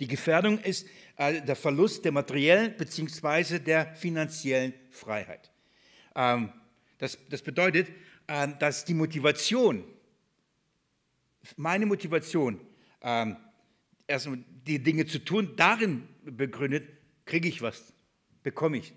Die 0.00 0.06
Gefährdung 0.06 0.58
ist 0.58 0.86
äh, 1.16 1.42
der 1.42 1.56
Verlust 1.56 2.04
der 2.04 2.12
materiellen 2.12 2.76
bzw. 2.76 3.58
der 3.58 3.94
finanziellen 3.94 4.74
Freiheit. 4.90 5.50
Ähm, 6.14 6.52
das, 6.98 7.42
bedeutet, 7.42 7.88
äh, 8.26 8.48
dass 8.58 8.84
die 8.84 8.94
Motivation, 8.94 9.84
meine 11.56 11.86
Motivation, 11.86 12.60
ähm, 13.00 13.36
erstmal 14.06 14.38
die 14.66 14.82
Dinge 14.82 15.06
zu 15.06 15.18
tun, 15.18 15.54
darin 15.56 16.08
begründet, 16.24 16.88
kriege 17.24 17.48
ich 17.48 17.62
was, 17.62 17.92
bekomme 18.42 18.78
ich. 18.78 18.92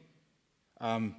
Ähm, 0.80 1.16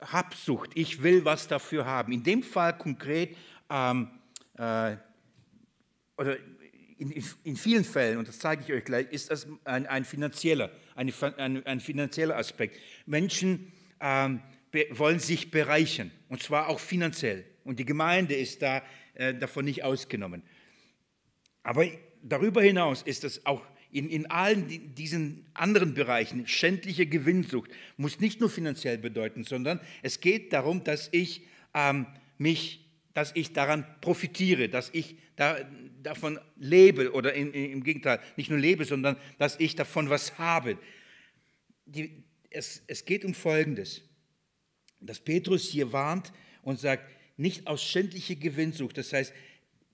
Habsucht, 0.00 0.72
ich 0.74 1.02
will 1.02 1.24
was 1.24 1.46
dafür 1.46 1.86
haben. 1.86 2.12
In 2.12 2.24
dem 2.24 2.42
Fall 2.42 2.76
konkret, 2.76 3.36
ähm, 3.70 4.10
äh, 4.54 4.96
oder 6.16 6.36
in, 7.10 7.24
in, 7.44 7.56
vielen 7.56 7.84
Fällen, 7.84 8.18
und 8.18 8.28
das 8.28 8.38
zeige 8.38 8.62
ich 8.62 8.72
euch 8.72 8.84
gleich, 8.84 9.10
ist 9.10 9.30
das 9.30 9.46
ein, 9.64 9.86
ein 9.86 10.04
finanzieller, 10.04 10.70
ein, 10.94 11.12
ein, 11.36 11.66
ein, 11.66 11.80
finanzieller 11.80 12.36
Aspekt. 12.36 12.78
Menschen 13.06 13.72
ähm, 14.00 14.40
wollen 14.90 15.18
sich 15.18 15.50
bereichern, 15.50 16.10
und 16.28 16.42
zwar 16.42 16.68
auch 16.68 16.78
finanziell. 16.78 17.44
Und 17.64 17.78
die 17.78 17.84
Gemeinde 17.84 18.34
ist 18.34 18.62
da 18.62 18.82
äh, 19.14 19.34
davon 19.34 19.64
nicht 19.64 19.84
ausgenommen. 19.84 20.42
Aber 21.62 21.86
darüber 22.22 22.62
hinaus 22.62 23.02
ist 23.02 23.24
es 23.24 23.44
auch 23.46 23.62
in, 23.90 24.08
in 24.08 24.26
allen 24.30 24.94
diesen 24.94 25.44
anderen 25.54 25.94
Bereichen, 25.94 26.46
schändliche 26.46 27.06
Gewinnsucht, 27.06 27.70
muss 27.96 28.20
nicht 28.20 28.40
nur 28.40 28.48
finanziell 28.48 28.96
bedeuten, 28.96 29.44
sondern 29.44 29.80
es 30.02 30.20
geht 30.20 30.52
darum, 30.52 30.82
dass 30.82 31.08
ich 31.12 31.42
ähm, 31.74 32.06
mich, 32.38 32.88
dass 33.12 33.32
ich 33.34 33.52
daran 33.52 33.84
profitiere, 34.00 34.68
dass 34.68 34.88
ich 34.92 35.16
da, 35.36 35.58
davon 36.02 36.38
lebe 36.56 37.12
oder 37.12 37.34
in, 37.34 37.52
in, 37.52 37.72
im 37.72 37.84
Gegenteil 37.84 38.20
nicht 38.36 38.50
nur 38.50 38.58
lebe, 38.58 38.84
sondern 38.84 39.16
dass 39.38 39.58
ich 39.60 39.74
davon 39.76 40.10
was 40.10 40.38
habe. 40.38 40.78
Die, 41.86 42.24
es, 42.50 42.82
es 42.86 43.04
geht 43.04 43.24
um 43.24 43.34
Folgendes, 43.34 44.02
dass 45.00 45.20
Petrus 45.20 45.68
hier 45.68 45.92
warnt 45.92 46.32
und 46.62 46.78
sagt, 46.78 47.10
nicht 47.36 47.66
aus 47.66 47.82
schändlicher 47.82 48.36
Gewinnsucht, 48.36 48.98
das 48.98 49.12
heißt 49.12 49.32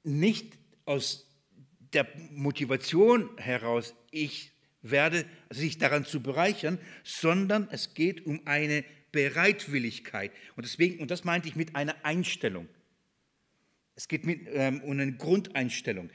nicht 0.05 0.59
aus 0.85 1.27
der 1.93 2.07
Motivation 2.31 3.31
heraus, 3.39 3.95
ich 4.11 4.53
werde 4.83 5.25
sich 5.51 5.79
daran 5.79 6.05
zu 6.05 6.23
bereichern, 6.23 6.79
sondern 7.05 7.69
es 7.71 7.95
geht 7.95 8.27
um 8.27 8.47
eine 8.47 8.85
Bereitwilligkeit. 9.13 10.33
Und 10.57 10.67
deswegen, 10.67 11.01
und 11.01 11.11
das 11.11 11.25
meinte 11.25 11.49
ich 11.49 11.57
mit 11.57 11.75
einer 11.75 11.97
Einstellung. 12.05 12.69
Es 13.99 14.07
geht 14.07 14.25
mit, 14.25 14.47
ähm, 14.53 14.81
um 14.83 14.93
eine 14.93 15.13
Grundeinstellung. 15.13 16.09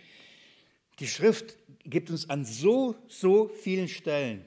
Die 1.00 1.08
Schrift 1.08 1.58
gibt 1.84 2.10
uns 2.10 2.30
an 2.30 2.46
so, 2.46 2.96
so 3.10 3.50
vielen 3.50 3.90
Stellen, 3.90 4.46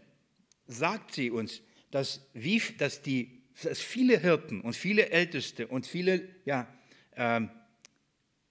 sagt 0.68 1.12
sie 1.14 1.30
uns, 1.30 1.60
dass, 1.90 2.26
wie, 2.32 2.62
dass, 2.78 3.02
die, 3.02 3.42
dass 3.62 3.78
viele 3.78 4.18
Hirten 4.18 4.62
und 4.62 4.74
viele 4.74 5.10
Älteste 5.10 5.66
und 5.66 5.86
viele 5.86 6.26
ja, 6.46 6.66
ähm, 7.14 7.50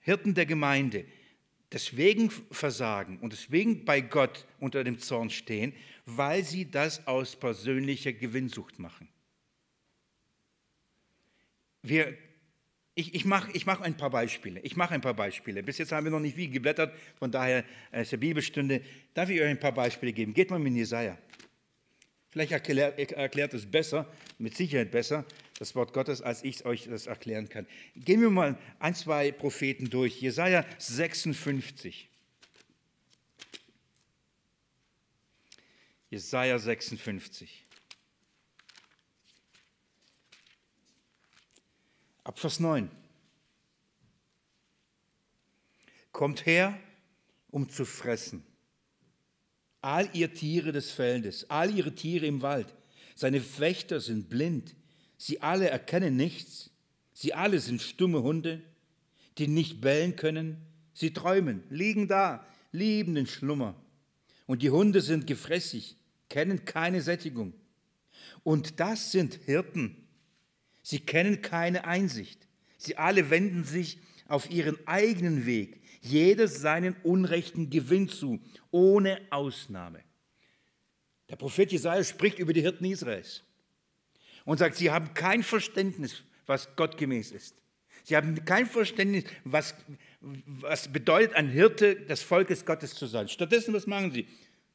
Hirten 0.02 0.36
der 0.36 0.45
Gemeinde 0.45 1.06
deswegen 1.71 2.30
versagen 2.52 3.17
und 3.21 3.34
deswegen 3.34 3.86
bei 3.86 4.02
Gott 4.02 4.45
unter 4.60 4.84
dem 4.84 5.00
Zorn 5.00 5.32
stehen, 5.32 5.74
weil 6.06 6.43
sie 6.43 6.69
das 6.69 7.08
aus 7.08 7.36
persönlicher 7.36 8.13
Gewinnsucht 8.13 8.78
machen. 8.78 9.10
Wir 11.82 12.15
ich, 12.95 13.13
ich 13.13 13.25
mache 13.25 13.51
ich 13.51 13.65
mach 13.65 13.81
ein 13.81 13.95
paar 13.95 14.10
Beispiele. 14.10 14.62
Ich 14.62 14.77
mache 14.77 14.93
ein 14.93 15.01
paar 15.01 15.13
Beispiele. 15.13 15.62
Bis 15.62 15.77
jetzt 15.77 15.91
haben 15.91 16.05
wir 16.05 16.12
noch 16.12 16.21
nicht 16.21 16.36
viel 16.36 16.49
geblättert, 16.49 16.95
von 17.19 17.29
daher 17.29 17.65
äh, 17.91 18.01
ist 18.01 18.13
der 18.13 18.17
Bibelstunde. 18.17 18.81
Darf 19.13 19.29
ich 19.29 19.39
euch 19.41 19.49
ein 19.49 19.60
paar 19.60 19.73
Beispiele 19.73 20.13
geben? 20.13 20.34
Geht 20.34 20.49
mal 20.49 20.60
mit 20.60 20.73
Jesaja. 20.73 21.17
Vielleicht 22.29 22.53
erklärt, 22.53 22.99
erklärt 23.13 23.53
es 23.53 23.65
besser, 23.65 24.12
mit 24.39 24.58
Sicherheit 24.58 24.91
besser, 24.91 25.25
das 25.58 25.73
Wort 25.75 25.93
Gottes, 25.93 26.21
als 26.21 26.43
ich 26.43 26.65
euch 26.65 26.86
das 26.86 27.08
erklären 27.08 27.47
kann. 27.47 27.65
Gehen 27.95 28.21
wir 28.21 28.29
mal 28.29 28.58
ein, 28.79 28.95
zwei 28.95 29.31
Propheten 29.31 29.89
durch. 29.89 30.21
Jesaja 30.21 30.65
56. 30.77 32.10
Jesaja 36.10 36.60
56. 36.60 37.64
Ab 42.26 42.40
Vers 42.40 42.60
9. 42.60 42.90
Kommt 46.12 46.46
her, 46.48 46.78
um 47.52 47.70
zu 47.70 47.86
fressen. 47.86 48.44
All 49.80 50.10
ihr 50.14 50.34
Tiere 50.34 50.72
des 50.72 50.90
Feldes, 50.90 51.48
all 51.52 51.70
ihre 51.70 51.94
Tiere 51.94 52.26
im 52.26 52.42
Wald. 52.42 52.74
Seine 53.16 53.42
Wächter 53.60 54.02
sind 54.02 54.28
blind. 54.28 54.76
Sie 55.18 55.42
alle 55.44 55.70
erkennen 55.70 56.16
nichts. 56.18 56.72
Sie 57.14 57.36
alle 57.36 57.60
sind 57.60 57.82
stumme 57.82 58.24
Hunde, 58.24 58.62
die 59.38 59.48
nicht 59.48 59.80
bellen 59.80 60.16
können. 60.16 60.58
Sie 60.96 61.14
träumen, 61.14 61.64
liegen 61.70 62.08
da, 62.08 62.44
lieben 62.72 63.14
den 63.14 63.28
Schlummer. 63.28 63.76
Und 64.48 64.64
die 64.64 64.72
Hunde 64.72 65.02
sind 65.02 65.28
gefressig, 65.28 65.96
kennen 66.30 66.66
keine 66.66 67.04
Sättigung. 67.04 67.54
Und 68.44 68.80
das 68.80 69.12
sind 69.12 69.36
Hirten, 69.46 70.05
Sie 70.88 71.00
kennen 71.00 71.41
keine 71.41 71.86
Einsicht. 71.86 72.48
Sie 72.78 72.95
alle 72.95 73.32
wenden 73.32 73.63
sich 73.63 73.98
auf 74.28 74.52
ihren 74.52 74.78
eigenen 74.88 75.48
Weg, 75.48 75.82
jedes 76.00 76.62
seinen 76.62 76.95
unrechten 77.02 77.71
Gewinn 77.71 78.08
zu, 78.08 78.39
ohne 78.69 79.19
Ausnahme. 79.32 80.04
Der 81.30 81.38
Prophet 81.38 81.71
Jesaja 81.71 82.04
spricht 82.04 82.38
über 82.38 82.54
die 82.54 82.62
Hirten 82.62 82.86
Israels 82.86 83.41
und 84.43 84.60
sagt, 84.60 84.76
sie 84.76 84.91
haben 84.91 85.15
kein 85.15 85.41
Verständnis, 85.41 86.21
was 86.45 86.76
gottgemäß 86.76 87.32
ist. 87.32 87.56
Sie 88.04 88.15
haben 88.15 88.45
kein 88.45 88.67
Verständnis, 88.67 89.24
was, 89.43 89.74
was 90.21 90.93
bedeutet, 90.93 91.36
ein 91.36 91.50
Hirte 91.50 91.95
des 91.95 92.21
Volkes 92.21 92.63
Gottes 92.63 92.93
zu 92.93 93.08
sein. 93.08 93.28
Stattdessen, 93.28 93.74
was 93.74 93.88
machen 93.88 94.12
sie? 94.12 94.28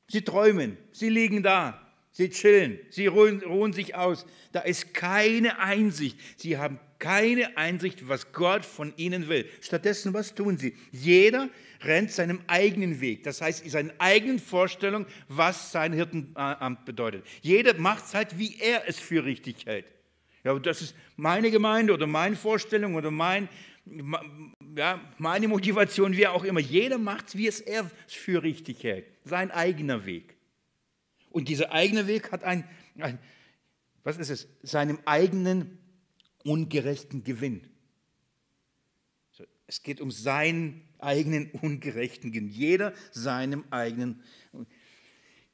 Sie 0.08 0.22
träumen, 0.22 0.76
sie 0.90 1.08
liegen 1.08 1.44
da, 1.44 1.89
Sie 2.12 2.28
chillen, 2.28 2.78
sie 2.90 3.06
ruhen, 3.06 3.42
ruhen, 3.42 3.72
sich 3.72 3.94
aus. 3.94 4.26
Da 4.52 4.60
ist 4.60 4.94
keine 4.94 5.58
Einsicht. 5.60 6.18
Sie 6.36 6.58
haben 6.58 6.80
keine 6.98 7.56
Einsicht, 7.56 8.08
was 8.08 8.32
Gott 8.32 8.64
von 8.64 8.92
ihnen 8.96 9.28
will. 9.28 9.48
Stattdessen, 9.60 10.12
was 10.12 10.34
tun 10.34 10.58
sie? 10.58 10.74
Jeder 10.90 11.48
rennt 11.82 12.10
seinem 12.10 12.40
eigenen 12.46 13.00
Weg. 13.00 13.22
Das 13.22 13.40
heißt, 13.40 13.68
seine 13.70 13.94
eigenen 13.98 14.38
Vorstellungen, 14.38 15.06
was 15.28 15.72
sein 15.72 15.92
Hirtenamt 15.92 16.84
bedeutet. 16.84 17.24
Jeder 17.42 17.74
macht 17.74 18.04
es 18.04 18.14
halt, 18.14 18.38
wie 18.38 18.56
er 18.60 18.88
es 18.88 18.98
für 18.98 19.24
richtig 19.24 19.66
hält. 19.66 19.86
Ja, 20.44 20.58
das 20.58 20.82
ist 20.82 20.94
meine 21.16 21.50
Gemeinde 21.50 21.92
oder 21.92 22.06
meine 22.06 22.36
Vorstellung 22.36 22.94
oder 22.96 23.10
mein, 23.10 23.48
ja, 24.76 25.00
meine 25.18 25.48
Motivation, 25.48 26.16
wie 26.16 26.26
auch 26.26 26.44
immer. 26.44 26.60
Jeder 26.60 26.98
macht 26.98 27.28
es, 27.28 27.36
wie 27.36 27.46
es 27.46 27.60
er 27.60 27.90
für 28.08 28.42
richtig 28.42 28.82
hält. 28.82 29.06
Sein 29.24 29.50
eigener 29.50 30.04
Weg. 30.06 30.36
Und 31.30 31.48
dieser 31.48 31.72
eigene 31.72 32.06
Weg 32.06 32.32
hat 32.32 32.44
ein, 32.44 32.68
ein 32.98 33.18
was 34.02 34.18
ist 34.18 34.30
es, 34.30 34.48
seinem 34.62 34.98
eigenen 35.04 35.78
ungerechten 36.44 37.24
Gewinn. 37.24 37.66
Es 39.66 39.82
geht 39.82 40.00
um 40.00 40.10
seinen 40.10 40.82
eigenen 40.98 41.50
ungerechten 41.50 42.32
Gewinn. 42.32 42.48
Jeder 42.48 42.92
seinem 43.12 43.64
eigenen. 43.70 44.22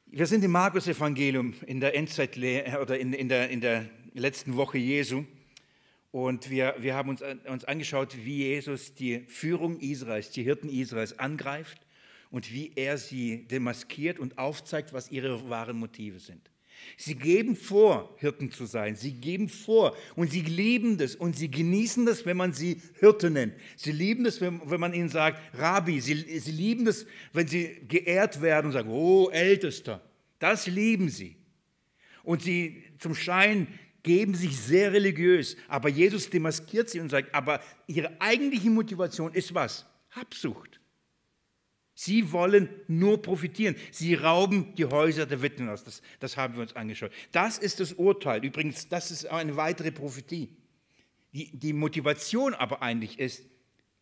Wir 0.07 0.27
sind 0.27 0.43
im 0.43 0.53
Markus-Evangelium 0.53 1.55
in 1.67 1.81
der 1.81 1.95
Endzeitlehre 1.95 2.81
oder 2.81 2.99
in, 2.99 3.13
in, 3.13 3.29
der, 3.29 3.51
in 3.51 3.61
der 3.61 3.91
letzten 4.15 4.57
Woche 4.57 4.79
Jesu. 4.79 5.25
Und 6.13 6.49
wir, 6.49 6.77
wir 6.79 6.95
haben 6.95 7.11
uns, 7.11 7.21
uns 7.21 7.65
angeschaut, 7.67 8.17
wie 8.25 8.45
Jesus 8.45 8.95
die 8.95 9.21
Führung 9.27 9.79
Israels, 9.81 10.31
die 10.31 10.45
Hirten 10.45 10.71
Israels 10.71 11.19
angreift 11.19 11.86
und 12.31 12.53
wie 12.53 12.73
er 12.75 12.99
sie 12.99 13.47
demaskiert 13.49 14.19
und 14.19 14.39
aufzeigt, 14.39 14.93
was 14.93 15.11
ihre 15.11 15.49
wahren 15.49 15.79
Motive 15.79 16.19
sind. 16.19 16.51
Sie 16.97 17.15
geben 17.15 17.57
vor, 17.57 18.15
Hirten 18.19 18.51
zu 18.51 18.67
sein. 18.67 18.97
Sie 18.97 19.13
geben 19.13 19.49
vor 19.49 19.97
und 20.15 20.31
sie 20.31 20.43
lieben 20.43 20.99
das 20.99 21.15
und 21.15 21.37
sie 21.37 21.51
genießen 21.51 22.07
das, 22.07 22.25
wenn 22.25 22.37
man 22.37 22.53
sie 22.53 22.81
Hirte 22.99 23.31
nennt. 23.31 23.55
Sie 23.77 23.93
lieben 23.93 24.25
das, 24.25 24.41
wenn, 24.41 24.61
wenn 24.65 24.81
man 24.81 24.95
ihnen 24.95 25.09
sagt, 25.09 25.41
Rabbi. 25.59 26.01
Sie, 26.01 26.15
sie 26.39 26.53
lieben 26.53 26.85
das, 26.85 27.07
wenn 27.33 27.47
sie 27.47 27.83
geehrt 27.89 28.41
werden 28.41 28.67
und 28.67 28.73
sagen, 28.73 28.91
oh, 28.91 29.29
Ältester. 29.31 30.01
Das 30.39 30.67
lieben 30.67 31.09
sie. 31.09 31.37
Und 32.23 32.43
sie 32.43 32.83
zum 32.99 33.15
Schein 33.15 33.69
geben 34.03 34.35
sich 34.35 34.57
sehr 34.57 34.93
religiös. 34.93 35.57
Aber 35.69 35.89
Jesus 35.89 36.31
demaskiert 36.31 36.89
sie 36.89 37.01
und 37.01 37.11
sagt, 37.11 37.35
aber 37.35 37.61
ihre 37.87 38.21
eigentliche 38.21 38.71
Motivation 38.71 39.33
ist 39.35 39.53
was? 39.55 39.85
Habsucht. 40.11 40.76
Sie 41.99 42.31
wollen 42.31 42.69
nur 42.89 43.23
profitieren. 43.23 43.75
Sie 43.91 44.15
rauben 44.15 44.75
die 44.77 44.85
Häuser 44.85 45.25
der 45.25 45.41
Witwen 45.41 45.71
aus. 45.71 45.83
Das, 45.83 46.03
das 46.21 46.37
haben 46.37 46.55
wir 46.55 46.61
uns 46.61 46.77
angeschaut. 46.77 47.11
Das 47.33 47.57
ist 47.57 47.81
das 47.81 47.95
Urteil. 47.95 48.45
Übrigens, 48.45 48.91
das 48.91 49.11
ist 49.11 49.25
eine 49.25 49.57
weitere 49.57 49.91
Prophetie. 49.91 50.51
Die, 51.33 51.51
die 51.57 51.73
Motivation 51.73 52.53
aber 52.53 52.83
eigentlich 52.83 53.19
ist, 53.19 53.45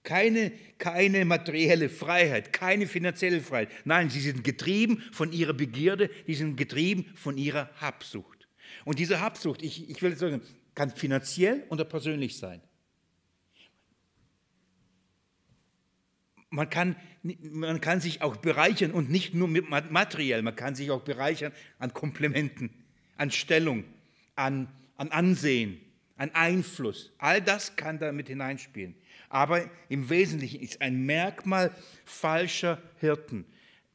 keine, 0.02 0.50
keine 0.78 1.24
materielle 1.24 1.88
Freiheit, 1.88 2.52
keine 2.52 2.88
finanzielle 2.88 3.40
Freiheit. 3.40 3.70
Nein, 3.84 4.10
sie 4.10 4.20
sind 4.20 4.42
getrieben 4.42 5.00
von 5.12 5.32
ihrer 5.32 5.54
Begierde, 5.54 6.10
sie 6.26 6.34
sind 6.34 6.56
getrieben 6.56 7.06
von 7.14 7.38
ihrer 7.38 7.70
Habsucht. 7.80 8.48
Und 8.84 8.98
diese 8.98 9.20
Habsucht, 9.20 9.62
ich, 9.62 9.88
ich 9.88 10.02
will 10.02 10.16
sagen, 10.16 10.42
kann 10.74 10.90
finanziell 10.90 11.62
oder 11.70 11.84
persönlich 11.84 12.36
sein. 12.36 12.60
Man 16.54 16.70
kann, 16.70 16.94
man 17.22 17.80
kann 17.80 18.00
sich 18.00 18.22
auch 18.22 18.36
bereichern 18.36 18.92
und 18.92 19.10
nicht 19.10 19.34
nur 19.34 19.48
mit 19.48 19.68
materiell, 19.68 20.40
man 20.42 20.54
kann 20.54 20.76
sich 20.76 20.92
auch 20.92 21.02
bereichern 21.02 21.52
an 21.80 21.92
Komplimenten, 21.92 22.70
an 23.16 23.32
Stellung, 23.32 23.82
an, 24.36 24.68
an 24.96 25.08
Ansehen, 25.08 25.80
an 26.16 26.30
Einfluss. 26.32 27.12
All 27.18 27.42
das 27.42 27.74
kann 27.74 27.98
damit 27.98 28.28
hineinspielen. 28.28 28.94
Aber 29.28 29.68
im 29.88 30.08
Wesentlichen 30.10 30.60
ist 30.60 30.80
ein 30.80 31.04
Merkmal 31.04 31.74
falscher 32.04 32.80
Hirten, 33.00 33.44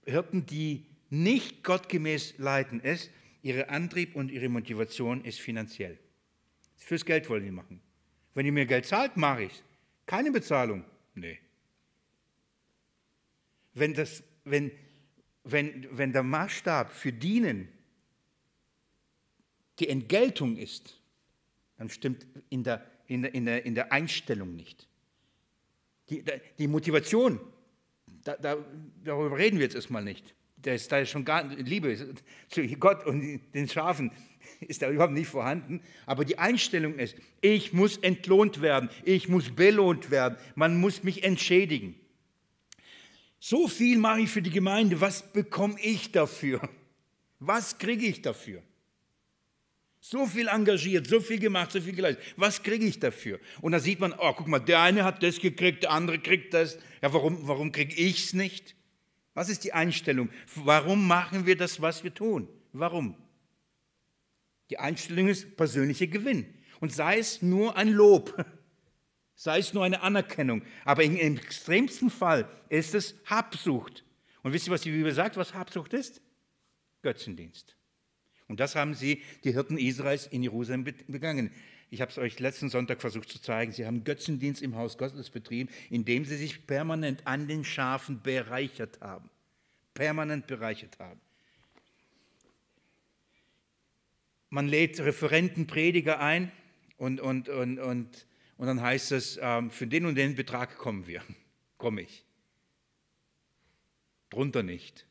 Hirten, 0.03 0.45
die 0.45 0.85
nicht 1.09 1.63
gottgemäß 1.63 2.39
leiten, 2.39 2.81
ist, 2.81 3.09
ihre 3.41 3.69
Antrieb 3.69 4.17
und 4.17 4.31
ihre 4.31 4.49
Motivation 4.49 5.23
ist 5.23 5.39
finanziell. 5.39 5.97
Fürs 6.75 7.05
Geld 7.05 7.29
wollen 7.29 7.45
die 7.45 7.51
machen. 7.51 7.79
Wenn 8.33 8.45
ihr 8.45 8.51
mir 8.51 8.65
Geld 8.65 8.85
zahlt, 8.85 9.15
mache 9.15 9.43
ich 9.43 9.53
es. 9.53 9.63
Keine 10.05 10.31
Bezahlung? 10.31 10.83
Nee 11.15 11.39
wenn, 13.73 13.93
das, 13.93 14.23
wenn, 14.43 14.71
wenn, 15.43 15.87
wenn 15.91 16.13
der 16.13 16.23
Maßstab 16.23 16.91
für 16.91 17.11
Dienen 17.11 17.69
die 19.79 19.89
Entgeltung 19.89 20.57
ist, 20.57 20.99
dann 21.77 21.89
stimmt 21.89 22.27
in 22.49 22.63
der, 22.63 22.85
in 23.07 23.21
der, 23.21 23.33
in 23.33 23.45
der, 23.45 23.65
in 23.65 23.75
der 23.75 23.91
Einstellung 23.91 24.55
nicht. 24.55 24.87
Die, 26.09 26.23
die 26.57 26.67
Motivation, 26.67 27.39
da, 28.23 28.35
da, 28.35 28.57
darüber 29.03 29.37
reden 29.37 29.57
wir 29.57 29.63
jetzt 29.63 29.75
erstmal 29.75 30.03
nicht. 30.03 30.35
Da 30.57 30.73
ist 30.73 30.91
da 30.91 31.05
schon 31.05 31.23
gar 31.23 31.45
Liebe 31.45 32.13
zu 32.49 32.67
Gott 32.77 33.05
und 33.05 33.41
den 33.53 33.69
Schafen 33.69 34.11
ist 34.59 34.81
da 34.81 34.89
überhaupt 34.89 35.13
nicht 35.13 35.27
vorhanden. 35.27 35.81
Aber 36.05 36.25
die 36.25 36.37
Einstellung 36.37 36.99
ist, 36.99 37.15
ich 37.39 37.71
muss 37.71 37.97
entlohnt 37.97 38.61
werden, 38.61 38.89
ich 39.03 39.29
muss 39.29 39.55
belohnt 39.55 40.11
werden, 40.11 40.37
man 40.55 40.79
muss 40.79 41.03
mich 41.03 41.23
entschädigen. 41.23 41.95
So 43.39 43.67
viel 43.67 43.97
mache 43.97 44.21
ich 44.21 44.29
für 44.29 44.41
die 44.41 44.49
Gemeinde, 44.49 44.99
was 44.99 45.31
bekomme 45.31 45.79
ich 45.81 46.11
dafür? 46.11 46.61
Was 47.39 47.77
kriege 47.77 48.05
ich 48.05 48.21
dafür? 48.21 48.61
So 50.01 50.25
viel 50.25 50.47
engagiert, 50.47 51.07
so 51.07 51.19
viel 51.19 51.39
gemacht, 51.39 51.71
so 51.71 51.81
viel 51.81 51.93
geleistet. 51.93 52.23
Was 52.37 52.63
kriege 52.63 52.85
ich 52.85 52.99
dafür? 52.99 53.39
Und 53.61 53.73
da 53.73 53.79
sieht 53.79 53.99
man, 53.99 54.13
oh, 54.17 54.33
guck 54.33 54.47
mal, 54.47 54.59
der 54.59 54.81
eine 54.81 55.03
hat 55.03 55.23
das 55.23 55.39
gekriegt, 55.39 55.83
der 55.83 55.91
andere 55.91 56.19
kriegt 56.19 56.53
das. 56.53 56.77
Ja, 57.01 57.13
warum, 57.13 57.47
warum 57.47 57.71
kriege 57.71 57.95
ich 57.95 58.25
es 58.25 58.33
nicht? 58.33 58.75
Was 59.33 59.49
ist 59.49 59.63
die 59.63 59.73
Einstellung? 59.73 60.29
Warum 60.55 61.07
machen 61.07 61.45
wir 61.45 61.57
das, 61.57 61.81
was 61.81 62.03
wir 62.03 62.13
tun? 62.13 62.47
Warum? 62.73 63.15
Die 64.69 64.79
Einstellung 64.79 65.27
ist 65.27 65.57
persönlicher 65.57 66.07
Gewinn. 66.07 66.45
Und 66.79 66.93
sei 66.93 67.19
es 67.19 67.41
nur 67.41 67.75
ein 67.75 67.89
Lob 67.89 68.45
sei 69.39 69.59
es 69.59 69.73
nur 69.73 69.85
eine 69.85 70.01
Anerkennung. 70.01 70.63
Aber 70.83 71.01
im 71.01 71.15
extremsten 71.15 72.09
Fall 72.09 72.45
ist 72.67 72.93
es 72.93 73.15
Habsucht. 73.25 74.03
Und 74.43 74.51
wisst 74.51 74.67
ihr, 74.67 74.73
was 74.73 74.81
die 74.81 74.91
Bibel 74.91 75.13
sagt, 75.13 75.37
was 75.37 75.53
Habsucht 75.53 75.93
ist? 75.93 76.21
Götzendienst. 77.03 77.77
Und 78.49 78.59
das 78.59 78.75
haben 78.75 78.95
sie, 78.95 79.23
die 79.45 79.53
Hirten 79.53 79.77
Israels 79.77 80.27
in 80.27 80.43
Jerusalem 80.43 80.83
begangen. 80.83 81.51
Ich 81.89 82.01
habe 82.01 82.11
es 82.11 82.17
euch 82.17 82.37
letzten 82.39 82.69
Sonntag 82.69 82.99
versucht 82.99 83.29
zu 83.29 83.41
zeigen. 83.41 83.71
Sie 83.71 83.85
haben 83.85 84.03
Götzendienst 84.03 84.61
im 84.61 84.75
Haus 84.75 84.97
Gottes 84.97 85.29
betrieben, 85.29 85.69
indem 85.89 86.25
sie 86.25 86.35
sich 86.35 86.67
permanent 86.67 87.25
an 87.25 87.47
den 87.47 87.63
Schafen 87.63 88.21
bereichert 88.21 88.99
haben. 88.99 89.29
Permanent 89.93 90.47
bereichert 90.47 90.99
haben. 90.99 91.21
Man 94.49 94.67
lädt 94.67 94.99
Referenten, 94.99 95.65
Prediger 95.65 96.19
ein 96.19 96.51
und, 96.97 97.21
und, 97.21 97.47
und, 97.47 97.79
und 97.79 98.25
und 98.59 98.67
dann 98.67 98.81
heißt 98.81 99.13
es, 99.13 99.39
ähm, 99.41 99.71
für 99.71 99.87
den 99.87 100.05
und 100.05 100.15
den 100.15 100.35
Betrag 100.35 100.77
kommen 100.77 101.07
wir, 101.07 101.23
komme 101.77 102.01
ich. 102.01 102.25
Drunter 104.29 104.63
nicht. 104.63 105.05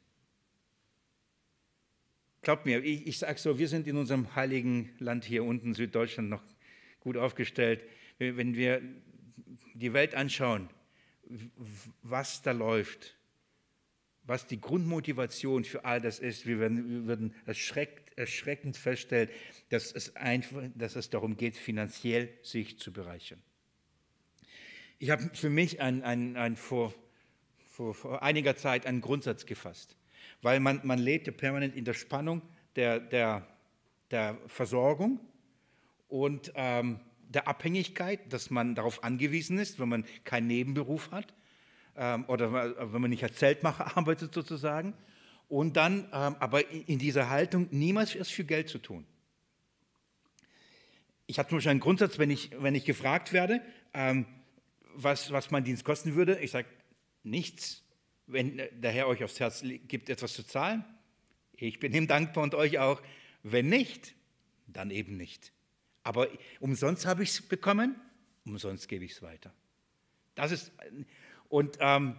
Glaubt 2.42 2.66
mir, 2.66 2.84
ich, 2.84 3.07
ich 3.07 3.16
sage 3.16 3.38
so, 3.38 3.59
wir 3.59 3.66
sind 3.66 3.86
in 3.86 3.96
unserem 3.96 4.36
heiligen 4.36 4.94
Land 4.99 5.24
hier 5.24 5.44
unten, 5.44 5.72
Süddeutschland, 5.72 6.28
noch 6.28 6.42
gut 7.01 7.16
aufgestellt. 7.16 7.82
Wenn 8.18 8.55
wir 8.55 8.82
die 9.72 9.94
Welt 9.94 10.14
anschauen, 10.14 10.68
was 12.03 12.42
da 12.42 12.53
läuft, 12.53 13.16
was 14.24 14.46
die 14.46 14.61
Grundmotivation 14.61 15.64
für 15.64 15.86
all 15.86 16.03
das 16.03 16.18
ist, 16.18 16.46
wir 16.46 16.61
werden, 16.61 16.90
wir 16.90 17.09
werden 17.09 17.34
erschreckt, 17.46 18.18
erschreckend 18.18 18.76
feststellen, 18.76 19.30
dass 19.68 19.92
es, 19.92 20.16
einfach, 20.16 20.62
dass 20.74 20.96
es 20.96 21.10
darum 21.10 21.36
geht, 21.36 21.56
finanziell 21.56 22.30
sich 22.42 22.78
zu 22.78 22.92
bereichern. 22.92 23.42
Ich 24.98 25.10
habe 25.10 25.30
für 25.34 25.50
mich 25.50 25.80
ein, 25.80 26.02
ein, 26.02 26.36
ein 26.36 26.56
vor, 26.56 26.94
vor, 27.70 27.94
vor, 27.94 28.22
einiger 28.22 28.56
Zeit 28.56 28.86
einen 28.86 29.00
Grundsatz 29.00 29.46
gefasst, 29.46 29.96
weil 30.42 30.58
man, 30.58 30.80
man 30.84 30.98
lebte 30.98 31.32
permanent 31.32 31.76
in 31.76 31.84
der 31.84 31.94
Spannung 31.94 32.42
der, 32.76 32.98
der, 32.98 33.46
der 34.10 34.38
Versorgung 34.46 35.20
und 36.08 36.52
ähm, 36.54 37.00
der 37.28 37.46
Abhängigkeit, 37.46 38.32
dass 38.32 38.50
man 38.50 38.74
darauf 38.74 39.04
angewiesen 39.04 39.58
ist, 39.58 39.78
wenn 39.78 39.88
man 39.88 40.04
keinen 40.24 40.46
Nebenberuf 40.46 41.10
hat 41.10 41.34
ähm, 41.96 42.24
oder 42.26 42.52
wenn 42.92 43.00
man 43.00 43.10
nicht 43.10 43.22
als 43.22 43.36
Zeltmacher 43.36 43.96
arbeitet 43.96 44.32
sozusagen. 44.32 44.94
Und 45.48 45.76
dann 45.76 46.08
ähm, 46.12 46.36
aber 46.40 46.68
in 46.70 46.98
dieser 46.98 47.30
Haltung 47.30 47.68
niemals 47.70 48.14
erst 48.14 48.32
für 48.32 48.44
Geld 48.44 48.68
zu 48.68 48.78
tun. 48.78 49.06
Ich 51.31 51.39
habe 51.39 51.47
zum 51.47 51.59
Beispiel 51.59 51.72
einen 51.72 51.81
Grundsatz, 51.81 52.18
wenn 52.18 52.31
ich, 52.31 52.51
wenn 52.59 52.74
ich 52.74 52.87
gefragt 52.87 53.35
werde, 53.35 53.61
ähm, 53.93 54.24
was, 54.95 55.31
was 55.31 55.51
mein 55.51 55.62
Dienst 55.62 55.85
kosten 55.85 56.14
würde, 56.14 56.39
ich 56.41 56.51
sage 56.51 56.66
nichts. 57.22 57.85
Wenn 58.26 58.57
der 58.72 58.91
Herr 58.91 59.07
euch 59.09 59.22
aufs 59.22 59.39
Herz 59.39 59.62
gibt, 59.62 60.09
etwas 60.09 60.33
zu 60.33 60.43
zahlen, 60.43 60.85
ich 61.53 61.81
bin 61.81 61.93
ihm 61.93 62.07
dankbar 62.07 62.45
und 62.45 62.55
euch 62.55 62.79
auch. 62.79 63.03
Wenn 63.43 63.68
nicht, 63.68 64.14
dann 64.66 64.91
eben 64.91 65.18
nicht. 65.18 65.53
Aber 66.03 66.29
umsonst 66.61 67.05
habe 67.05 67.22
ich 67.22 67.29
es 67.29 67.43
bekommen, 67.43 68.01
umsonst 68.47 68.89
gebe 68.89 69.05
ich 69.05 69.12
es 69.12 69.22
weiter. 69.22 69.53
Das 70.35 70.51
ist, 70.51 70.72
und, 71.51 71.76
ähm, 71.81 72.16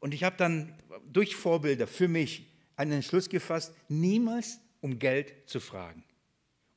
und 0.00 0.12
ich 0.12 0.22
habe 0.22 0.36
dann 0.36 0.76
durch 1.10 1.34
Vorbilder 1.34 1.86
für 1.86 2.08
mich 2.08 2.46
einen 2.76 2.92
Entschluss 2.92 3.30
gefasst, 3.30 3.74
niemals 3.88 4.60
um 4.82 4.98
Geld 4.98 5.32
zu 5.46 5.60
fragen. 5.60 6.04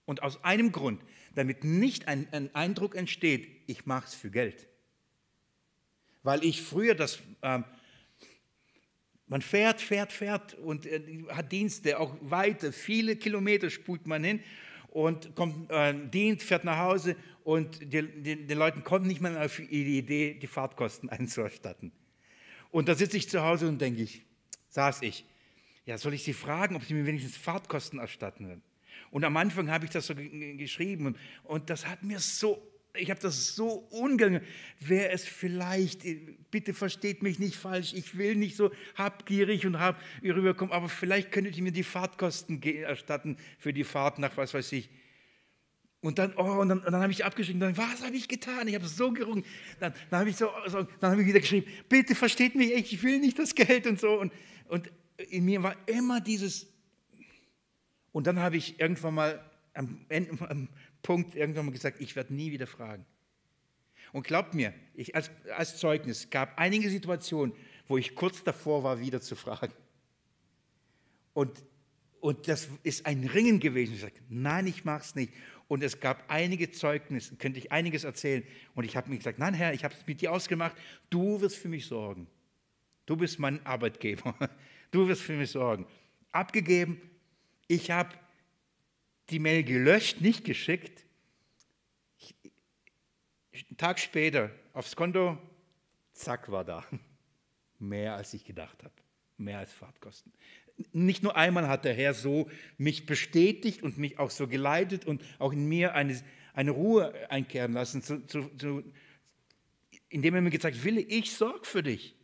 Und 0.06 0.24
aus 0.24 0.44
einem 0.44 0.72
Grund, 0.72 1.02
damit 1.36 1.64
nicht 1.64 2.08
ein, 2.08 2.28
ein 2.32 2.54
Eindruck 2.56 2.96
entsteht, 2.96 3.48
ich 3.68 3.86
mache 3.86 4.08
es 4.08 4.16
für 4.16 4.32
Geld. 4.32 4.68
Weil 6.24 6.44
ich 6.44 6.62
früher 6.62 6.96
das, 6.96 7.20
ähm, 7.44 7.66
man 9.28 9.42
fährt, 9.42 9.82
fährt, 9.82 10.12
fährt 10.12 10.56
und 10.56 10.86
äh, 10.86 11.26
hat 11.30 11.52
Dienste, 11.52 12.00
auch 12.00 12.16
weiter, 12.22 12.74
viele 12.74 13.16
Kilometer 13.16 13.70
spult 13.70 14.08
man 14.08 14.24
hin 14.24 14.44
und 14.90 15.36
kommt, 15.36 15.70
äh, 15.70 15.94
dient, 16.08 16.42
fährt 16.42 16.64
nach 16.64 16.78
Hause 16.78 17.16
und 17.44 17.82
die, 17.82 18.02
die, 18.02 18.48
den 18.48 18.58
Leuten 18.58 18.84
kommt 18.84 19.06
nicht 19.06 19.22
mal 19.22 19.38
auf 19.38 19.58
die 19.58 19.98
Idee, 19.98 20.34
die 20.34 20.48
Fahrtkosten 20.48 21.10
einzuerstatten. 21.12 21.92
Und 22.72 22.90
da 22.90 22.96
sitze 22.96 23.18
ich 23.18 23.30
zu 23.30 23.44
Hause 23.44 23.68
und 23.68 23.80
denke 23.80 24.02
ich, 24.02 24.24
saß 24.70 25.02
ich, 25.04 25.26
ja, 25.86 25.98
soll 25.98 26.14
ich 26.14 26.24
Sie 26.24 26.34
fragen, 26.34 26.76
ob 26.76 26.84
Sie 26.84 26.94
mir 26.94 27.06
wenigstens 27.06 27.38
Fahrtkosten 27.38 28.00
erstatten? 28.00 28.62
Und 29.12 29.24
am 29.24 29.38
Anfang 29.38 29.70
habe 29.70 29.86
ich 29.86 29.92
das 29.92 30.08
so 30.08 30.16
geschrieben 30.16 31.16
und 31.44 31.70
das 31.70 31.88
hat 31.88 32.04
mir 32.04 32.20
so 32.20 32.62
ich 32.98 33.10
habe 33.10 33.20
das 33.20 33.56
so 33.56 33.88
ungern. 33.92 34.42
Wäre 34.80 35.12
es 35.12 35.26
vielleicht, 35.26 36.02
bitte 36.52 36.74
versteht 36.74 37.24
mich 37.24 37.40
nicht 37.40 37.56
falsch, 37.56 37.94
ich 37.94 38.18
will 38.18 38.36
nicht 38.36 38.56
so 38.56 38.72
habgierig 38.96 39.66
und 39.66 39.80
hab 39.80 40.02
rüberkommen, 40.24 40.74
aber 40.74 40.90
vielleicht 40.90 41.32
könntet 41.32 41.58
ihr 41.58 41.64
mir 41.64 41.72
die 41.72 41.84
Fahrtkosten 41.84 42.62
erstatten 42.64 43.38
für 43.60 43.74
die 43.74 43.84
Fahrt 43.84 44.20
nach 44.20 44.36
was 44.38 44.54
weiß 44.54 44.72
ich. 44.74 44.90
Und 46.02 46.20
dann, 46.20 46.34
oh, 46.38 46.60
und 46.62 46.70
dann, 46.70 46.82
dann 46.84 46.96
habe 46.96 47.12
ich 47.12 47.26
abgeschrieben, 47.26 47.60
dann, 47.60 47.76
was 47.78 48.04
habe 48.04 48.16
ich 48.16 48.28
getan? 48.28 48.68
Ich 48.68 48.76
habe 48.76 48.88
so 48.88 49.12
gerungen. 49.12 49.44
Dann, 49.80 49.94
dann 50.12 50.20
habe 50.20 50.30
ich 50.30 50.36
so, 50.36 50.50
so, 50.68 50.88
habe 51.02 51.22
ich 51.22 51.28
wieder 51.28 51.40
geschrieben, 51.40 51.66
bitte 51.90 52.14
versteht 52.14 52.54
mich, 52.54 52.72
ich 52.74 53.02
will 53.02 53.20
nicht 53.20 53.40
das 53.40 53.56
Geld 53.56 53.88
und 53.88 54.00
so. 54.00 54.20
Und, 54.20 54.32
und 54.68 54.92
in 55.30 55.46
mir 55.46 55.64
war 55.64 55.76
immer 55.88 56.22
dieses, 56.22 56.68
und 58.16 58.28
dann 58.28 58.40
habe 58.40 58.56
ich 58.56 58.80
irgendwann 58.80 59.14
mal 59.14 59.44
am, 59.74 60.06
am 60.48 60.70
Punkt 61.02 61.36
irgendwann 61.36 61.66
mal 61.66 61.74
gesagt, 61.74 62.00
ich 62.00 62.16
werde 62.16 62.34
nie 62.34 62.50
wieder 62.50 62.66
fragen. 62.66 63.06
Und 64.14 64.26
glaubt 64.26 64.54
mir, 64.54 64.74
ich 64.94 65.16
als, 65.16 65.30
als 65.54 65.76
Zeugnis 65.76 66.30
gab 66.30 66.58
einige 66.58 66.90
Situationen, 66.90 67.54
wo 67.90 67.98
ich 67.98 68.16
kurz 68.16 68.42
davor 68.42 68.86
war, 68.86 69.02
wieder 69.02 69.20
zu 69.20 69.36
fragen. 69.36 69.74
Und, 71.34 71.62
und 72.22 72.48
das 72.48 72.70
ist 72.84 73.06
ein 73.06 73.26
Ringen 73.26 73.60
gewesen. 73.60 73.96
Ich 73.96 74.00
sagte, 74.00 74.22
nein, 74.30 74.66
ich 74.68 74.86
mache 74.86 75.02
es 75.02 75.16
nicht. 75.16 75.34
Und 75.68 75.84
es 75.84 76.00
gab 76.00 76.24
einige 76.30 76.72
Zeugnisse, 76.72 77.36
könnte 77.36 77.60
ich 77.60 77.74
einiges 77.74 78.06
erzählen. 78.06 78.44
Und 78.76 78.86
ich 78.86 78.96
habe 78.96 79.10
mir 79.10 79.18
gesagt, 79.18 79.40
nein 79.40 79.54
Herr, 79.54 79.74
ich 79.74 79.84
habe 79.84 79.94
es 79.94 80.08
mit 80.08 80.22
dir 80.22 80.32
ausgemacht, 80.32 80.78
du 81.10 81.42
wirst 81.42 81.58
für 81.58 81.68
mich 81.68 81.86
sorgen. 81.86 82.28
Du 83.08 83.18
bist 83.18 83.40
mein 83.40 83.66
Arbeitgeber. 83.66 84.36
Du 84.92 85.06
wirst 85.10 85.24
für 85.24 85.34
mich 85.34 85.52
sorgen. 85.52 85.86
Abgegeben, 86.32 87.02
ich 87.68 87.92
habe 87.92 88.16
die 89.30 89.40
Mail 89.40 89.64
gelöscht, 89.64 90.22
nicht 90.22 90.44
geschickt. 90.44 91.06
einen 93.54 93.78
Tag 93.78 94.00
später 94.00 94.52
aufs 94.74 94.96
Konto, 94.96 95.38
zack, 96.14 96.52
war 96.52 96.64
da. 96.64 96.86
Mehr 97.80 98.16
als 98.16 98.34
ich 98.34 98.44
gedacht 98.44 98.84
habe. 98.84 98.94
Mehr 99.38 99.60
als 99.60 99.74
Fahrtkosten 99.74 100.32
nicht 100.92 101.24
nur 101.24 101.36
einmal 101.36 101.68
hat 101.68 101.86
der 101.86 101.94
Herr 101.94 102.14
so 102.14 102.50
mich 102.78 103.06
bestätigt 103.06 103.84
und 103.84 103.98
mich 103.98 104.20
auch 104.20 104.30
so 104.30 104.48
geleitet 104.48 105.06
und 105.06 105.24
auch 105.40 105.54
in 105.54 105.68
mir 105.68 105.94
eine, 105.94 106.20
eine 106.54 106.72
Ruhe 106.72 107.14
einkehren 107.30 107.74
lassen, 107.74 108.02
zu, 108.02 108.26
zu, 108.28 108.50
zu, 108.58 108.84
indem 110.10 110.36
er 110.36 110.42
mir 110.42 110.50
gesagt 110.50 110.76
hat, 110.76 110.84
Wille, 110.84 111.02
ich 111.02 111.34
sorge 111.34 111.66
für 111.66 111.84
dich. 111.84 112.16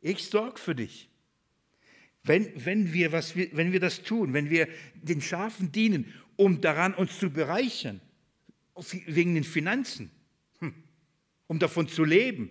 Ich 0.00 0.26
sorge 0.26 0.58
für 0.58 0.74
dich. 0.74 1.09
Wenn, 2.22 2.50
wenn, 2.64 2.92
wir 2.92 3.12
was, 3.12 3.34
wenn 3.36 3.72
wir 3.72 3.80
das 3.80 4.02
tun, 4.02 4.32
wenn 4.32 4.50
wir 4.50 4.68
den 4.94 5.22
Schafen 5.22 5.72
dienen, 5.72 6.12
um 6.36 6.60
daran 6.60 6.94
uns 6.94 7.18
zu 7.18 7.30
bereichern, 7.30 8.00
wegen 9.06 9.34
den 9.34 9.44
Finanzen, 9.44 10.10
hm, 10.58 10.74
um 11.46 11.58
davon 11.58 11.88
zu 11.88 12.04
leben, 12.04 12.50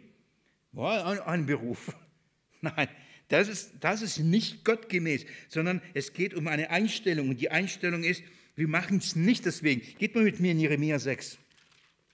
ein 0.74 1.46
Beruf. 1.46 1.96
Nein, 2.62 2.88
das 3.30 3.48
ist, 3.48 3.74
das 3.80 4.02
ist 4.02 4.20
nicht 4.20 4.66
gottgemäß, 4.66 5.26
sondern 5.48 5.82
es 5.94 6.14
geht 6.14 6.34
um 6.34 6.48
eine 6.48 6.70
Einstellung. 6.72 7.30
Und 7.30 7.40
die 7.40 7.52
Einstellung 7.52 8.04
ist, 8.04 8.24
wir 8.56 8.68
machen 8.68 8.98
es 8.98 9.16
nicht 9.16 9.46
deswegen. 9.46 9.82
Geht 9.98 10.16
mal 10.16 10.24
mit 10.24 10.40
mir 10.40 10.52
in 10.52 10.60
Jeremia 10.60 11.00
6. 11.00 11.38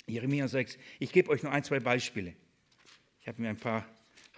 Jeremia 0.08 0.48
6. 0.48 0.78
Ich 1.00 1.12
gebe 1.12 1.30
euch 1.32 1.42
nur 1.42 1.52
ein, 1.52 1.64
zwei 1.64 1.80
Beispiele. 1.80 2.34
Ich 3.22 3.28
habe 3.28 3.42
mir 3.42 3.50
ein 3.50 3.58
paar 3.58 3.88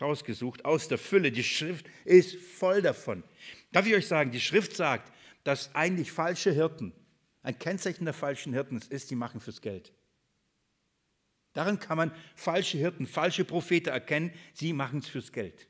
rausgesucht 0.01 0.65
aus 0.65 0.87
der 0.87 0.97
Fülle. 0.97 1.31
Die 1.31 1.43
Schrift 1.43 1.87
ist 2.05 2.35
voll 2.35 2.81
davon. 2.81 3.23
Darf 3.71 3.87
ich 3.87 3.95
euch 3.95 4.07
sagen, 4.07 4.31
die 4.31 4.39
Schrift 4.39 4.75
sagt, 4.75 5.11
dass 5.43 5.73
eigentlich 5.75 6.11
falsche 6.11 6.51
Hirten, 6.51 6.93
ein 7.43 7.57
Kennzeichen 7.57 8.05
der 8.05 8.13
falschen 8.13 8.53
Hirten 8.53 8.81
ist, 8.89 9.09
die 9.09 9.15
machen 9.15 9.39
fürs 9.39 9.61
Geld. 9.61 9.93
Daran 11.53 11.79
kann 11.79 11.97
man 11.97 12.11
falsche 12.35 12.77
Hirten, 12.77 13.07
falsche 13.07 13.45
Propheten 13.45 13.89
erkennen, 13.89 14.31
sie 14.53 14.73
machen 14.73 14.99
es 14.99 15.07
fürs 15.07 15.31
Geld. 15.31 15.67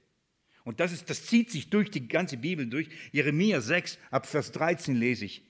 Und 0.65 0.81
das, 0.81 0.91
ist, 0.91 1.09
das 1.09 1.25
zieht 1.25 1.49
sich 1.49 1.69
durch 1.69 1.89
die 1.89 2.09
ganze 2.09 2.35
Bibel 2.35 2.67
durch. 2.67 2.89
Jeremia 3.13 3.61
6, 3.61 3.97
ab 4.11 4.25
Vers 4.25 4.51
13 4.51 4.95
lese 4.95 5.23
ich. 5.23 5.45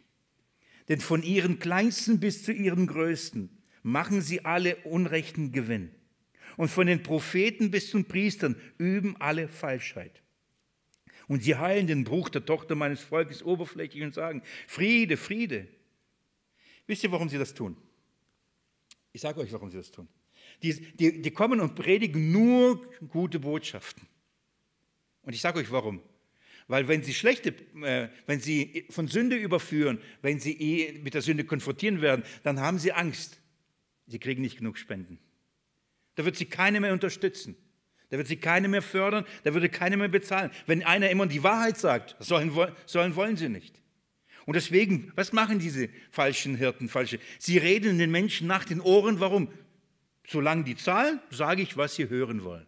Denn 0.89 1.01
von 1.01 1.23
ihren 1.23 1.57
Kleinsten 1.57 2.19
bis 2.19 2.43
zu 2.43 2.51
ihren 2.51 2.86
Größten 2.86 3.49
machen 3.82 4.21
sie 4.21 4.45
alle 4.45 4.75
unrechten 4.84 5.51
Gewinn. 5.51 5.89
Und 6.58 6.70
von 6.70 6.88
den 6.88 7.03
Propheten 7.03 7.72
bis 7.72 7.89
zum 7.89 8.05
Priestern 8.05 8.60
üben 8.78 9.16
alle 9.20 9.47
Falschheit. 9.47 10.22
Und 11.28 11.43
sie 11.43 11.55
heilen 11.55 11.88
den 11.88 12.03
Bruch 12.03 12.30
der 12.30 12.45
Tochter 12.45 12.76
meines 12.76 13.01
Volkes 13.01 13.43
oberflächlich 13.43 14.03
und 14.03 14.14
sagen, 14.14 14.41
Friede, 14.68 15.18
Friede. 15.18 15.68
Wisst 16.88 17.03
ihr, 17.03 17.12
warum 17.12 17.30
sie 17.30 17.38
das 17.38 17.53
tun? 17.53 17.78
Ich 19.14 19.22
sage 19.22 19.39
euch, 19.39 19.51
warum 19.53 19.70
sie 19.70 19.78
das 19.78 19.91
tun. 19.91 20.08
Die, 20.64 20.74
die, 20.74 21.22
die 21.22 21.32
kommen 21.32 21.60
und 21.60 21.76
predigen 21.76 22.32
nur 22.32 22.89
gute 23.10 23.39
Botschaften. 23.39 24.08
Und 25.22 25.34
ich 25.34 25.41
sage 25.41 25.60
euch 25.60 25.72
warum. 25.72 26.01
Weil 26.68 26.88
wenn 26.88 27.03
sie 27.03 27.14
schlechte, 27.14 27.53
äh, 27.84 28.10
wenn 28.26 28.39
sie 28.39 28.86
von 28.89 29.08
Sünde 29.08 29.36
überführen, 29.36 29.99
wenn 30.22 30.39
sie 30.39 30.53
eh 30.53 30.99
mit 30.99 31.14
der 31.14 31.22
Sünde 31.22 31.43
konfrontieren 31.43 32.01
werden, 32.01 32.24
dann 32.43 32.60
haben 32.60 32.80
sie 32.80 32.93
Angst. 32.93 33.39
Sie 34.08 34.20
kriegen 34.20 34.41
nicht 34.41 34.58
genug 34.58 34.78
Spenden. 34.78 35.20
Da 36.18 36.26
wird 36.26 36.36
sie 36.36 36.45
keine 36.45 36.82
mehr 36.82 36.91
unterstützen. 36.91 37.55
Da 38.09 38.18
wird 38.18 38.28
sie 38.28 38.36
keine 38.36 38.68
mehr 38.68 38.82
fördern, 38.82 39.26
da 39.45 39.53
würde 39.53 39.70
keine 39.70 39.95
mehr 39.95 40.09
bezahlen. 40.09 40.51
Wenn 40.65 40.84
einer 40.84 41.09
immer 41.09 41.26
die 41.26 41.43
Wahrheit 41.43 41.78
sagt, 41.78 42.18
sollen, 42.20 42.51
sollen 42.86 43.15
wollen 43.15 43.38
sie 43.38 43.49
nicht. 43.49 43.82
Und 44.45 44.55
deswegen, 44.55 45.13
was 45.15 45.32
machen 45.32 45.59
diese 45.59 45.89
falschen 46.11 46.55
Hirten, 46.55 46.89
falsche? 46.89 47.20
Sie 47.39 47.57
reden 47.57 47.97
den 47.97 48.11
Menschen 48.11 48.47
nach 48.47 48.65
den 48.65 48.82
Ohren. 48.82 49.22
Warum? 49.22 49.49
Solange 50.26 50.65
die 50.65 50.76
zahlen, 50.76 51.22
sage 51.32 51.61
ich, 51.61 51.78
was 51.78 51.95
sie 51.95 52.09
hören 52.09 52.43
wollen. 52.43 52.68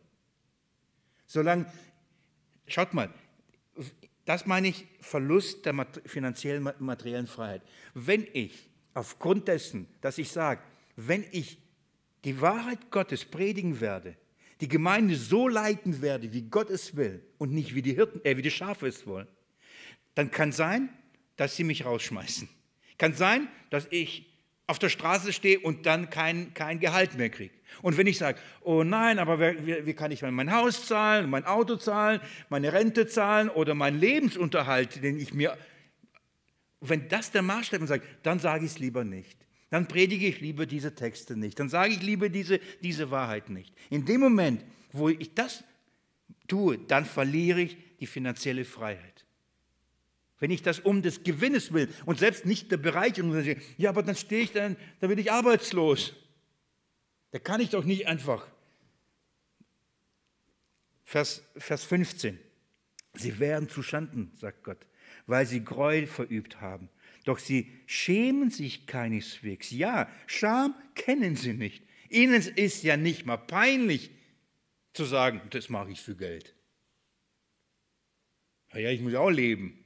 Solange 1.26 1.68
Schaut 2.70 2.94
mal, 2.94 3.12
das 4.26 4.46
meine 4.46 4.68
ich 4.68 4.86
Verlust 5.02 5.66
der 5.66 5.88
finanziellen 6.06 6.72
materiellen 6.78 7.26
Freiheit. 7.26 7.64
Wenn 7.96 8.28
ich 8.32 8.70
aufgrund 8.94 9.48
dessen, 9.48 9.88
dass 10.02 10.20
ich 10.20 10.30
sage, 10.30 10.62
wenn 10.96 11.26
ich 11.32 11.58
die 12.26 12.42
Wahrheit 12.42 12.92
Gottes 12.92 13.26
predigen 13.26 13.80
werde, 13.80 14.16
die 14.62 14.68
Gemeinde 14.68 15.16
so 15.16 15.48
leiten 15.48 16.02
werde, 16.02 16.34
wie 16.34 16.44
Gott 16.44 16.70
es 16.70 16.96
will 16.96 17.24
und 17.38 17.54
nicht 17.54 17.76
wie 17.76 17.82
die 17.82 17.94
Hirten, 17.94 18.24
äh, 18.26 18.36
wie 18.38 18.42
die 18.42 18.52
Schafe 18.52 18.88
es 18.88 19.08
wollen, 19.08 19.28
dann 20.16 20.32
kann 20.32 20.52
sein, 20.52 20.90
dass 21.38 21.56
sie 21.56 21.64
mich 21.64 21.86
rausschmeißen. 21.86 22.50
Kann 22.98 23.14
sein, 23.14 23.48
dass 23.70 23.88
ich 23.92 24.30
auf 24.68 24.78
der 24.78 24.90
Straße 24.90 25.34
stehe 25.34 25.60
und 25.60 25.88
dann 25.88 26.12
kein, 26.12 26.54
kein 26.54 26.80
Gehalt 26.80 27.16
mehr 27.18 27.30
kriege. 27.30 27.54
Und 27.82 27.98
wenn 27.98 28.06
ich 28.06 28.20
sage, 28.20 28.38
oh 28.62 28.84
nein, 28.84 29.18
aber 29.18 29.40
wie, 29.40 29.86
wie 29.86 29.94
kann 29.96 30.12
ich 30.12 30.22
mein 30.22 30.52
Haus 30.52 30.86
zahlen, 30.86 31.28
mein 31.28 31.46
Auto 31.46 31.76
zahlen, 31.76 32.22
meine 32.50 32.72
Rente 32.72 33.08
zahlen 33.08 33.50
oder 33.50 33.74
meinen 33.74 34.00
Lebensunterhalt, 34.00 35.02
den 35.02 35.18
ich 35.18 35.34
mir, 35.34 35.58
wenn 36.82 37.08
das 37.08 37.32
der 37.32 37.42
Maßstab 37.42 37.82
ist, 37.82 38.02
dann 38.22 38.38
sage 38.38 38.66
ich 38.66 38.72
es 38.72 38.80
lieber 38.80 39.04
nicht. 39.04 39.39
Dann 39.70 39.88
predige 39.88 40.28
ich 40.28 40.42
lieber 40.42 40.66
diese 40.66 40.96
Texte 40.96 41.38
nicht. 41.38 41.60
Dann 41.60 41.70
sage 41.70 41.94
ich 41.94 42.02
lieber 42.02 42.30
diese, 42.30 42.60
diese 42.82 43.12
Wahrheit 43.12 43.50
nicht. 43.50 43.74
In 43.90 44.06
dem 44.06 44.20
Moment, 44.22 44.66
wo 44.92 45.10
ich 45.10 45.34
das 45.36 45.64
tue, 46.48 46.80
dann 46.80 47.06
verliere 47.06 47.62
ich 47.62 47.78
die 48.00 48.08
finanzielle 48.08 48.66
Freiheit. 48.66 49.26
Wenn 50.40 50.52
ich 50.52 50.62
das 50.62 50.80
um 50.80 51.02
des 51.02 51.24
Gewinnes 51.24 51.74
will 51.74 51.90
und 52.06 52.18
selbst 52.18 52.46
nicht 52.46 52.72
der 52.72 52.78
Bereicherung, 52.78 53.34
dann 53.34 53.44
sage 53.44 53.62
ja, 53.78 53.90
aber 53.90 54.04
dann 54.04 54.16
stehe 54.16 54.42
ich 54.42 54.52
dann, 54.54 54.78
dann 55.00 55.10
bin 55.10 55.20
ich 55.20 55.32
arbeitslos. 55.32 56.14
Da 57.32 57.40
kann 57.40 57.62
ich 57.62 57.70
doch 57.70 57.84
nicht 57.84 58.08
einfach. 58.08 58.48
Vers, 61.04 61.44
Vers 61.58 61.84
15. 61.84 62.40
Sie 63.16 63.40
werden 63.40 63.68
zu 63.68 63.84
Schanden, 63.84 64.32
sagt 64.36 64.64
Gott, 64.64 64.86
weil 65.28 65.46
sie 65.46 65.64
Gräuel 65.64 66.08
verübt 66.08 66.62
haben. 66.62 66.90
Doch 67.26 67.40
sie 67.40 67.72
schämen 67.86 68.50
sich 68.50 68.88
keineswegs. 68.88 69.72
Ja, 69.72 70.10
Scham 70.28 70.76
kennen 70.96 71.36
sie 71.36 71.54
nicht. 71.54 71.84
Ihnen 72.10 72.42
ist 72.42 72.84
ja 72.84 72.98
nicht 72.98 73.26
mal 73.26 73.38
peinlich 73.38 74.12
zu 74.94 75.06
sagen, 75.06 75.42
das 75.52 75.70
mache 75.70 75.92
ich 75.92 76.02
für 76.02 76.16
Geld. 76.16 76.56
Ja, 78.74 78.90
ich 78.90 79.02
muss 79.02 79.14
auch 79.16 79.30
leben. 79.30 79.86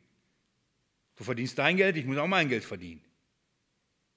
Du 1.15 1.23
verdienst 1.23 1.57
dein 1.57 1.77
Geld, 1.77 1.97
ich 1.97 2.05
muss 2.05 2.17
auch 2.17 2.27
mein 2.27 2.49
Geld 2.49 2.63
verdienen. 2.63 3.03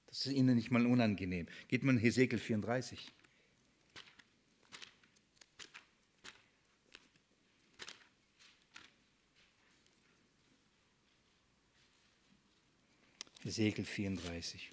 Das 0.06 0.26
ist 0.26 0.32
ihnen 0.32 0.56
nicht 0.56 0.70
mal 0.70 0.86
unangenehm. 0.86 1.46
Geht 1.68 1.82
man 1.82 1.96
in 1.96 2.02
Hesekiel 2.02 2.38
34. 2.38 3.12
Hesekiel 13.46 13.84
34. 13.84 14.72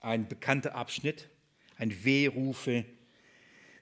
Ein 0.00 0.26
bekannter 0.26 0.74
Abschnitt, 0.74 1.28
ein 1.76 2.04
Wehrufe 2.04 2.84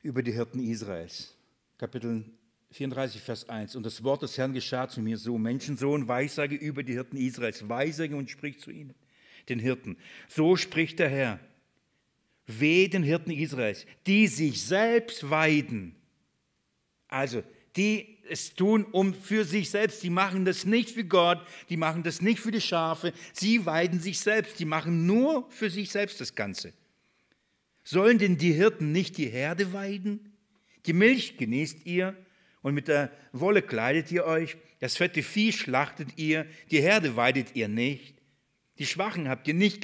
über 0.02 0.22
die 0.22 0.32
Hirten 0.32 0.60
Israels. 0.60 1.34
Kapitel 1.78 2.26
34, 2.72 3.22
Vers 3.22 3.48
1. 3.48 3.74
Und 3.76 3.86
das 3.86 4.04
Wort 4.04 4.20
des 4.20 4.36
Herrn 4.36 4.52
geschah 4.52 4.86
zu 4.86 5.00
mir 5.00 5.16
so, 5.16 5.38
Menschensohn, 5.38 6.08
weissage 6.08 6.56
über 6.56 6.82
die 6.82 6.92
Hirten 6.92 7.16
Israels, 7.16 7.66
weissage 7.66 8.14
und 8.14 8.28
sprich 8.28 8.60
zu 8.60 8.70
ihnen. 8.70 8.94
den 9.48 9.60
Hirten. 9.60 9.96
So 10.28 10.56
spricht 10.56 10.98
der 10.98 11.08
Herr. 11.08 11.40
Weh 12.46 12.86
den 12.86 13.02
Hirten 13.02 13.30
Israels, 13.30 13.86
die 14.06 14.26
sich 14.26 14.62
selbst 14.62 15.30
weiden. 15.30 15.94
Also, 17.08 17.42
die 17.76 18.17
es 18.30 18.54
tun 18.54 18.84
um 18.84 19.14
für 19.14 19.44
sich 19.44 19.70
selbst. 19.70 20.02
Die 20.02 20.10
machen 20.10 20.44
das 20.44 20.64
nicht 20.64 20.90
für 20.90 21.04
Gott, 21.04 21.40
die 21.68 21.76
machen 21.76 22.02
das 22.02 22.22
nicht 22.22 22.40
für 22.40 22.50
die 22.50 22.60
Schafe, 22.60 23.12
sie 23.32 23.66
weiden 23.66 24.00
sich 24.00 24.20
selbst, 24.20 24.58
die 24.58 24.64
machen 24.64 25.06
nur 25.06 25.50
für 25.50 25.70
sich 25.70 25.90
selbst 25.90 26.20
das 26.20 26.34
Ganze. 26.34 26.72
Sollen 27.84 28.18
denn 28.18 28.36
die 28.36 28.52
Hirten 28.52 28.92
nicht 28.92 29.16
die 29.16 29.28
Herde 29.28 29.72
weiden? 29.72 30.32
Die 30.86 30.92
Milch 30.92 31.36
genießt 31.36 31.86
ihr 31.86 32.14
und 32.62 32.74
mit 32.74 32.88
der 32.88 33.10
Wolle 33.32 33.62
kleidet 33.62 34.12
ihr 34.12 34.24
euch, 34.24 34.56
das 34.80 34.96
fette 34.96 35.22
Vieh 35.22 35.52
schlachtet 35.52 36.18
ihr, 36.18 36.46
die 36.70 36.80
Herde 36.80 37.16
weidet 37.16 37.56
ihr 37.56 37.68
nicht. 37.68 38.14
Die 38.78 38.86
Schwachen 38.86 39.28
habt 39.28 39.48
ihr 39.48 39.54
nicht 39.54 39.80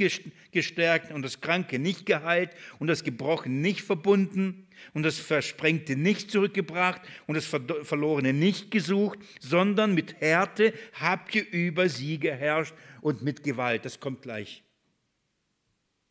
gestärkt 0.53 1.13
und 1.13 1.23
das 1.23 1.41
Kranke 1.41 1.79
nicht 1.79 2.07
geheilt 2.07 2.51
und 2.79 2.87
das 2.87 3.03
Gebrochene 3.03 3.55
nicht 3.55 3.83
verbunden 3.83 4.64
und 4.93 5.03
das 5.03 5.19
Versprengte 5.19 5.97
nicht 5.97 6.31
zurückgebracht 6.31 7.03
und 7.27 7.35
das 7.35 7.47
Verlorene 7.47 8.33
nicht 8.33 8.71
gesucht, 8.71 9.19
sondern 9.41 9.95
mit 9.95 10.21
Härte 10.21 10.73
habt 10.93 11.35
ihr 11.35 11.49
über 11.51 11.89
sie 11.89 12.19
geherrscht 12.19 12.75
und 13.01 13.23
mit 13.23 13.43
Gewalt. 13.43 13.85
Das 13.85 14.01
kommt 14.01 14.23
gleich. 14.23 14.65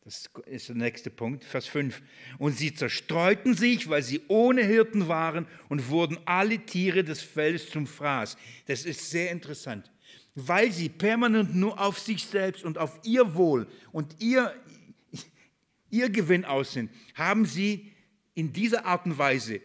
Das 0.04 0.28
ist 0.44 0.68
der 0.68 0.76
nächste 0.76 1.08
Punkt, 1.08 1.44
Vers 1.44 1.66
5. 1.66 2.02
Und 2.38 2.58
sie 2.58 2.74
zerstreuten 2.74 3.54
sich, 3.54 3.88
weil 3.88 4.02
sie 4.02 4.20
ohne 4.28 4.62
Hirten 4.62 5.08
waren 5.08 5.46
und 5.70 5.88
wurden 5.88 6.18
alle 6.26 6.58
Tiere 6.58 7.04
des 7.04 7.22
Feldes 7.22 7.70
zum 7.70 7.86
Fraß. 7.86 8.36
Das 8.66 8.84
ist 8.84 9.10
sehr 9.10 9.30
interessant. 9.30 9.90
Weil 10.34 10.70
sie 10.72 10.90
permanent 10.90 11.54
nur 11.54 11.80
auf 11.80 11.98
sich 11.98 12.26
selbst 12.26 12.64
und 12.64 12.76
auf 12.76 13.00
ihr 13.02 13.34
Wohl 13.34 13.66
und 13.92 14.20
ihr, 14.20 14.54
ihr 15.88 16.10
Gewinn 16.10 16.44
aus 16.44 16.74
sind, 16.74 16.90
haben 17.14 17.46
sie 17.46 17.93
in 18.34 18.52
dieser 18.52 18.84
Art 18.86 19.06
und 19.06 19.18
Weise 19.18 19.60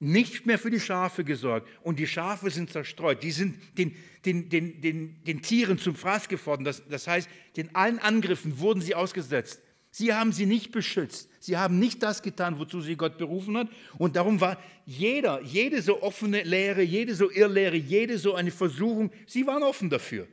nicht 0.00 0.44
mehr 0.44 0.58
für 0.58 0.70
die 0.70 0.80
Schafe 0.80 1.24
gesorgt 1.24 1.68
und 1.82 1.98
die 1.98 2.06
Schafe 2.06 2.50
sind 2.50 2.70
zerstreut. 2.70 3.22
Die 3.22 3.30
sind 3.30 3.56
den, 3.78 3.96
den, 4.24 4.48
den, 4.48 4.80
den, 4.80 5.24
den 5.24 5.42
Tieren 5.42 5.78
zum 5.78 5.94
Fraß 5.94 6.28
geworden. 6.28 6.64
Das, 6.64 6.82
das 6.88 7.06
heißt, 7.06 7.28
den 7.56 7.74
allen 7.74 7.98
Angriffen 7.98 8.58
wurden 8.58 8.82
sie 8.82 8.94
ausgesetzt. 8.94 9.60
Sie 9.90 10.12
haben 10.12 10.32
sie 10.32 10.46
nicht 10.46 10.72
beschützt. 10.72 11.28
Sie 11.38 11.56
haben 11.56 11.78
nicht 11.78 12.02
das 12.02 12.20
getan, 12.20 12.58
wozu 12.58 12.80
sie 12.80 12.96
Gott 12.96 13.16
berufen 13.16 13.56
hat. 13.56 13.68
Und 13.96 14.16
darum 14.16 14.40
war 14.40 14.60
jeder, 14.84 15.40
jede 15.42 15.80
so 15.80 16.02
offene 16.02 16.42
Lehre, 16.42 16.82
jede 16.82 17.14
so 17.14 17.30
Irrlehre, 17.30 17.76
jede 17.76 18.18
so 18.18 18.34
eine 18.34 18.50
Versuchung, 18.50 19.12
sie 19.26 19.46
waren 19.46 19.62
offen 19.62 19.88
dafür. 19.88 20.26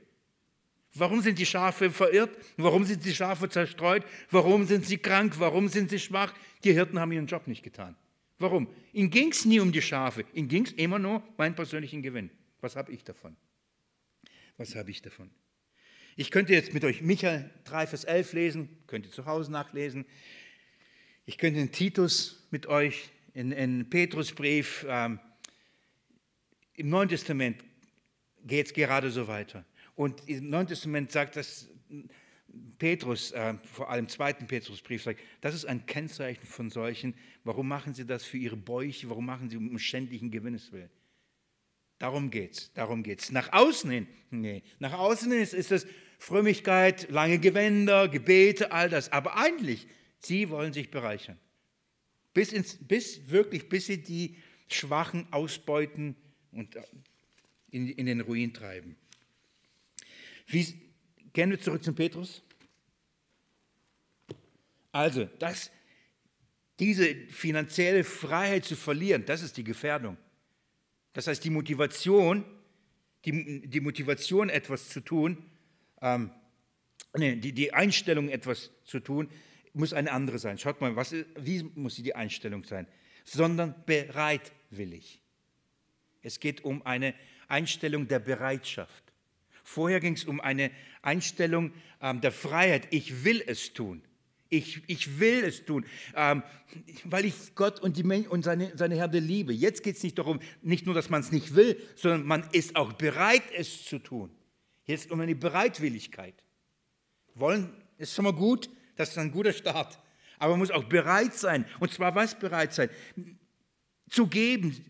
Warum 0.95 1.21
sind 1.21 1.37
die 1.37 1.45
Schafe 1.45 1.91
verirrt? 1.91 2.31
Warum 2.57 2.83
sind 2.85 3.05
die 3.05 3.13
Schafe 3.13 3.47
zerstreut? 3.47 4.03
Warum 4.29 4.65
sind 4.65 4.85
sie 4.85 4.97
krank? 4.97 5.35
Warum 5.37 5.67
sind 5.69 5.89
sie 5.89 5.99
schwach? 5.99 6.33
Die 6.63 6.73
Hirten 6.73 6.99
haben 6.99 7.11
ihren 7.11 7.27
Job 7.27 7.47
nicht 7.47 7.63
getan. 7.63 7.95
Warum? 8.39 8.67
Ihnen 8.93 9.09
ging 9.09 9.31
es 9.31 9.45
nie 9.45 9.59
um 9.59 9.71
die 9.71 9.81
Schafe. 9.81 10.25
Ihnen 10.33 10.47
ging 10.47 10.65
es 10.65 10.71
immer 10.73 10.99
nur 10.99 11.17
um 11.17 11.23
meinen 11.37 11.55
persönlichen 11.55 12.01
Gewinn. 12.01 12.29
Was 12.59 12.75
habe 12.75 12.91
ich 12.91 13.03
davon? 13.03 13.35
Was 14.57 14.75
habe 14.75 14.91
ich 14.91 15.01
davon? 15.01 15.29
Ich 16.15 16.29
könnte 16.29 16.53
jetzt 16.53 16.73
mit 16.73 16.83
euch 16.83 17.01
Michael 17.01 17.49
3, 17.63 17.87
Vers 17.87 18.03
11 18.03 18.33
lesen, 18.33 18.69
könnt 18.87 19.05
ihr 19.05 19.11
zu 19.11 19.25
Hause 19.25 19.51
nachlesen. 19.51 20.05
Ich 21.25 21.37
könnte 21.37 21.59
den 21.59 21.71
Titus 21.71 22.47
mit 22.51 22.67
euch 22.67 23.09
in, 23.33 23.51
in 23.51 23.89
Petrusbrief, 23.89 24.85
ähm, 24.89 25.19
im 26.75 26.89
Neuen 26.89 27.09
Testament 27.09 27.63
geht 28.43 28.67
es 28.67 28.73
gerade 28.73 29.11
so 29.11 29.27
weiter. 29.27 29.65
Und 29.95 30.27
im 30.27 30.49
Neuen 30.49 30.67
Testament 30.67 31.11
sagt 31.11 31.35
das 31.35 31.69
Petrus, 32.77 33.31
äh, 33.31 33.55
vor 33.63 33.89
allem 33.89 34.07
zweiten 34.09 34.47
Petrusbrief, 34.47 35.03
sagt, 35.03 35.19
das 35.39 35.55
ist 35.55 35.65
ein 35.65 35.85
Kennzeichen 35.85 36.45
von 36.45 36.69
solchen. 36.69 37.13
Warum 37.43 37.67
machen 37.67 37.93
sie 37.93 38.05
das 38.05 38.23
für 38.25 38.37
ihre 38.37 38.57
Bäuche? 38.57 39.09
Warum 39.09 39.25
machen 39.25 39.49
sie 39.49 39.57
um 39.57 39.77
schändlichen 39.79 40.31
Gewinnes 40.31 40.71
willen? 40.71 40.89
Darum 41.99 42.31
geht's, 42.31 42.73
darum 42.73 43.03
geht's. 43.03 43.31
Nach 43.31 43.53
außen 43.53 43.91
hin, 43.91 44.07
nee, 44.31 44.63
nach 44.79 44.93
außen 44.93 45.31
hin 45.31 45.41
ist, 45.41 45.53
ist 45.53 45.71
es 45.71 45.85
Frömmigkeit, 46.17 47.09
lange 47.11 47.39
Gewänder, 47.39 48.07
Gebete, 48.07 48.71
all 48.71 48.89
das. 48.89 49.11
Aber 49.11 49.37
eigentlich, 49.37 49.87
sie 50.19 50.49
wollen 50.49 50.73
sich 50.73 50.89
bereichern. 50.89 51.37
Bis, 52.33 52.53
ins, 52.53 52.77
bis 52.79 53.29
wirklich, 53.29 53.69
bis 53.69 53.85
sie 53.85 54.01
die 54.01 54.37
Schwachen 54.67 55.31
ausbeuten 55.31 56.15
und 56.51 56.75
in, 57.69 57.89
in 57.89 58.05
den 58.07 58.21
Ruin 58.21 58.53
treiben. 58.53 58.95
Wie, 60.47 60.90
gehen 61.33 61.49
wir 61.49 61.59
zurück 61.59 61.83
zum 61.83 61.95
Petrus? 61.95 62.41
Also, 64.91 65.25
das, 65.39 65.71
diese 66.79 67.15
finanzielle 67.29 68.03
Freiheit 68.03 68.65
zu 68.65 68.75
verlieren, 68.75 69.25
das 69.25 69.41
ist 69.41 69.55
die 69.57 69.63
Gefährdung. 69.63 70.17
Das 71.13 71.27
heißt, 71.27 71.43
die 71.43 71.49
Motivation, 71.49 72.43
die, 73.25 73.67
die 73.67 73.79
Motivation, 73.81 74.49
etwas 74.49 74.89
zu 74.89 75.01
tun, 75.01 75.37
ähm, 76.01 76.31
nee, 77.15 77.35
die, 77.35 77.53
die 77.53 77.73
Einstellung, 77.73 78.29
etwas 78.29 78.71
zu 78.83 78.99
tun, 78.99 79.29
muss 79.73 79.93
eine 79.93 80.11
andere 80.11 80.39
sein. 80.39 80.57
Schaut 80.57 80.81
mal, 80.81 80.95
was, 80.95 81.13
wie 81.35 81.63
muss 81.75 81.95
die 81.95 82.15
Einstellung 82.15 82.63
sein? 82.63 82.87
Sondern 83.23 83.75
bereitwillig. 83.85 85.21
Es 86.21 86.39
geht 86.39 86.63
um 86.63 86.85
eine 86.85 87.13
Einstellung 87.47 88.07
der 88.07 88.19
Bereitschaft. 88.19 89.03
Vorher 89.63 89.99
ging 89.99 90.13
es 90.13 90.25
um 90.25 90.41
eine 90.41 90.71
Einstellung 91.01 91.71
ähm, 92.01 92.21
der 92.21 92.31
Freiheit. 92.31 92.87
Ich 92.91 93.23
will 93.23 93.43
es 93.45 93.73
tun. 93.73 94.01
Ich, 94.49 94.81
ich 94.87 95.19
will 95.19 95.45
es 95.45 95.63
tun, 95.63 95.85
ähm, 96.13 96.43
weil 97.05 97.23
ich 97.23 97.55
Gott 97.55 97.79
und, 97.79 97.95
die 97.95 98.03
und 98.03 98.43
seine, 98.43 98.77
seine 98.77 98.95
Herde 98.95 99.19
liebe. 99.19 99.53
Jetzt 99.53 99.81
geht 99.81 99.95
es 99.95 100.03
nicht 100.03 100.17
darum, 100.17 100.41
nicht 100.61 100.85
nur, 100.85 100.93
dass 100.93 101.09
man 101.09 101.21
es 101.21 101.31
nicht 101.31 101.55
will, 101.55 101.81
sondern 101.95 102.25
man 102.25 102.43
ist 102.51 102.75
auch 102.75 102.91
bereit, 102.91 103.43
es 103.55 103.85
zu 103.85 103.97
tun. 103.99 104.29
Jetzt 104.83 105.09
um 105.09 105.21
eine 105.21 105.35
Bereitwilligkeit. 105.35 106.35
Wollen 107.33 107.69
ist 107.97 108.13
schon 108.13 108.25
mal 108.25 108.33
gut, 108.33 108.69
das 108.97 109.11
ist 109.11 109.17
ein 109.17 109.31
guter 109.31 109.53
Start. 109.53 109.97
Aber 110.37 110.51
man 110.51 110.59
muss 110.59 110.71
auch 110.71 110.83
bereit 110.83 111.33
sein. 111.33 111.65
Und 111.79 111.93
zwar 111.93 112.13
was 112.15 112.37
bereit 112.37 112.73
sein? 112.73 112.89
Zu 114.09 114.27
geben, 114.27 114.83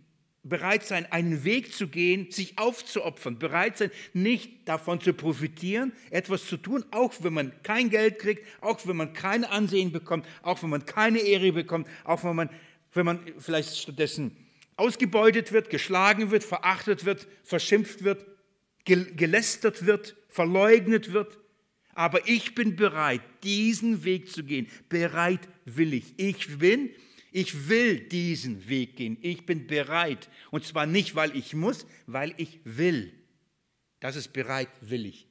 bereit 0.44 0.86
sein, 0.86 1.06
einen 1.12 1.44
Weg 1.44 1.74
zu 1.74 1.88
gehen, 1.88 2.32
sich 2.32 2.58
aufzuopfern, 2.58 3.38
bereit 3.38 3.78
sein, 3.78 3.92
nicht 4.14 4.68
davon 4.68 5.00
zu 5.00 5.14
profitieren, 5.14 5.94
etwas 6.10 6.48
zu 6.48 6.58
tun, 6.58 6.84
auch 6.92 7.14
wenn 7.20 7.34
man 7.34 7.52
kein 7.64 7.90
Geld 7.90 8.18
kriegt, 8.18 8.46
auch 8.60 8.80
wenn 8.88 8.98
man 8.98 9.14
kein 9.14 9.46
Ansehen 9.46 9.92
bekommt, 9.92 10.26
auch 10.42 10.64
wenn 10.64 10.72
man 10.72 10.86
keine 10.86 11.20
Ehre 11.20 11.52
bekommt, 11.52 11.88
auch 12.04 12.24
wenn 12.24 12.36
man, 12.36 12.50
wenn 12.94 13.06
man 13.06 13.20
vielleicht 13.38 13.78
stattdessen 13.78 14.36
ausgebeutet 14.78 15.52
wird, 15.52 15.70
geschlagen 15.70 16.32
wird, 16.32 16.44
verachtet 16.44 17.06
wird, 17.06 17.28
verschimpft 17.44 18.04
wird, 18.04 18.26
gelästert 18.86 19.86
wird, 19.86 20.16
verleugnet 20.28 21.14
wird. 21.14 21.38
Aber 21.94 22.28
ich 22.28 22.56
bin 22.56 22.76
bereit, 22.76 23.22
diesen 23.44 24.04
Weg 24.04 24.32
zu 24.32 24.44
gehen. 24.44 24.68
Bereitwillig. 24.90 26.14
Ich 26.18 26.58
bin 26.58 26.90
ich 27.32 27.70
will 27.70 28.00
diesen 28.00 28.68
Weg 28.68 28.98
gehen. 28.98 29.18
Ich 29.22 29.46
bin 29.46 29.66
bereit. 29.66 30.30
Und 30.52 30.66
zwar 30.66 30.86
nicht, 30.86 31.16
weil 31.16 31.36
ich 31.36 31.54
muss, 31.54 31.88
weil 32.06 32.34
ich 32.38 32.60
will. 32.66 33.14
Das 34.02 34.18
ist 34.18 34.34
bereitwillig. 34.34 35.28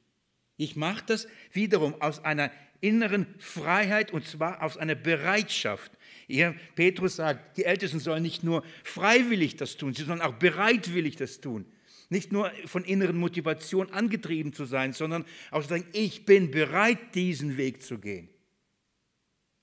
Ich 0.56 0.76
mache 0.76 1.04
das 1.06 1.28
wiederum 1.52 2.00
aus 2.00 2.24
einer 2.24 2.50
inneren 2.80 3.26
Freiheit 3.38 4.12
und 4.12 4.26
zwar 4.26 4.62
aus 4.62 4.78
einer 4.78 4.94
Bereitschaft. 4.94 5.92
Hier, 6.26 6.54
Petrus 6.74 7.16
sagt, 7.16 7.58
die 7.58 7.64
Ältesten 7.64 8.00
sollen 8.00 8.22
nicht 8.22 8.42
nur 8.42 8.64
freiwillig 8.84 9.56
das 9.56 9.76
tun, 9.76 9.94
sie 9.94 10.04
sollen 10.04 10.20
auch 10.22 10.34
bereitwillig 10.34 11.16
das 11.16 11.40
tun. 11.40 11.66
Nicht 12.08 12.32
nur 12.32 12.50
von 12.64 12.84
inneren 12.84 13.18
Motivation 13.18 13.92
angetrieben 13.92 14.52
zu 14.52 14.64
sein, 14.64 14.92
sondern 14.92 15.24
auch 15.50 15.62
zu 15.62 15.68
sagen, 15.68 15.86
ich 15.92 16.24
bin 16.24 16.50
bereit, 16.50 17.14
diesen 17.14 17.56
Weg 17.56 17.82
zu 17.82 17.98
gehen. 17.98 18.28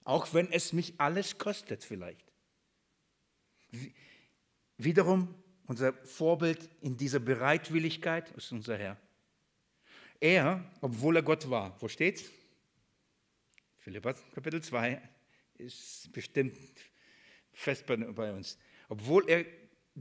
Auch 0.04 0.34
wenn 0.34 0.52
es 0.52 0.72
mich 0.72 0.94
alles 0.98 1.38
kostet 1.38 1.84
vielleicht. 1.84 2.27
Wiederum 4.78 5.34
unser 5.66 5.94
Vorbild 6.06 6.70
in 6.82 6.98
dieser 6.98 7.20
Bereitwilligkeit 7.20 8.32
ist 8.32 8.52
unser 8.52 8.78
Herr. 8.78 8.98
Er, 10.20 10.64
obwohl 10.82 11.18
er 11.18 11.24
Gott 11.24 11.50
war, 11.50 11.76
wo 11.82 11.88
steht's? 11.88 12.24
Philippa 13.78 14.14
Kapitel 14.34 14.62
2 14.62 15.02
ist 15.56 16.12
bestimmt 16.12 16.58
fest 17.52 17.86
bei, 17.86 18.32
uns. 18.32 18.58
Obwohl 18.90 19.30
er 19.30 19.46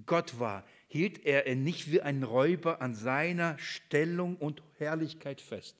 Gott 0.05 0.39
war, 0.39 0.67
hielt 0.89 1.25
er 1.25 1.55
nicht 1.55 1.91
wie 1.91 2.03
ein 2.03 2.23
Räuber 2.23 2.81
an 2.81 2.95
seiner 2.95 3.59
Stellung 3.59 4.37
und 4.37 4.63
Herrlichkeit 4.79 5.41
fest 5.41 5.77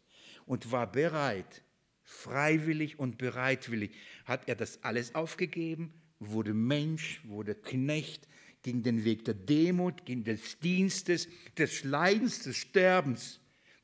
und 0.47 0.73
war 0.73 0.91
bereit, 0.91 1.63
freiwillig 2.03 2.99
und 2.99 3.19
bereitwillig, 3.19 3.95
hat 4.25 4.49
er 4.49 4.55
das 4.55 4.83
alles 4.85 5.15
aufgegeben, 5.15 5.93
wurde 6.21 6.55
Mensch, 6.55 7.21
wurde 7.25 7.55
Knecht, 7.55 8.27
ging 8.63 8.83
den 8.83 9.05
Weg 9.05 9.25
der 9.25 9.35
Demut, 9.35 10.05
ging 10.05 10.25
des 10.25 10.59
Dienstes, 10.59 11.29
des 11.57 11.85
Leidens, 11.85 12.43
des 12.43 12.57
Sterbens. 12.57 13.41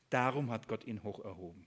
Darum 0.09 0.51
hat 0.51 0.67
Gott 0.67 0.85
ihn 0.85 1.03
hoch 1.03 1.23
erhoben. 1.23 1.65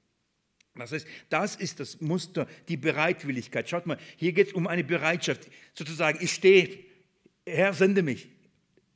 Das 0.74 0.92
heißt, 0.92 1.06
das 1.30 1.56
ist 1.56 1.80
das 1.80 2.00
Muster, 2.00 2.46
die 2.68 2.76
Bereitwilligkeit. 2.76 3.68
Schaut 3.68 3.86
mal, 3.86 3.98
hier 4.16 4.32
geht 4.32 4.48
es 4.48 4.52
um 4.52 4.66
eine 4.66 4.84
Bereitschaft. 4.84 5.48
Sozusagen, 5.72 6.18
ich 6.20 6.32
stehe, 6.32 6.78
Herr, 7.46 7.72
sende 7.72 8.02
mich. 8.02 8.28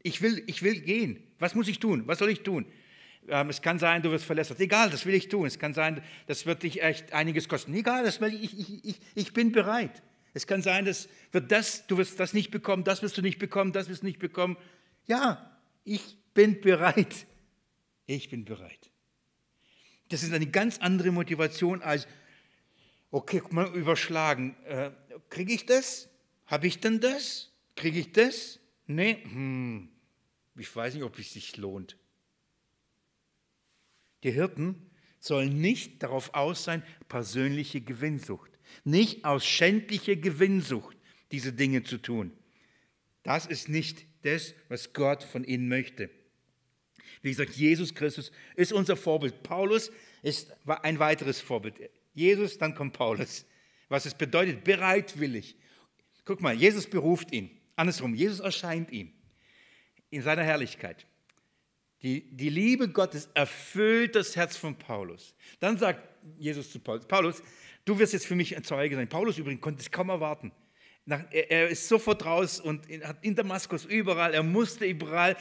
Ich 0.03 0.21
will, 0.21 0.43
ich 0.47 0.63
will 0.63 0.81
gehen. 0.81 1.23
Was 1.39 1.55
muss 1.55 1.69
ich 1.69 1.79
tun? 1.79 2.03
Was 2.07 2.19
soll 2.19 2.31
ich 2.31 2.43
tun? 2.43 2.67
Ähm, 3.29 3.49
es 3.49 3.63
kann 3.63 3.79
sein, 3.79 4.03
du 4.03 4.11
wirst 4.11 4.25
verlässert. 4.25 4.61
Egal, 4.61 4.91
das 4.91 5.07
will 5.07 5.15
ich 5.15 5.29
tun. 5.29 5.47
Es 5.47 5.59
kann 5.59 5.73
sein, 5.73 6.03
das 6.27 6.47
wird 6.47 6.63
dich 6.63 6.83
echt 6.83 7.13
einiges 7.13 7.49
kosten. 7.49 7.73
Egal, 7.75 8.05
das 8.05 8.21
will 8.21 8.35
ich, 8.35 8.59
ich, 8.59 8.85
ich, 8.85 9.01
ich 9.15 9.33
bin 9.33 9.53
bereit. 9.53 10.03
Es 10.33 10.47
kann 10.47 10.63
sein, 10.63 10.85
das 10.85 11.09
wird 11.33 11.51
das, 11.51 11.87
du 11.87 11.99
wirst 11.99 12.21
das 12.21 12.33
nicht 12.33 12.51
bekommen, 12.51 12.85
das 12.85 13.03
wirst 13.03 13.17
du 13.19 13.23
nicht 13.23 13.39
bekommen, 13.39 13.73
das 13.73 13.89
wirst 13.89 14.03
du 14.03 14.07
nicht 14.07 14.19
bekommen. 14.19 14.57
Ja, 15.07 15.59
ich 15.85 16.17
bin 16.35 16.61
bereit. 16.61 17.27
Ich 18.07 18.31
bin 18.31 18.45
bereit. 18.45 18.91
Das 20.09 20.23
ist 20.23 20.33
eine 20.33 20.47
ganz 20.47 20.79
andere 20.79 21.11
Motivation 21.13 21.83
als, 21.83 22.07
okay, 23.11 23.41
guck 23.41 23.53
mal, 23.53 23.75
überschlagen. 23.75 24.57
Äh, 24.65 24.91
Kriege 25.29 25.53
ich 25.53 25.67
das? 25.67 26.09
Habe 26.47 26.67
ich 26.67 26.81
denn 26.81 27.01
das? 27.01 27.53
Kriege 27.77 28.01
ich 28.01 28.13
das? 28.13 28.59
Nee, 28.87 29.19
hm. 29.23 29.89
ich 30.57 30.75
weiß 30.75 30.95
nicht, 30.95 31.05
ob 31.05 31.19
es 31.19 31.33
sich 31.33 31.57
lohnt. 31.57 31.97
Die 34.25 34.33
Hirten 34.33 34.91
sollen 35.21 35.61
nicht 35.61 36.03
darauf 36.03 36.35
aus 36.35 36.65
sein, 36.65 36.83
persönliche 37.09 37.81
Gewinnsucht, 37.81 38.50
nicht 38.85 39.25
aus 39.25 39.47
schändlicher 39.47 40.17
Gewinnsucht 40.17 40.97
diese 41.33 41.53
Dinge 41.53 41.83
zu 41.83 41.99
tun. 41.99 42.33
Das 43.23 43.47
ist 43.47 43.69
nicht 43.69 44.07
das, 44.23 44.55
was 44.69 44.93
Gott 44.93 45.23
von 45.23 45.45
ihnen 45.45 45.69
möchte. 45.69 46.11
Wie 47.23 47.31
gesagt, 47.31 47.53
Jesus 47.53 47.95
Christus 47.95 48.33
ist 48.57 48.73
unser 48.73 48.97
Vorbild. 48.97 49.43
Paulus 49.43 49.91
ist 50.23 50.53
ein 50.67 50.99
weiteres 50.99 51.41
Vorbild. 51.41 51.77
Jesus, 52.15 52.59
dann 52.59 52.75
kommt 52.75 52.95
Paulus. 52.95 53.45
Was 53.89 54.07
es 54.07 54.15
bedeutet, 54.15 54.65
bereitwillig. 54.65 55.57
Guck 56.25 56.41
mal, 56.41 56.55
Jesus 56.55 56.87
beruft 56.87 57.33
ihn. 57.33 57.51
Andersrum, 57.77 58.15
Jesus 58.15 58.41
erscheint 58.41 58.91
ihm 58.91 59.13
in 60.11 60.23
seiner 60.23 60.45
Herrlichkeit. 60.45 61.07
Die, 62.03 62.23
die 62.31 62.49
Liebe 62.49 62.89
Gottes 62.89 63.29
erfüllt 63.35 64.15
das 64.15 64.35
Herz 64.37 64.57
von 64.57 64.77
Paulus. 64.77 65.35
Dann 65.59 65.77
sagt 65.77 66.03
Jesus 66.39 66.71
zu 66.71 66.79
Paulus, 66.79 67.07
Paulus, 67.07 67.43
du 67.85 67.99
wirst 67.99 68.13
jetzt 68.13 68.27
für 68.27 68.37
mich 68.37 68.57
ein 68.57 68.65
Zeuge 68.65 68.97
sein. 68.97 69.09
Paulus 69.09 69.39
übrigens 69.39 69.61
konnte 69.61 69.81
es 69.81 69.91
kaum 69.91 70.09
erwarten. 70.09 70.53
er, 71.07 71.69
ist 71.69 71.89
sofort 71.89 72.25
raus 72.25 72.61
und 72.61 72.87
hat 73.05 73.25
in 73.25 73.35
Damaskus 73.35 73.85
überall, 73.85 74.35
er 74.35 74.43
musste 74.43 74.85
überall 74.85 75.37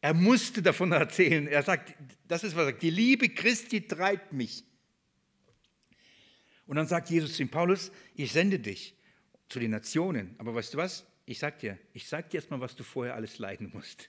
er 0.00 0.14
musste 0.14 0.62
davon 0.62 0.92
erzählen. 0.92 1.46
Er 1.46 1.62
sagt, 1.62 1.94
das 2.26 2.44
ist 2.44 2.54
was 2.56 2.62
er 2.62 2.66
sagt, 2.72 2.82
die 2.82 2.90
Liebe 2.90 3.28
Christi 3.28 3.86
treibt 3.86 4.32
mich. 4.32 4.64
Und 6.66 6.76
dann 6.76 6.86
sagt 6.86 7.10
Jesus 7.10 7.34
zu 7.34 7.42
ihm, 7.42 7.48
Paulus, 7.48 7.90
ich 8.14 8.32
sende 8.32 8.58
dich 8.58 8.94
zu 9.48 9.58
den 9.58 9.72
Nationen. 9.72 10.34
Aber 10.38 10.54
weißt 10.54 10.74
du 10.74 10.78
was? 10.78 11.04
Ich 11.26 11.38
sag 11.38 11.58
dir, 11.58 11.78
ich 11.92 12.08
sag 12.08 12.30
dir 12.30 12.38
erstmal, 12.38 12.60
was 12.60 12.76
du 12.76 12.84
vorher 12.84 13.14
alles 13.14 13.38
leiden 13.38 13.70
musst. 13.72 14.08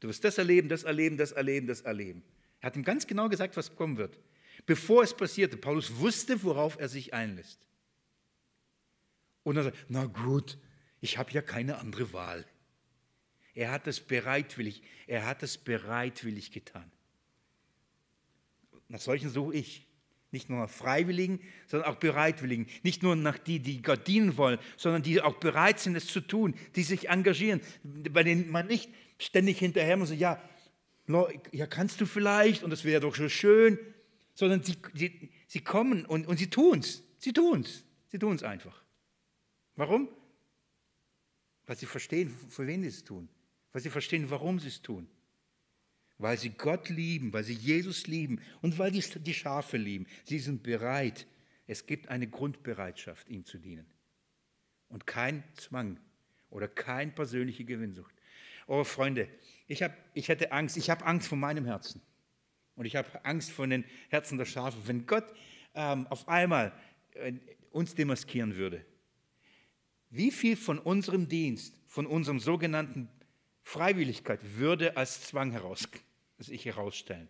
Du 0.00 0.08
wirst 0.08 0.24
das 0.24 0.38
erleben, 0.38 0.68
das 0.68 0.84
erleben, 0.84 1.16
das 1.16 1.32
erleben, 1.32 1.66
das 1.66 1.82
erleben. 1.82 2.22
Er 2.60 2.66
hat 2.66 2.76
ihm 2.76 2.84
ganz 2.84 3.06
genau 3.06 3.28
gesagt, 3.28 3.56
was 3.56 3.74
kommen 3.74 3.96
wird. 3.96 4.18
Bevor 4.66 5.02
es 5.02 5.14
passierte, 5.14 5.56
Paulus 5.56 5.96
wusste, 5.96 6.42
worauf 6.42 6.78
er 6.78 6.88
sich 6.88 7.14
einlässt. 7.14 7.58
Und 9.42 9.56
er 9.56 9.64
sagt, 9.64 9.76
na 9.88 10.04
gut, 10.04 10.58
ich 11.00 11.18
habe 11.18 11.32
ja 11.32 11.42
keine 11.42 11.78
andere 11.78 12.12
Wahl. 12.12 12.46
Er 13.54 13.70
hat 13.70 13.86
es 13.86 14.00
bereitwillig, 14.00 14.82
er 15.06 15.26
hat 15.26 15.42
es 15.42 15.58
bereitwillig 15.58 16.52
getan. 16.52 16.90
Nach 18.88 19.00
solchen 19.00 19.30
suche 19.30 19.54
ich. 19.54 19.86
Nicht 20.30 20.48
nur 20.48 20.60
nach 20.60 20.70
Freiwilligen, 20.70 21.40
sondern 21.66 21.90
auch 21.90 21.96
Bereitwilligen. 21.96 22.66
Nicht 22.82 23.02
nur 23.02 23.14
nach 23.16 23.36
die, 23.36 23.60
die 23.60 23.82
Gott 23.82 24.08
dienen 24.08 24.38
wollen, 24.38 24.58
sondern 24.78 25.02
die 25.02 25.20
auch 25.20 25.34
bereit 25.34 25.78
sind, 25.78 25.94
es 25.94 26.06
zu 26.06 26.22
tun, 26.22 26.54
die 26.74 26.84
sich 26.84 27.10
engagieren, 27.10 27.60
bei 27.82 28.22
denen 28.22 28.50
man 28.50 28.66
nicht 28.66 28.88
ständig 29.18 29.58
hinterher 29.58 29.98
muss, 29.98 30.10
ja, 30.10 30.42
ja, 31.50 31.66
kannst 31.66 32.00
du 32.00 32.06
vielleicht 32.06 32.62
und 32.62 32.70
das 32.70 32.84
wäre 32.84 33.02
doch 33.02 33.14
so 33.14 33.28
schön, 33.28 33.78
sondern 34.42 34.62
sie, 34.64 34.76
sie, 34.94 35.30
sie 35.46 35.60
kommen 35.60 36.04
und, 36.04 36.26
und 36.26 36.36
sie 36.36 36.50
tun 36.50 36.80
es. 36.80 37.02
Sie 37.18 37.32
tun 37.32 37.60
es. 37.60 37.84
Sie 38.08 38.18
tun 38.18 38.34
es 38.34 38.42
einfach. 38.42 38.82
Warum? 39.76 40.08
Weil 41.66 41.76
sie 41.76 41.86
verstehen, 41.86 42.28
für 42.48 42.66
wen 42.66 42.82
sie 42.82 42.88
es 42.88 43.04
tun 43.04 43.28
weil 43.72 43.82
sie 43.82 43.90
verstehen, 43.90 44.30
warum 44.30 44.60
sie 44.60 44.68
es 44.68 44.82
tun. 44.82 45.08
Weil 46.18 46.38
sie 46.38 46.50
Gott 46.50 46.88
lieben, 46.88 47.32
weil 47.32 47.42
sie 47.42 47.54
Jesus 47.54 48.06
lieben 48.06 48.40
und 48.60 48.78
weil 48.78 48.92
die, 48.92 49.00
die 49.00 49.34
Schafe 49.34 49.76
lieben. 49.76 50.06
Sie 50.24 50.38
sind 50.38 50.62
bereit. 50.62 51.26
Es 51.66 51.86
gibt 51.86 52.08
eine 52.08 52.28
Grundbereitschaft, 52.28 53.28
ihm 53.28 53.44
zu 53.44 53.58
dienen. 53.58 53.86
Und 54.88 55.06
kein 55.06 55.42
Zwang 55.54 55.98
oder 56.50 56.68
keine 56.68 57.12
persönliche 57.12 57.64
Gewinnsucht. 57.64 58.14
Oh 58.66 58.84
Freunde, 58.84 59.28
ich, 59.66 59.82
hab, 59.82 59.96
ich 60.14 60.28
hätte 60.28 60.52
Angst, 60.52 60.76
ich 60.76 60.90
habe 60.90 61.04
Angst 61.04 61.28
vor 61.28 61.38
meinem 61.38 61.64
Herzen. 61.64 62.02
Und 62.74 62.86
ich 62.86 62.96
habe 62.96 63.24
Angst 63.24 63.50
vor 63.50 63.66
den 63.66 63.84
Herzen 64.08 64.38
der 64.38 64.46
Schafe. 64.46 64.78
Wenn 64.86 65.06
Gott 65.06 65.24
ähm, 65.74 66.06
auf 66.08 66.28
einmal 66.28 66.72
äh, 67.14 67.32
uns 67.70 67.94
demaskieren 67.94 68.56
würde, 68.56 68.84
wie 70.10 70.30
viel 70.30 70.56
von 70.56 70.78
unserem 70.78 71.28
Dienst, 71.28 71.74
von 71.86 72.06
unserem 72.06 72.38
sogenannten 72.38 73.08
Freiwilligkeit 73.62 74.40
würde 74.58 74.96
als 74.96 75.22
Zwang 75.22 75.52
heraus, 75.52 75.88
sich 76.38 76.64
herausstellen. 76.64 77.28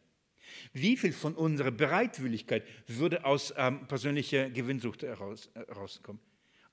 Wie 0.72 0.96
viel 0.96 1.12
von 1.12 1.34
unserer 1.34 1.70
Bereitwilligkeit 1.70 2.64
würde 2.86 3.24
aus 3.24 3.54
ähm, 3.56 3.86
persönlicher 3.86 4.50
Gewinnsucht 4.50 5.02
heraus, 5.02 5.50
äh, 5.54 5.60
herauskommen? 5.66 6.20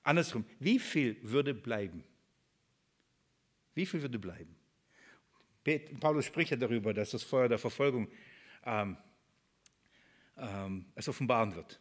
Andersrum, 0.02 0.44
wie 0.58 0.78
viel 0.78 1.16
würde 1.22 1.54
bleiben? 1.54 2.02
Wie 3.74 3.86
viel 3.86 4.02
würde 4.02 4.18
bleiben? 4.18 4.56
Paulus 6.00 6.24
spricht 6.24 6.50
ja 6.50 6.56
darüber, 6.56 6.92
dass 6.92 7.10
das 7.10 7.22
Feuer 7.22 7.48
der 7.48 7.58
Verfolgung 7.58 8.08
ähm, 8.64 8.96
ähm, 10.36 10.86
es 10.94 11.08
offenbaren 11.08 11.54
wird. 11.54 11.80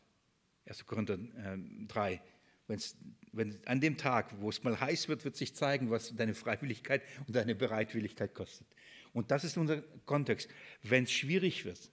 1. 0.66 0.86
Korinther 0.86 1.16
äh, 1.16 1.58
3. 1.88 2.22
Wenn's, 2.68 2.98
wenn 3.32 3.58
an 3.66 3.82
dem 3.82 3.98
Tag, 3.98 4.40
wo 4.42 4.50
es 4.50 4.64
mal 4.64 4.80
heiß 4.80 5.08
wird, 5.08 5.26
wird 5.26 5.36
sich 5.36 5.56
zeigen, 5.56 5.90
was 5.90 6.16
deine 6.16 6.36
Freiwilligkeit 6.36 7.02
und 7.26 7.36
deine 7.36 7.56
Bereitwilligkeit 7.56 8.34
kostet. 8.34 8.68
Und 9.14 9.32
das 9.32 9.44
ist 9.44 9.58
unser 9.58 9.82
Kontext. 10.06 10.50
Wenn 10.84 11.06
es 11.06 11.12
schwierig 11.12 11.66
wird, 11.66 11.92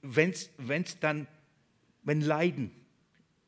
wenn 0.00 0.30
es 0.30 0.98
dann, 0.98 1.26
wenn 2.02 2.20
Leiden 2.20 2.70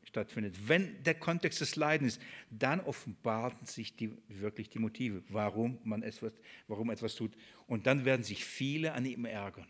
stattfindet, 0.03 0.67
wenn 0.67 1.03
der 1.03 1.15
Kontext 1.15 1.61
des 1.61 1.75
Leidens 1.75 2.17
ist, 2.17 2.21
dann 2.51 2.79
offenbaren 2.79 3.65
sich 3.65 3.95
die, 3.95 4.11
wirklich 4.27 4.69
die 4.69 4.79
Motive, 4.79 5.23
warum 5.29 5.79
man 5.83 6.03
etwas, 6.03 6.33
warum 6.67 6.89
etwas 6.89 7.15
tut. 7.15 7.35
Und 7.67 7.87
dann 7.87 8.05
werden 8.05 8.23
sich 8.23 8.45
viele 8.45 8.93
an 8.93 9.05
ihm 9.05 9.25
ärgern. 9.25 9.67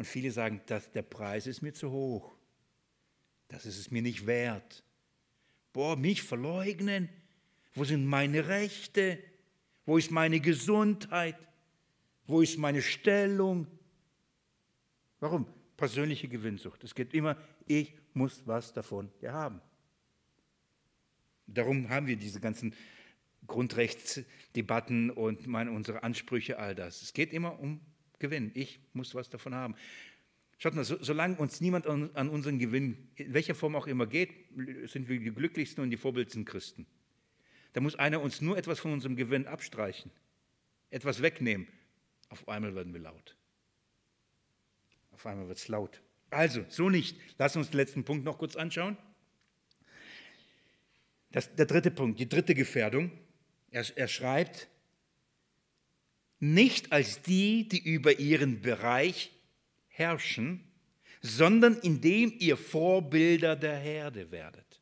Und 0.00 0.06
viele 0.06 0.30
sagen, 0.30 0.62
dass 0.64 0.90
der 0.92 1.02
Preis 1.02 1.46
ist 1.46 1.60
mir 1.60 1.74
zu 1.74 1.90
hoch. 1.90 2.34
Das 3.48 3.66
ist 3.66 3.78
es 3.78 3.90
mir 3.90 4.00
nicht 4.00 4.26
wert. 4.26 4.82
Boah, 5.74 5.94
mich 5.94 6.22
verleugnen? 6.22 7.10
Wo 7.74 7.84
sind 7.84 8.06
meine 8.06 8.48
Rechte? 8.48 9.22
Wo 9.84 9.98
ist 9.98 10.10
meine 10.10 10.40
Gesundheit? 10.40 11.36
Wo 12.26 12.40
ist 12.40 12.56
meine 12.56 12.80
Stellung? 12.80 13.66
Warum? 15.18 15.46
Persönliche 15.76 16.28
Gewinnsucht. 16.28 16.82
Es 16.82 16.94
geht 16.94 17.12
immer, 17.12 17.36
ich 17.66 17.92
muss 18.14 18.40
was 18.46 18.72
davon 18.72 19.10
haben. 19.22 19.60
Darum 21.46 21.90
haben 21.90 22.06
wir 22.06 22.16
diese 22.16 22.40
ganzen 22.40 22.74
Grundrechtsdebatten 23.46 25.10
und 25.10 25.46
meine, 25.46 25.70
unsere 25.72 26.02
Ansprüche, 26.02 26.58
all 26.58 26.74
das. 26.74 27.02
Es 27.02 27.12
geht 27.12 27.34
immer 27.34 27.60
um 27.60 27.82
Gewinn. 28.20 28.52
Ich 28.54 28.78
muss 28.92 29.14
was 29.14 29.28
davon 29.28 29.54
haben. 29.54 29.74
Schaut 30.58 30.74
mal, 30.74 30.84
so, 30.84 31.02
solange 31.02 31.36
uns 31.36 31.60
niemand 31.60 31.86
an, 31.86 32.10
an, 32.14 32.28
unseren 32.28 32.58
Gewinn, 32.58 33.08
in 33.16 33.32
welcher 33.32 33.54
Form 33.54 33.74
auch 33.74 33.86
immer 33.86 34.06
geht, 34.06 34.30
sind 34.84 35.08
wir 35.08 35.18
die 35.18 35.32
glücklichsten 35.32 35.82
und 35.82 35.90
die 35.90 35.96
vorbildsten 35.96 36.44
Christen. 36.44 36.86
Da 37.72 37.80
muss 37.80 37.96
einer 37.96 38.20
uns 38.20 38.40
nur 38.40 38.58
etwas 38.58 38.78
von 38.78 38.92
unserem 38.92 39.16
Gewinn 39.16 39.46
abstreichen, 39.46 40.10
etwas 40.90 41.22
wegnehmen. 41.22 41.66
Auf 42.28 42.46
einmal 42.46 42.74
werden 42.74 42.92
wir 42.92 43.00
laut. 43.00 43.36
Auf 45.12 45.26
einmal 45.26 45.48
wird 45.48 45.58
es 45.58 45.68
laut. 45.68 46.02
Also, 46.30 46.64
so 46.68 46.90
nicht. 46.90 47.16
Lass 47.38 47.56
uns 47.56 47.70
den 47.70 47.78
letzten 47.78 48.04
Punkt 48.04 48.24
noch 48.24 48.38
kurz 48.38 48.54
anschauen. 48.54 48.96
Das, 51.32 51.54
der 51.54 51.66
dritte 51.66 51.90
Punkt, 51.90 52.20
die 52.20 52.28
dritte 52.28 52.54
Gefährdung. 52.54 53.10
Er, 53.70 53.84
er 53.96 54.08
schreibt, 54.08 54.68
nicht 56.40 56.90
als 56.90 57.22
die, 57.22 57.68
die 57.68 57.78
über 57.78 58.18
ihren 58.18 58.62
Bereich 58.62 59.30
herrschen, 59.88 60.64
sondern 61.20 61.76
indem 61.76 62.32
ihr 62.38 62.56
Vorbilder 62.56 63.54
der 63.54 63.76
Herde 63.76 64.30
werdet. 64.30 64.80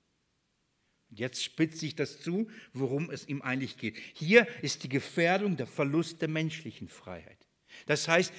Jetzt 1.11 1.43
spitzt 1.43 1.81
sich 1.81 1.97
das 1.97 2.21
zu, 2.21 2.49
worum 2.73 3.11
es 3.11 3.27
ihm 3.27 3.43
eigentlich 3.43 3.77
geht. 3.77 3.97
Hier 4.15 4.47
ist 4.63 4.85
die 4.85 4.89
Gefährdung 4.89 5.57
der 5.57 5.67
Verlust 5.67 6.21
der 6.23 6.29
menschlichen 6.29 6.89
Freiheit. 6.89 7.39
Das 7.87 8.07
heißt, 8.07 8.33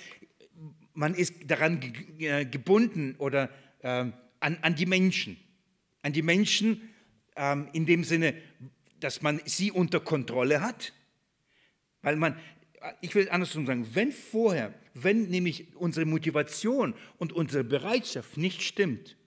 man 0.93 1.15
ist 1.15 1.34
daran 1.45 1.80
gebunden 2.51 3.15
oder 3.17 3.49
ähm, 3.82 4.13
an, 4.39 4.57
an 4.61 4.76
die 4.76 4.86
Menschen. 4.86 5.38
An 6.01 6.13
die 6.13 6.22
Menschen 6.22 6.89
ähm, 7.36 7.70
in 7.74 7.86
dem 7.86 8.03
Sinne, 8.03 8.36
dass 8.99 9.22
man 9.22 9.41
sie 9.45 9.72
unter 9.72 9.99
Kontrolle 9.99 10.61
hat. 10.61 10.93
Weil 12.01 12.15
man, 12.15 12.38
ich 13.01 13.13
will 13.15 13.30
andersrum 13.30 13.65
sagen, 13.65 13.88
wenn 13.93 14.11
vorher, 14.11 14.73
wenn 14.93 15.30
nämlich 15.30 15.75
unsere 15.75 16.05
Motivation 16.05 16.93
und 17.17 17.34
unsere 17.34 17.63
Bereitschaft 17.63 18.38
nicht 18.38 18.61
stimmt, 18.61 19.17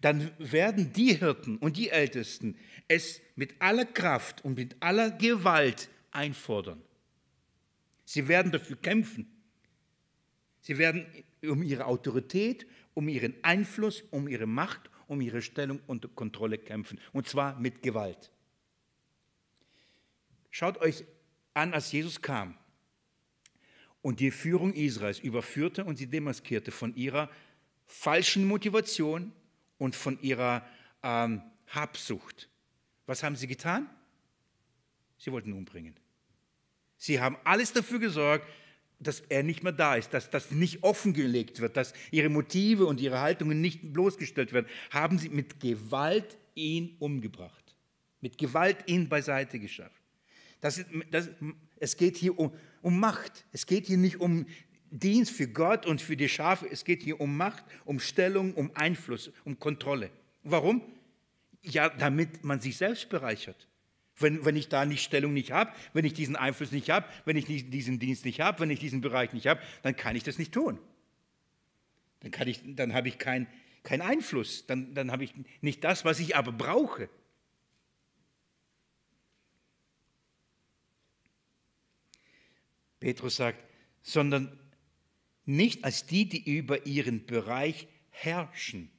dann 0.00 0.30
werden 0.38 0.92
die 0.92 1.14
Hirten 1.14 1.58
und 1.58 1.76
die 1.76 1.90
Ältesten 1.90 2.56
es 2.88 3.20
mit 3.36 3.60
aller 3.60 3.84
Kraft 3.84 4.44
und 4.44 4.56
mit 4.56 4.76
aller 4.80 5.10
Gewalt 5.10 5.88
einfordern. 6.10 6.82
Sie 8.04 8.26
werden 8.26 8.50
dafür 8.50 8.76
kämpfen. 8.76 9.30
Sie 10.60 10.78
werden 10.78 11.06
um 11.42 11.62
ihre 11.62 11.86
Autorität, 11.86 12.66
um 12.94 13.08
ihren 13.08 13.34
Einfluss, 13.42 14.02
um 14.10 14.26
ihre 14.26 14.46
Macht, 14.46 14.90
um 15.06 15.20
ihre 15.20 15.42
Stellung 15.42 15.80
unter 15.86 16.08
Kontrolle 16.08 16.58
kämpfen. 16.58 16.98
Und 17.12 17.28
zwar 17.28 17.58
mit 17.60 17.82
Gewalt. 17.82 18.30
Schaut 20.50 20.78
euch 20.78 21.04
an, 21.54 21.74
als 21.74 21.92
Jesus 21.92 22.20
kam 22.20 22.56
und 24.02 24.20
die 24.20 24.30
Führung 24.30 24.72
Israels 24.72 25.18
überführte 25.18 25.84
und 25.84 25.96
sie 25.96 26.06
demaskierte 26.06 26.70
von 26.70 26.94
ihrer 26.94 27.30
falschen 27.86 28.46
Motivation 28.46 29.32
und 29.78 29.96
von 29.96 30.20
ihrer 30.22 30.66
ähm, 31.02 31.42
Habsucht. 31.68 32.48
Was 33.06 33.22
haben 33.22 33.36
sie 33.36 33.46
getan? 33.46 33.88
Sie 35.18 35.32
wollten 35.32 35.52
umbringen. 35.52 35.96
Sie 36.96 37.20
haben 37.20 37.36
alles 37.44 37.72
dafür 37.72 37.98
gesorgt, 37.98 38.46
dass 39.00 39.20
er 39.20 39.42
nicht 39.42 39.62
mehr 39.62 39.72
da 39.72 39.96
ist, 39.96 40.12
dass 40.12 40.28
das 40.28 40.50
nicht 40.50 40.82
offengelegt 40.82 41.60
wird, 41.60 41.76
dass 41.76 41.94
ihre 42.10 42.28
Motive 42.28 42.84
und 42.84 43.00
ihre 43.00 43.20
Haltungen 43.20 43.60
nicht 43.60 43.92
bloßgestellt 43.92 44.52
werden, 44.52 44.66
haben 44.90 45.18
sie 45.18 45.30
mit 45.30 45.58
Gewalt 45.58 46.36
ihn 46.54 46.96
umgebracht, 46.98 47.74
mit 48.20 48.36
Gewalt 48.36 48.76
ihn 48.86 49.08
beiseite 49.08 49.58
geschafft. 49.58 49.99
Das, 50.60 50.84
das, 51.10 51.30
es 51.78 51.96
geht 51.96 52.16
hier 52.16 52.38
um, 52.38 52.52
um 52.82 52.98
Macht, 53.00 53.44
es 53.52 53.66
geht 53.66 53.86
hier 53.86 53.96
nicht 53.96 54.20
um 54.20 54.46
Dienst 54.90 55.32
für 55.32 55.48
Gott 55.48 55.86
und 55.86 56.00
für 56.02 56.16
die 56.16 56.28
Schafe, 56.28 56.68
es 56.68 56.84
geht 56.84 57.02
hier 57.02 57.20
um 57.20 57.36
Macht, 57.36 57.64
um 57.84 58.00
Stellung, 58.00 58.54
um 58.54 58.70
Einfluss, 58.74 59.30
um 59.44 59.58
Kontrolle. 59.58 60.10
Warum? 60.42 60.82
Ja, 61.62 61.88
damit 61.88 62.44
man 62.44 62.60
sich 62.60 62.76
selbst 62.76 63.08
bereichert. 63.08 63.68
Wenn, 64.18 64.44
wenn 64.44 64.56
ich 64.56 64.68
da 64.68 64.84
nicht 64.84 65.02
Stellung 65.02 65.32
nicht 65.32 65.52
habe, 65.52 65.72
wenn 65.94 66.04
ich 66.04 66.12
diesen 66.12 66.36
Einfluss 66.36 66.72
nicht 66.72 66.90
habe, 66.90 67.06
wenn 67.24 67.36
ich 67.36 67.46
diesen 67.46 67.98
Dienst 67.98 68.24
nicht 68.24 68.40
habe, 68.40 68.60
wenn 68.60 68.70
ich 68.70 68.80
diesen 68.80 69.00
Bereich 69.00 69.32
nicht 69.32 69.46
habe, 69.46 69.60
dann 69.82 69.96
kann 69.96 70.16
ich 70.16 70.24
das 70.24 70.38
nicht 70.38 70.52
tun. 70.52 70.78
Dann, 72.20 72.30
kann 72.30 72.48
ich, 72.48 72.60
dann 72.64 72.92
habe 72.92 73.08
ich 73.08 73.18
keinen 73.18 73.46
kein 73.82 74.02
Einfluss, 74.02 74.66
dann, 74.66 74.94
dann 74.94 75.10
habe 75.10 75.24
ich 75.24 75.32
nicht 75.62 75.84
das, 75.84 76.04
was 76.04 76.20
ich 76.20 76.36
aber 76.36 76.52
brauche. 76.52 77.08
Petrus 83.00 83.36
sagt, 83.36 83.58
sondern 84.02 84.58
nicht 85.46 85.84
als 85.84 86.06
die, 86.06 86.28
die 86.28 86.56
über 86.56 86.86
ihren 86.86 87.26
Bereich 87.26 87.88
herrschen. 88.10 88.90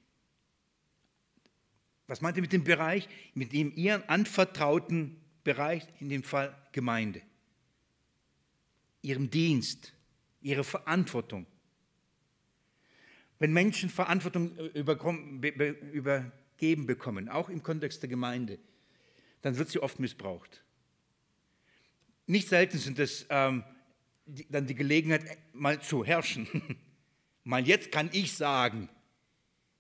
Was 2.08 2.20
meint 2.20 2.38
er 2.38 2.42
mit 2.42 2.52
dem 2.52 2.64
Bereich? 2.64 3.08
Mit 3.36 3.54
dem 3.54 3.74
ihren 3.76 4.04
anvertrauten 4.10 5.22
Bereich, 5.44 5.84
in 6.00 6.10
dem 6.10 6.24
Fall 6.24 6.56
Gemeinde. 6.72 7.22
Ihrem 9.02 9.30
Dienst, 9.30 9.94
ihre 10.42 10.64
Verantwortung. 10.64 11.46
Wenn 13.40 13.54
Menschen 13.54 13.90
Verantwortung 13.90 14.56
übergeben 14.58 15.42
bekommen, 16.86 17.30
auch 17.30 17.50
im 17.50 17.64
Kontext 17.64 18.04
der 18.04 18.10
Gemeinde, 18.10 18.60
dann 19.42 19.58
wird 19.58 19.70
sie 19.70 19.80
oft 19.80 20.00
missbraucht. 20.00 20.64
Nicht 22.28 22.50
selten 22.50 22.78
sind 22.78 23.00
es 23.00 23.26
ähm, 23.30 23.64
dann 24.50 24.68
die 24.68 24.76
Gelegenheit, 24.76 25.38
mal 25.54 25.82
zu 25.82 26.06
herrschen. 26.06 26.48
mal 27.44 27.68
jetzt 27.68 27.92
kann 27.92 28.10
ich 28.14 28.34
sagen, 28.34 28.90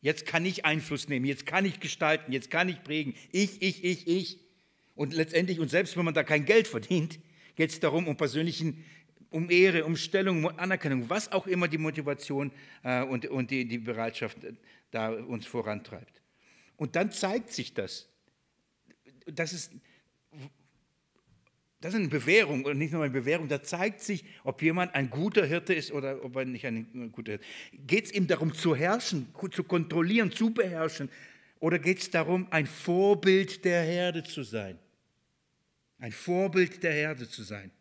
Jetzt 0.02 0.26
kann 0.26 0.45
ich 0.45 0.66
Einfluss 0.66 1.08
nehmen, 1.08 1.26
jetzt 1.26 1.45
kann 1.45 1.64
ich 1.64 1.80
gestalten, 1.80 2.32
jetzt 2.32 2.49
kann 2.49 2.68
ich 2.68 2.84
prägen. 2.84 3.14
Ich, 3.32 3.62
ich, 3.62 3.84
ich, 3.84 4.08
ich. 4.08 4.39
Und 4.95 5.14
letztendlich, 5.14 5.60
und 5.60 5.70
selbst 5.70 5.95
wenn 5.95 6.06
man 6.06 6.16
da 6.16 6.24
kein 6.24 6.43
Geld 6.45 6.68
verdient, 6.68 7.20
geht 7.56 7.70
es 7.70 7.80
darum, 7.80 8.08
um 8.08 8.18
persönlichen, 8.18 8.84
um 9.30 9.52
Ehre, 9.52 9.86
um 9.86 9.95
Stellung, 9.95 10.43
um 10.43 10.58
Anerkennung, 10.58 11.10
was 11.10 11.32
auch 11.32 11.45
immer 11.45 11.68
die 11.68 11.78
Motivation 11.78 12.52
äh, 12.84 13.04
und, 13.04 13.28
und 13.28 13.52
die, 13.52 13.66
die 13.66 13.78
Bereitschaft 13.78 14.43
äh, 14.43 14.54
da 14.89 15.12
uns 15.12 15.45
vorantreibt. 15.45 16.22
Und 16.78 16.95
dann 16.95 17.12
zeigt 17.12 17.54
sich 17.54 17.76
das. 17.76 18.10
Das 19.28 19.54
ist, 19.54 19.72
das 21.82 21.96
ist 21.96 22.00
eine 22.00 22.10
Bewährung 22.10 22.64
und 22.64 22.78
nicht 22.78 22.94
nur 22.94 23.04
eine 23.04 23.12
Bewährung, 23.12 23.48
da 23.48 23.64
zeigt 23.64 24.02
sich, 24.02 24.24
ob 24.44 24.62
jemand 24.62 24.94
ein 24.94 25.10
guter 25.10 25.46
Hirte 25.46 25.74
ist 25.74 25.92
oder 25.92 26.24
ob 26.24 26.36
er 26.36 26.46
nicht 26.46 26.66
ein 26.66 27.12
guter 27.12 27.32
Hirte 27.34 27.44
ist. 27.44 27.88
Geht 27.88 28.06
es 28.06 28.14
ihm 28.14 28.28
darum 28.28 28.54
zu 28.54 28.76
herrschen, 28.76 29.34
zu 29.50 29.64
kontrollieren, 29.64 30.32
zu 30.32 30.52
beherrschen 30.52 31.10
oder 31.60 31.80
geht 31.80 31.98
es 31.98 32.12
darum, 32.12 32.48
ein 32.52 32.68
Vorbild 32.68 33.66
der 33.66 33.82
Herde 33.84 34.24
zu 34.24 34.44
sein? 34.44 34.78
Ein 35.98 36.12
Vorbild 36.12 36.84
der 36.84 36.94
Herde 36.94 37.28
zu 37.28 37.42
sein. 37.42 37.72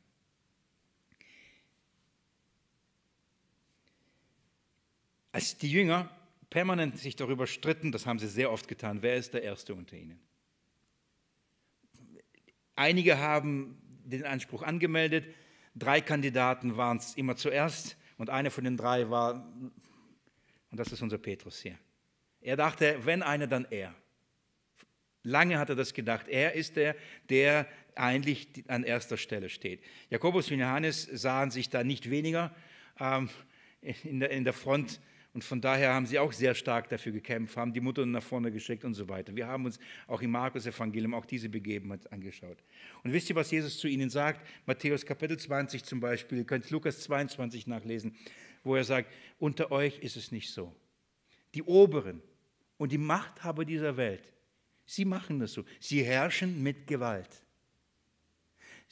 Als 5.32 5.59
die 5.59 5.70
Jünger 5.70 6.11
permanent 6.48 6.98
sich 6.98 7.16
darüber 7.16 7.46
stritten, 7.46 7.92
das 7.92 8.07
haben 8.07 8.18
sie 8.18 8.28
sehr 8.28 8.51
oft 8.51 8.66
getan, 8.66 9.03
wer 9.03 9.16
ist 9.16 9.34
der 9.34 9.42
Erste 9.42 9.74
unter 9.74 9.96
ihnen? 9.96 10.18
Einige 12.76 13.18
haben 13.18 13.79
den 14.11 14.24
Anspruch 14.24 14.62
angemeldet. 14.62 15.34
Drei 15.74 16.00
Kandidaten 16.00 16.76
waren 16.76 16.98
es 16.98 17.14
immer 17.14 17.36
zuerst 17.36 17.96
und 18.18 18.30
einer 18.30 18.50
von 18.50 18.64
den 18.64 18.76
drei 18.76 19.08
war, 19.08 19.46
und 20.70 20.78
das 20.78 20.92
ist 20.92 21.02
unser 21.02 21.18
Petrus 21.18 21.61
hier. 21.61 21.78
Er 22.40 22.56
dachte, 22.56 22.98
wenn 23.04 23.22
einer, 23.22 23.46
dann 23.46 23.66
er. 23.70 23.94
Lange 25.22 25.58
hat 25.58 25.68
er 25.68 25.76
das 25.76 25.92
gedacht. 25.92 26.28
Er 26.28 26.54
ist 26.54 26.76
der, 26.76 26.96
der 27.28 27.66
eigentlich 27.94 28.64
an 28.68 28.84
erster 28.84 29.16
Stelle 29.16 29.48
steht. 29.48 29.82
Jakobus 30.08 30.50
und 30.50 30.58
Johannes 30.58 31.02
sahen 31.02 31.50
sich 31.50 31.68
da 31.68 31.84
nicht 31.84 32.08
weniger 32.08 32.54
ähm, 32.98 33.28
in, 33.82 34.20
der, 34.20 34.30
in 34.30 34.44
der 34.44 34.52
Front 34.52 35.00
und 35.32 35.44
von 35.44 35.60
daher 35.60 35.94
haben 35.94 36.06
sie 36.06 36.18
auch 36.18 36.32
sehr 36.32 36.54
stark 36.54 36.88
dafür 36.88 37.12
gekämpft, 37.12 37.56
haben 37.56 37.72
die 37.72 37.80
Mutter 37.80 38.04
nach 38.04 38.22
vorne 38.22 38.50
geschickt 38.50 38.84
und 38.84 38.94
so 38.94 39.08
weiter. 39.08 39.34
Wir 39.36 39.46
haben 39.46 39.64
uns 39.64 39.78
auch 40.08 40.22
im 40.22 40.32
Markus-Evangelium 40.32 41.14
auch 41.14 41.24
diese 41.24 41.48
Begebenheit 41.48 42.10
angeschaut. 42.12 42.58
Und 43.04 43.12
wisst 43.12 43.30
ihr, 43.30 43.36
was 43.36 43.50
Jesus 43.50 43.78
zu 43.78 43.86
ihnen 43.86 44.10
sagt? 44.10 44.44
Matthäus 44.66 45.06
Kapitel 45.06 45.38
20 45.38 45.84
zum 45.84 46.00
Beispiel, 46.00 46.38
ihr 46.38 46.44
könnt 46.44 46.68
Lukas 46.70 47.00
22 47.02 47.68
nachlesen, 47.68 48.16
wo 48.64 48.74
er 48.74 48.82
sagt, 48.82 49.12
unter 49.38 49.70
euch 49.70 50.00
ist 50.00 50.16
es 50.16 50.32
nicht 50.32 50.50
so. 50.50 50.74
Die 51.54 51.62
Oberen 51.62 52.22
und 52.76 52.90
die 52.90 52.98
Machthaber 52.98 53.64
dieser 53.64 53.96
Welt, 53.96 54.32
sie 54.84 55.04
machen 55.04 55.38
das 55.38 55.52
so. 55.52 55.64
Sie 55.78 56.02
herrschen 56.02 56.60
mit 56.60 56.88
Gewalt. 56.88 57.44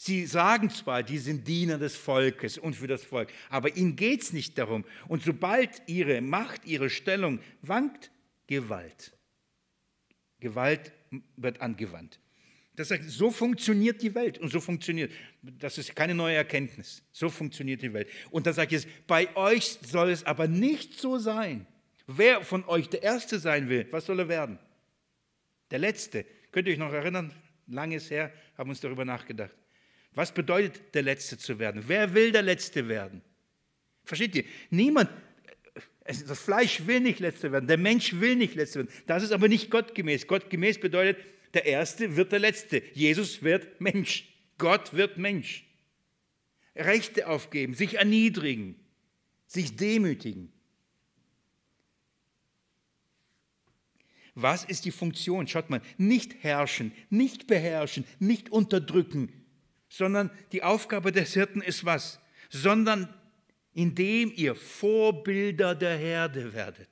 Sie 0.01 0.27
sagen 0.27 0.71
zwar, 0.71 1.03
die 1.03 1.19
sind 1.19 1.49
Diener 1.49 1.77
des 1.77 1.97
Volkes 1.97 2.57
und 2.57 2.75
für 2.75 2.87
das 2.87 3.03
Volk, 3.03 3.33
aber 3.51 3.77
ihnen 3.77 3.97
geht 3.97 4.23
es 4.23 4.33
nicht 4.33 4.57
darum. 4.57 4.85
Und 5.09 5.25
sobald 5.25 5.83
ihre 5.89 6.21
Macht, 6.21 6.65
ihre 6.65 6.89
Stellung 6.89 7.41
wankt, 7.63 8.13
Gewalt. 8.47 9.13
Gewalt 10.39 10.93
wird 11.37 11.61
angewandt. 11.61 12.21
Das 12.77 12.93
heißt, 12.93 13.11
so 13.11 13.33
funktioniert 13.33 14.01
die 14.01 14.15
Welt 14.15 14.39
und 14.39 14.53
so 14.53 14.61
funktioniert, 14.61 15.11
das 15.43 15.79
ist 15.79 15.97
keine 15.97 16.15
neue 16.15 16.37
Erkenntnis, 16.37 17.03
so 17.11 17.29
funktioniert 17.29 17.83
die 17.83 17.93
Welt. 17.93 18.09
Und 18.31 18.47
da 18.47 18.53
sage 18.53 18.77
ich 18.77 18.85
jetzt, 18.85 19.07
bei 19.09 19.35
euch 19.35 19.79
soll 19.83 20.11
es 20.11 20.25
aber 20.25 20.47
nicht 20.47 20.95
so 20.95 21.19
sein. 21.19 21.67
Wer 22.07 22.43
von 22.45 22.65
euch 22.67 22.89
der 22.89 23.03
Erste 23.03 23.41
sein 23.41 23.69
will, 23.69 23.89
was 23.91 24.07
soll 24.07 24.21
er 24.21 24.29
werden? 24.29 24.61
Der 25.73 25.81
Letzte. 25.81 26.25
Könnt 26.53 26.69
ihr 26.69 26.75
euch 26.75 26.79
noch 26.79 26.93
erinnern? 26.93 27.35
Langes 27.67 28.13
her, 28.13 28.33
haben 28.57 28.71
uns 28.71 28.81
darüber 28.81 29.05
nachgedacht. 29.05 29.51
Was 30.13 30.33
bedeutet, 30.33 30.95
der 30.95 31.03
Letzte 31.03 31.39
zu 31.39 31.59
werden? 31.59 31.85
Wer 31.87 32.15
will 32.15 32.33
der 32.33 32.43
Letzte 32.43 32.89
werden? 32.89 33.23
Versteht 34.05 34.35
ihr? 34.35 34.45
Niemand, 34.71 35.11
das 36.05 36.41
Fleisch 36.41 36.87
will 36.87 37.01
nicht 37.01 37.21
Letzte 37.21 37.53
werden, 37.53 37.69
der 37.69 37.77
Mensch 37.77 38.15
will 38.15 38.37
nicht 38.37 38.55
Letzte 38.55 38.81
werden. 38.81 38.93
Das 39.07 39.23
ist 39.23 39.33
aber 39.33 39.49
nicht 39.49 39.71
gottgemäß. 39.71 40.27
Gottgemäß 40.27 40.81
bedeutet, 40.81 41.19
der 41.55 41.67
Erste 41.67 42.17
wird 42.17 42.33
der 42.33 42.39
Letzte. 42.39 42.83
Jesus 42.95 43.43
wird 43.43 43.81
Mensch. 43.81 44.27
Gott 44.59 44.95
wird 44.95 45.19
Mensch. 45.19 45.65
Rechte 46.75 47.29
aufgeben, 47.29 47.75
sich 47.75 47.95
erniedrigen, 47.95 48.77
sich 49.47 49.77
demütigen. 49.77 50.53
Was 54.35 54.65
ist 54.65 54.85
die 54.85 54.93
Funktion? 54.93 55.49
Schaut 55.49 55.69
mal, 55.69 55.83
nicht 55.97 56.45
herrschen, 56.45 56.93
nicht 57.11 57.49
beherrschen, 57.49 58.05
nicht 58.21 58.51
unterdrücken, 58.51 59.33
sondern 59.89 60.31
die 60.53 60.63
Aufgabe 60.63 61.13
des 61.13 61.35
Hirten 61.35 61.63
ist 61.63 61.85
was? 61.85 62.21
Sondern 62.51 63.13
indem 63.75 64.33
ihr 64.35 64.55
Vorbilder 64.55 65.75
der 65.75 65.97
Herde 65.97 66.53
werdet. 66.53 66.89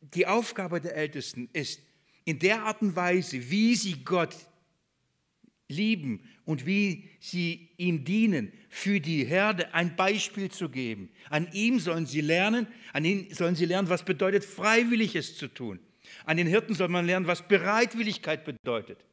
die 0.00 0.26
Aufgabe 0.26 0.80
der 0.80 0.96
Ältesten 0.96 1.50
ist, 1.52 1.82
in 2.24 2.38
der 2.38 2.62
Art 2.62 2.80
und 2.80 2.96
Weise, 2.96 3.50
wie 3.50 3.74
sie 3.74 4.02
Gott 4.04 4.34
lieben 5.68 6.28
und 6.44 6.66
wie 6.66 7.10
sie 7.20 7.68
ihm 7.76 8.04
dienen, 8.04 8.52
für 8.68 9.00
die 9.00 9.24
Herde 9.24 9.74
ein 9.74 9.96
Beispiel 9.96 10.50
zu 10.50 10.68
geben. 10.68 11.10
An 11.28 11.50
ihm 11.52 11.78
sollen 11.78 12.06
sie 12.06 12.22
lernen, 12.22 12.66
an 12.92 13.04
ihm 13.04 13.32
sollen 13.32 13.54
sie 13.54 13.66
lernen, 13.66 13.88
was 13.88 14.04
bedeutet, 14.04 14.44
Freiwilliges 14.44 15.36
zu 15.36 15.48
tun. 15.48 15.78
An 16.24 16.36
den 16.36 16.46
Hirten 16.46 16.74
soll 16.74 16.88
man 16.88 17.06
lernen, 17.06 17.26
was 17.26 17.46
Bereitwilligkeit 17.46 18.44
bedeutet. 18.44 19.04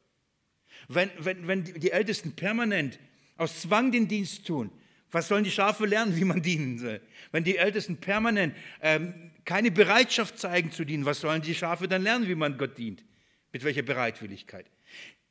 Wenn, 0.86 1.10
wenn, 1.18 1.46
wenn 1.48 1.64
die 1.64 1.90
Ältesten 1.90 2.32
permanent 2.32 2.98
aus 3.36 3.62
Zwang 3.62 3.90
den 3.90 4.06
Dienst 4.06 4.46
tun, 4.46 4.70
was 5.10 5.28
sollen 5.28 5.44
die 5.44 5.50
Schafe 5.50 5.86
lernen, 5.86 6.16
wie 6.16 6.24
man 6.24 6.42
dienen 6.42 6.78
soll? 6.78 7.00
Wenn 7.32 7.44
die 7.44 7.56
Ältesten 7.56 7.96
permanent 7.96 8.54
ähm, 8.80 9.32
keine 9.44 9.70
Bereitschaft 9.70 10.38
zeigen 10.38 10.70
zu 10.70 10.84
dienen, 10.84 11.04
was 11.04 11.20
sollen 11.20 11.42
die 11.42 11.54
Schafe 11.54 11.88
dann 11.88 12.02
lernen, 12.02 12.28
wie 12.28 12.34
man 12.34 12.58
Gott 12.58 12.76
dient? 12.78 13.02
Mit 13.52 13.64
welcher 13.64 13.82
Bereitwilligkeit? 13.82 14.66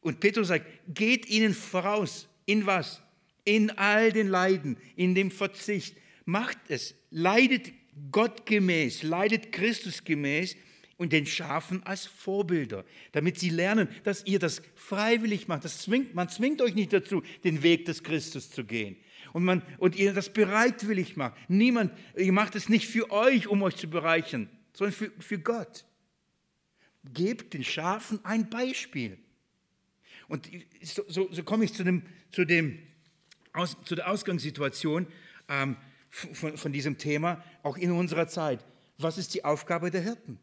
Und 0.02 0.20
Petrus 0.20 0.48
sagt, 0.48 0.66
geht 0.88 1.28
ihnen 1.28 1.54
voraus. 1.54 2.28
In 2.46 2.66
was? 2.66 3.02
In 3.44 3.72
all 3.72 4.12
den 4.12 4.28
Leiden, 4.28 4.78
in 4.96 5.14
dem 5.16 5.32
Verzicht. 5.32 5.96
Macht 6.26 6.58
es. 6.70 6.96
Leidet 7.12 7.72
Gott 8.12 8.46
gemäß, 8.46 9.04
leidet 9.04 9.52
Christus 9.52 10.04
gemäß 10.04 10.56
und 10.98 11.14
den 11.14 11.26
Schafen 11.26 11.84
als 11.84 12.06
Vorbilder, 12.06 12.84
damit 13.12 13.40
sie 13.40 13.50
lernen, 13.50 13.88
dass 14.04 14.26
ihr 14.26 14.40
das 14.40 14.62
freiwillig 14.76 15.48
macht. 15.48 15.64
Das 15.64 15.80
zwingt, 15.80 16.16
man 16.16 16.28
zwingt 16.28 16.62
euch 16.62 16.74
nicht 16.74 16.92
dazu, 16.92 17.24
den 17.44 17.64
Weg 17.64 17.86
des 17.86 18.04
Christus 18.04 18.50
zu 18.50 18.66
gehen. 18.66 18.98
Und, 19.34 19.44
man, 19.44 19.62
und 19.78 19.96
ihr 19.96 20.14
das 20.14 20.34
bereitwillig 20.34 21.16
macht. 21.16 21.36
Niemand, 21.48 21.92
ihr 22.16 22.32
macht 22.32 22.56
es 22.56 22.70
nicht 22.70 22.88
für 22.88 23.12
euch, 23.12 23.48
um 23.48 23.62
euch 23.62 23.76
zu 23.76 23.88
bereichern, 23.88 24.50
sondern 24.74 24.94
für, 24.94 25.12
für 25.20 25.38
Gott. 25.38 25.86
Gebt 27.14 27.54
den 27.54 27.64
Schafen 27.64 28.20
ein 28.26 28.50
Beispiel. 28.50 29.20
Und 30.28 30.50
so, 30.82 31.04
so, 31.08 31.32
so 31.32 31.44
komme 31.44 31.66
ich 31.66 31.74
zu, 31.74 31.84
dem, 31.84 32.04
zu, 32.32 32.46
dem, 32.46 32.80
aus, 33.54 33.78
zu 33.86 33.96
der 33.96 34.10
Ausgangssituation 34.10 35.08
ähm, 35.48 35.78
von, 36.10 36.58
von 36.58 36.72
diesem 36.74 36.98
Thema, 36.98 37.44
auch 37.64 37.78
in 37.78 37.92
unserer 37.92 38.28
Zeit. 38.28 38.66
Was 38.98 39.18
ist 39.18 39.36
die 39.36 39.46
Aufgabe 39.46 39.92
der 39.92 40.02
Hirten? 40.02 40.40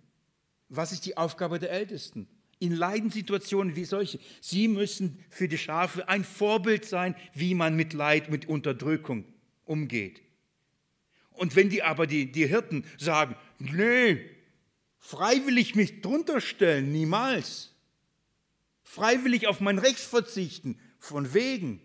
Was 0.69 0.93
ist 0.93 1.07
die 1.07 1.17
Aufgabe 1.17 1.59
der 1.59 1.71
Ältesten? 1.71 2.29
In 2.59 2.73
Leidenssituationen 2.73 3.77
wie 3.77 3.85
solche. 3.85 4.19
Sie 4.41 4.69
müssen 4.69 5.23
für 5.31 5.49
die 5.49 5.59
Schafe 5.59 6.09
ein 6.09 6.25
Vorbild 6.25 6.85
sein, 6.85 7.15
wie 7.35 7.55
man 7.55 7.77
mit 7.77 7.93
Leid, 7.93 8.31
mit 8.31 8.47
Unterdrückung 8.47 9.25
umgeht. 9.65 10.23
Und 11.33 11.57
wenn 11.57 11.69
die 11.69 11.83
aber 11.83 12.07
die, 12.07 12.31
die 12.31 12.47
Hirten 12.47 12.85
sagen, 12.97 13.37
nee, 13.59 14.31
freiwillig 14.99 15.75
mich 15.75 16.01
drunter 16.01 16.41
stellen, 16.41 16.93
niemals 16.93 17.75
freiwillig 18.95 19.49
auf 19.49 19.61
mein 19.61 19.79
Recht 19.79 19.99
verzichten, 19.99 20.79
von 20.99 21.35
wegen, 21.35 21.81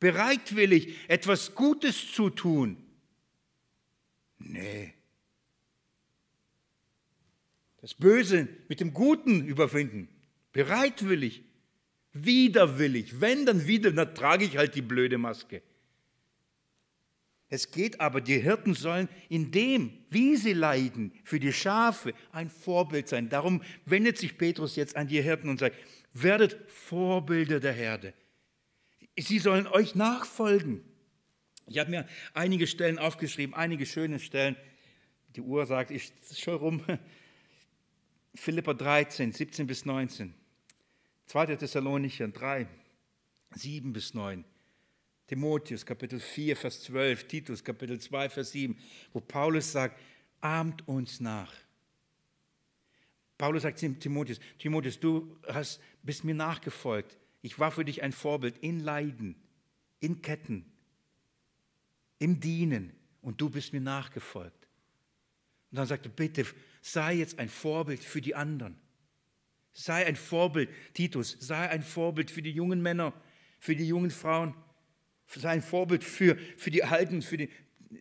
bereitwillig 0.00 0.96
etwas 1.08 1.54
Gutes 1.54 2.12
zu 2.12 2.30
tun. 2.30 2.82
Nee. 4.38 4.94
Das 7.86 7.94
Böse 7.94 8.48
mit 8.66 8.80
dem 8.80 8.92
Guten 8.92 9.46
überwinden, 9.46 10.08
bereitwillig, 10.50 11.44
widerwillig. 12.12 13.20
Wenn, 13.20 13.46
dann 13.46 13.68
wieder, 13.68 13.92
dann 13.92 14.12
trage 14.12 14.44
ich 14.44 14.56
halt 14.56 14.74
die 14.74 14.82
blöde 14.82 15.18
Maske. 15.18 15.62
Es 17.48 17.70
geht 17.70 18.00
aber, 18.00 18.20
die 18.20 18.40
Hirten 18.40 18.74
sollen 18.74 19.08
in 19.28 19.52
dem, 19.52 19.92
wie 20.10 20.34
sie 20.34 20.52
leiden, 20.52 21.12
für 21.22 21.38
die 21.38 21.52
Schafe 21.52 22.12
ein 22.32 22.50
Vorbild 22.50 23.06
sein. 23.06 23.28
Darum 23.28 23.62
wendet 23.84 24.18
sich 24.18 24.36
Petrus 24.36 24.74
jetzt 24.74 24.96
an 24.96 25.06
die 25.06 25.22
Hirten 25.22 25.48
und 25.48 25.60
sagt, 25.60 25.76
werdet 26.12 26.58
Vorbilder 26.66 27.60
der 27.60 27.72
Herde. 27.72 28.14
Sie 29.16 29.38
sollen 29.38 29.68
euch 29.68 29.94
nachfolgen. 29.94 30.80
Ich 31.68 31.78
habe 31.78 31.90
mir 31.90 32.08
einige 32.34 32.66
Stellen 32.66 32.98
aufgeschrieben, 32.98 33.54
einige 33.54 33.86
schöne 33.86 34.18
Stellen. 34.18 34.56
Die 35.36 35.40
Uhr 35.40 35.66
sagt, 35.66 35.92
ich 35.92 36.12
schon 36.34 36.56
rum. 36.56 36.82
Philippa 38.36 38.74
13, 38.74 39.32
17 39.32 39.66
bis 39.66 39.84
19. 39.84 40.34
2. 41.26 41.56
Thessalonicher 41.56 42.28
3, 42.28 42.66
7 43.54 43.92
bis 43.92 44.14
9. 44.14 44.44
Timotheus 45.26 45.84
Kapitel 45.84 46.20
4, 46.20 46.56
Vers 46.56 46.82
12, 46.84 47.26
Titus 47.26 47.64
Kapitel 47.64 47.98
2, 47.98 48.28
Vers 48.28 48.52
7, 48.52 48.78
wo 49.12 49.20
Paulus 49.20 49.72
sagt, 49.72 49.98
ahmt 50.40 50.86
uns 50.86 51.18
nach. 51.18 51.52
Paulus 53.36 53.62
sagt 53.62 53.78
zu 53.78 53.92
Timotheus, 53.98 54.38
Timotheus, 54.58 55.00
du 55.00 55.36
hast, 55.48 55.80
bist 56.02 56.24
mir 56.24 56.34
nachgefolgt. 56.34 57.18
Ich 57.42 57.58
war 57.58 57.70
für 57.70 57.84
dich 57.84 58.02
ein 58.02 58.12
Vorbild 58.12 58.58
in 58.58 58.80
Leiden, 58.80 59.34
in 60.00 60.22
Ketten, 60.22 60.64
im 62.18 62.40
Dienen 62.40 62.92
und 63.20 63.40
du 63.40 63.50
bist 63.50 63.72
mir 63.72 63.80
nachgefolgt. 63.80 64.65
Und 65.70 65.78
dann 65.78 65.86
sagt 65.86 66.06
er, 66.06 66.12
bitte 66.12 66.46
sei 66.80 67.14
jetzt 67.14 67.38
ein 67.38 67.48
Vorbild 67.48 68.02
für 68.02 68.20
die 68.20 68.34
anderen. 68.34 68.76
Sei 69.72 70.06
ein 70.06 70.16
Vorbild, 70.16 70.70
Titus, 70.94 71.36
sei 71.40 71.68
ein 71.68 71.82
Vorbild 71.82 72.30
für 72.30 72.42
die 72.42 72.52
jungen 72.52 72.80
Männer, 72.80 73.12
für 73.58 73.76
die 73.76 73.86
jungen 73.86 74.10
Frauen 74.10 74.54
sein 75.34 75.62
Vorbild 75.62 76.04
für, 76.04 76.36
für 76.56 76.70
die 76.70 76.84
Alten, 76.84 77.22
für 77.22 77.36
die, 77.36 77.48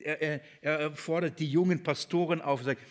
er, 0.02 0.22
er, 0.22 0.42
er 0.62 0.92
fordert 0.96 1.40
die 1.40 1.50
jungen 1.50 1.84
Pastoren 1.84 2.42
auf, 2.42 2.64
sagt, 2.64 2.82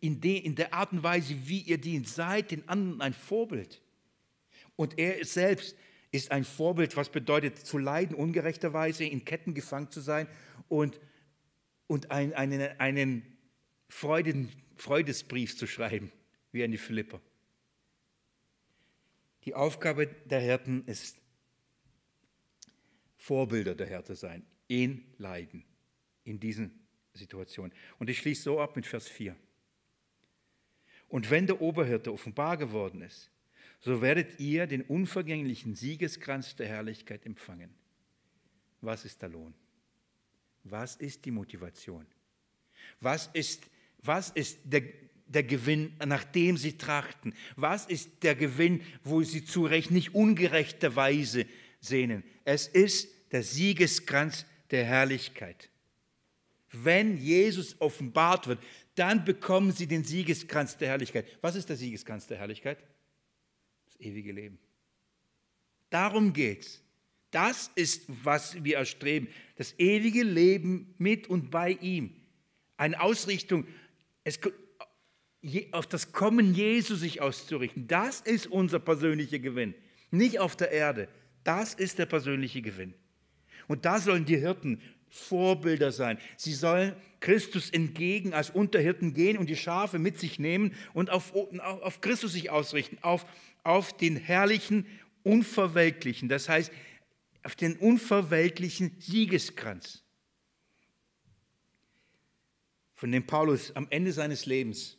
in, 0.00 0.20
de, 0.20 0.36
in 0.36 0.54
der 0.54 0.74
Art 0.74 0.92
und 0.92 1.02
Weise, 1.02 1.34
wie 1.44 1.60
ihr 1.60 1.78
dient, 1.78 2.08
seid 2.08 2.50
den 2.50 2.68
anderen 2.68 3.00
ein 3.00 3.14
Vorbild. 3.14 3.80
Und 4.76 4.98
er 4.98 5.24
selbst 5.24 5.76
ist 6.12 6.30
ein 6.30 6.44
Vorbild, 6.44 6.96
was 6.96 7.10
bedeutet 7.10 7.58
zu 7.58 7.78
leiden, 7.78 8.14
ungerechterweise 8.14 9.04
in 9.04 9.24
Ketten 9.24 9.54
gefangen 9.54 9.90
zu 9.90 10.00
sein 10.00 10.28
und, 10.68 11.00
und 11.86 12.10
ein, 12.10 12.32
einen, 12.34 12.60
einen 12.78 13.37
Freuden, 13.88 14.50
Freudesbrief 14.76 15.56
zu 15.56 15.66
schreiben, 15.66 16.12
wie 16.52 16.62
an 16.64 16.70
die 16.70 16.78
Philipper. 16.78 17.20
Die 19.44 19.54
Aufgabe 19.54 20.06
der 20.06 20.40
Hirten 20.40 20.84
ist 20.86 21.18
Vorbilder 23.16 23.74
der 23.74 23.86
Härte 23.86 24.14
sein, 24.14 24.44
in 24.68 25.04
Leiden, 25.18 25.64
in 26.24 26.38
diesen 26.38 26.86
Situationen. 27.14 27.72
Und 27.98 28.10
ich 28.10 28.18
schließe 28.18 28.42
so 28.42 28.60
ab 28.60 28.76
mit 28.76 28.86
Vers 28.86 29.08
4. 29.08 29.34
Und 31.08 31.30
wenn 31.30 31.46
der 31.46 31.60
Oberhirte 31.60 32.12
offenbar 32.12 32.56
geworden 32.56 33.02
ist, 33.02 33.30
so 33.80 34.02
werdet 34.02 34.38
ihr 34.40 34.66
den 34.66 34.82
unvergänglichen 34.82 35.74
Siegeskranz 35.74 36.56
der 36.56 36.68
Herrlichkeit 36.68 37.24
empfangen. 37.24 37.74
Was 38.80 39.04
ist 39.04 39.22
der 39.22 39.30
Lohn? 39.30 39.54
Was 40.64 40.96
ist 40.96 41.24
die 41.24 41.30
Motivation? 41.30 42.06
Was 43.00 43.28
ist, 43.32 43.70
was 44.02 44.30
ist 44.30 44.58
der, 44.64 44.82
der 45.26 45.42
Gewinn, 45.42 45.92
nach 46.04 46.24
dem 46.24 46.56
sie 46.56 46.78
trachten? 46.78 47.34
Was 47.56 47.86
ist 47.86 48.22
der 48.22 48.34
Gewinn, 48.34 48.82
wo 49.04 49.22
sie 49.22 49.44
zu 49.44 49.64
Recht 49.66 49.90
nicht 49.90 50.14
ungerechterweise 50.14 51.46
sehnen. 51.80 52.24
Es 52.44 52.66
ist 52.66 53.08
der 53.32 53.42
Siegeskranz 53.42 54.46
der 54.70 54.84
Herrlichkeit. 54.84 55.68
Wenn 56.70 57.16
Jesus 57.16 57.80
offenbart 57.80 58.46
wird, 58.46 58.62
dann 58.94 59.24
bekommen 59.24 59.72
sie 59.72 59.86
den 59.86 60.04
Siegeskranz 60.04 60.76
der 60.76 60.88
Herrlichkeit. 60.88 61.26
Was 61.40 61.54
ist 61.54 61.68
der 61.68 61.76
Siegeskranz 61.76 62.26
der 62.26 62.38
Herrlichkeit? 62.38 62.78
Das 63.86 64.00
ewige 64.00 64.32
Leben. 64.32 64.58
Darum 65.90 66.32
geht's. 66.32 66.82
Das 67.30 67.70
ist, 67.74 68.04
was 68.08 68.62
wir 68.64 68.76
erstreben. 68.76 69.28
Das 69.56 69.78
ewige 69.78 70.22
Leben 70.22 70.94
mit 70.98 71.26
und 71.28 71.50
bei 71.50 71.72
ihm. 71.72 72.14
Eine 72.76 73.00
Ausrichtung, 73.00 73.66
es, 74.28 74.40
auf 75.72 75.86
das 75.86 76.12
Kommen 76.12 76.54
Jesu 76.54 76.94
sich 76.94 77.20
auszurichten. 77.20 77.86
Das 77.88 78.20
ist 78.20 78.46
unser 78.46 78.78
persönlicher 78.78 79.38
Gewinn. 79.38 79.74
Nicht 80.10 80.38
auf 80.38 80.56
der 80.56 80.70
Erde, 80.70 81.08
das 81.44 81.74
ist 81.74 81.98
der 81.98 82.06
persönliche 82.06 82.62
Gewinn. 82.62 82.94
Und 83.66 83.84
da 83.84 84.00
sollen 84.00 84.24
die 84.24 84.38
Hirten 84.38 84.80
Vorbilder 85.10 85.92
sein. 85.92 86.18
Sie 86.36 86.52
sollen 86.52 86.94
Christus 87.20 87.70
entgegen 87.70 88.34
als 88.34 88.50
Unterhirten 88.50 89.14
gehen 89.14 89.38
und 89.38 89.48
die 89.48 89.56
Schafe 89.56 89.98
mit 89.98 90.18
sich 90.18 90.38
nehmen 90.38 90.74
und 90.92 91.10
auf, 91.10 91.34
auf 91.34 92.00
Christus 92.00 92.32
sich 92.32 92.50
ausrichten, 92.50 92.98
auf, 93.02 93.24
auf 93.64 93.96
den 93.96 94.16
herrlichen, 94.16 94.86
unverweltlichen, 95.22 96.28
das 96.28 96.48
heißt 96.48 96.72
auf 97.42 97.56
den 97.56 97.76
unverweltlichen 97.76 98.96
Siegeskranz, 98.98 100.04
von 102.98 103.12
dem 103.12 103.24
Paulus 103.24 103.70
am 103.76 103.86
Ende 103.90 104.10
seines 104.10 104.44
Lebens, 104.44 104.98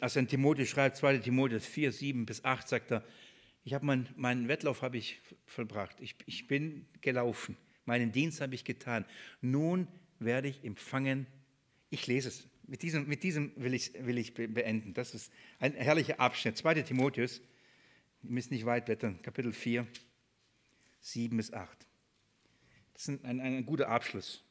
als 0.00 0.16
er 0.16 0.22
an 0.22 0.26
Timotheus 0.26 0.68
schreibt, 0.68 0.96
2 0.96 1.18
Timotheus 1.18 1.64
4, 1.64 1.92
7 1.92 2.26
bis 2.26 2.44
8, 2.44 2.68
sagt 2.68 2.90
er, 2.90 3.04
ich 3.62 3.74
habe 3.74 3.86
mein, 3.86 4.08
meinen 4.16 4.48
Wettlauf 4.48 4.82
habe 4.82 4.96
ich 4.96 5.20
vollbracht. 5.46 6.00
Ich, 6.00 6.16
ich 6.26 6.48
bin 6.48 6.84
gelaufen. 7.00 7.56
Meinen 7.84 8.10
Dienst 8.10 8.40
habe 8.40 8.56
ich 8.56 8.64
getan. 8.64 9.04
Nun 9.40 9.86
werde 10.18 10.48
ich 10.48 10.64
empfangen. 10.64 11.28
Ich 11.90 12.08
lese 12.08 12.26
es. 12.26 12.48
mit 12.66 12.82
diesem, 12.82 13.06
mit 13.06 13.22
diesem 13.22 13.52
will, 13.54 13.74
ich, 13.74 13.92
will 13.94 14.18
ich 14.18 14.34
beenden. 14.34 14.94
Das 14.94 15.14
ist 15.14 15.32
ein 15.60 15.74
herrlicher 15.74 16.18
Abschnitt. 16.18 16.56
2. 16.56 16.82
Timotheus, 16.82 17.40
ihr 18.24 18.30
müsst 18.32 18.50
nicht 18.50 18.66
weit 18.66 18.86
blättern, 18.86 19.22
Kapitel 19.22 19.52
4, 19.52 19.86
7 21.02 21.36
bis 21.36 21.52
8. 21.52 21.86
Das 22.94 23.06
ist 23.06 23.24
ein, 23.24 23.40
ein, 23.40 23.58
ein 23.58 23.64
guter 23.64 23.88
Abschluss. 23.88 24.42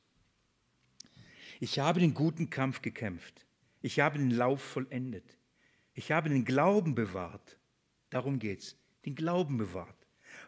Ich 1.59 1.79
habe 1.79 1.99
den 1.99 2.13
guten 2.13 2.49
Kampf 2.49 2.81
gekämpft. 2.81 3.45
Ich 3.81 3.99
habe 3.99 4.19
den 4.19 4.31
Lauf 4.31 4.61
vollendet. 4.61 5.37
Ich 5.93 6.11
habe 6.11 6.29
den 6.29 6.45
Glauben 6.45 6.95
bewahrt. 6.95 7.57
Darum 8.09 8.39
geht's. 8.39 8.75
Den 9.05 9.15
Glauben 9.15 9.57
bewahrt. 9.57 9.95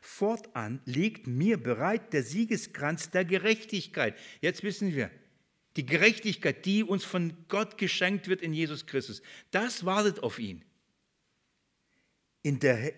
Fortan 0.01 0.81
liegt 0.85 1.27
mir 1.27 1.57
bereit 1.61 2.13
der 2.13 2.23
Siegeskranz 2.23 3.09
der 3.09 3.25
Gerechtigkeit. 3.25 4.17
Jetzt 4.41 4.63
wissen 4.63 4.93
wir, 4.93 5.09
die 5.75 5.85
Gerechtigkeit, 5.85 6.65
die 6.65 6.83
uns 6.83 7.03
von 7.03 7.33
Gott 7.47 7.77
geschenkt 7.77 8.27
wird 8.27 8.41
in 8.41 8.53
Jesus 8.53 8.85
Christus, 8.85 9.21
das 9.51 9.85
wartet 9.85 10.21
auf 10.21 10.39
ihn. 10.39 10.63
In 12.41 12.59
der, 12.59 12.93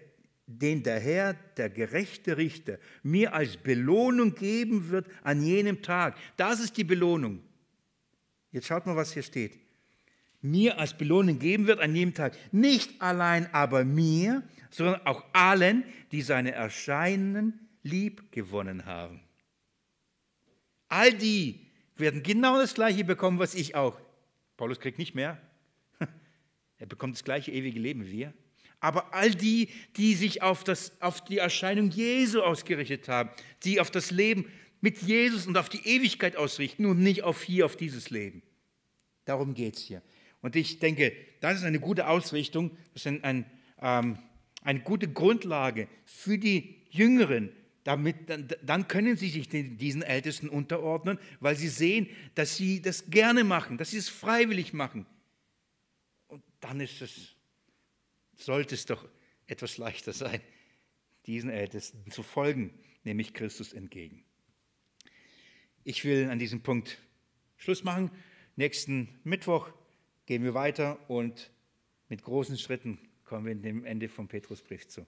den 0.46 0.84
der 0.84 1.00
Herr, 1.00 1.34
der 1.58 1.70
gerechte 1.70 2.38
Richter, 2.38 2.80
mir 3.04 3.34
als 3.34 3.58
Belohnung 3.58 4.36
geben 4.36 4.90
wird 4.90 5.08
an 5.24 5.44
jenem 5.44 5.82
Tag. 5.82 6.18
Das 6.38 6.60
ist 6.60 6.78
die 6.78 6.84
Belohnung. 6.84 7.44
Jetzt 8.52 8.68
schaut 8.68 8.86
mal, 8.86 8.96
was 8.96 9.14
hier 9.14 9.24
steht. 9.24 9.60
Mir 10.42 10.80
als 10.80 10.98
Belohnung 10.98 11.40
geben 11.40 11.68
wird 11.68 11.80
an 11.80 11.96
jedem 11.96 12.14
Tag. 12.14 12.36
Nicht 12.52 13.02
allein 13.02 13.54
aber 13.54 13.86
mir, 13.86 14.44
sondern 14.70 15.06
auch 15.06 15.24
allen, 15.34 15.84
die 16.12 16.22
seine 16.22 16.52
Erscheinen 16.52 17.70
lieb 17.84 18.32
gewonnen 18.32 18.86
haben. 18.86 19.22
All 20.90 21.14
die 21.14 21.68
werden 21.96 22.24
genau 22.24 22.58
das 22.58 22.74
Gleiche 22.74 23.04
bekommen, 23.04 23.40
was 23.40 23.56
ich 23.56 23.76
auch. 23.76 24.00
Paulus 24.58 24.80
kriegt 24.80 24.98
nicht 24.98 25.16
mehr. 25.16 25.40
Er 26.78 26.88
bekommt 26.88 27.16
das 27.16 27.24
gleiche 27.24 27.52
ewige 27.52 27.80
Leben 27.80 28.06
wie 28.08 28.12
wir. 28.12 28.34
Aber 28.80 29.14
all 29.14 29.30
die, 29.30 29.70
die 29.98 30.16
sich 30.16 30.42
auf, 30.42 30.64
das, 30.64 31.00
auf 31.00 31.24
die 31.24 31.38
Erscheinung 31.38 31.92
Jesu 31.92 32.42
ausgerichtet 32.42 33.08
haben, 33.08 33.30
die 33.64 33.80
auf 33.80 33.92
das 33.92 34.10
Leben 34.10 34.52
mit 34.82 35.02
Jesus 35.04 35.48
und 35.48 35.58
auf 35.58 35.70
die 35.70 35.86
Ewigkeit 35.88 36.36
ausrichten 36.36 36.86
und 36.86 37.00
nicht 37.00 37.24
auf 37.24 37.44
hier, 37.44 37.66
auf 37.66 37.78
dieses 37.78 38.10
Leben. 38.10 38.42
Darum 39.26 39.54
geht 39.54 39.78
es 39.78 39.84
hier. 39.84 40.02
Und 40.42 40.56
ich 40.56 40.80
denke, 40.80 41.16
das 41.40 41.60
ist 41.60 41.64
eine 41.64 41.80
gute 41.80 42.08
Ausrichtung, 42.08 42.72
das 42.94 43.04
ist 43.04 43.08
ein, 43.08 43.24
ein, 43.24 43.46
ähm, 43.80 44.18
eine 44.64 44.80
gute 44.82 45.08
Grundlage 45.08 45.88
für 46.04 46.38
die 46.38 46.82
Jüngeren. 46.90 47.52
Damit, 47.84 48.30
dann, 48.30 48.48
dann 48.62 48.88
können 48.88 49.18
sie 49.18 49.30
sich 49.30 49.50
den, 49.50 49.78
diesen 49.78 50.04
Ältesten 50.04 50.50
unterordnen, 50.50 51.18
weil 51.40 51.56
sie 51.56 51.68
sehen, 51.68 52.08
dass 52.36 52.56
sie 52.56 52.82
das 52.82 53.10
gerne 53.10 53.44
machen, 53.44 53.78
dass 53.78 53.92
sie 53.92 53.98
es 53.98 54.10
freiwillig 54.10 54.74
machen. 54.74 55.08
Und 56.28 56.44
dann 56.60 56.80
ist 56.80 57.02
es, 57.02 57.36
sollte 58.36 58.76
es 58.76 58.86
doch 58.86 59.08
etwas 59.48 59.78
leichter 59.78 60.14
sein, 60.14 60.42
diesen 61.26 61.50
Ältesten 61.50 62.12
zu 62.12 62.22
folgen, 62.22 62.72
nämlich 63.04 63.34
Christus 63.34 63.74
entgegen. 63.74 64.24
Ich 65.84 66.06
will 66.06 66.30
an 66.30 66.38
diesem 66.38 66.62
Punkt 66.62 67.00
Schluss 67.58 67.84
machen. 67.84 68.12
Nächsten 68.56 69.20
Mittwoch 69.24 69.72
gehen 70.28 70.44
wir 70.44 70.54
weiter 70.54 71.00
und 71.10 71.50
mit 72.08 72.22
großen 72.22 72.56
Schritten 72.60 73.00
kommen 73.24 73.48
wir 73.48 73.56
dem 73.56 73.84
Ende 73.84 74.08
vom 74.08 74.28
Petrusbrief 74.28 74.88
zu. 74.88 75.08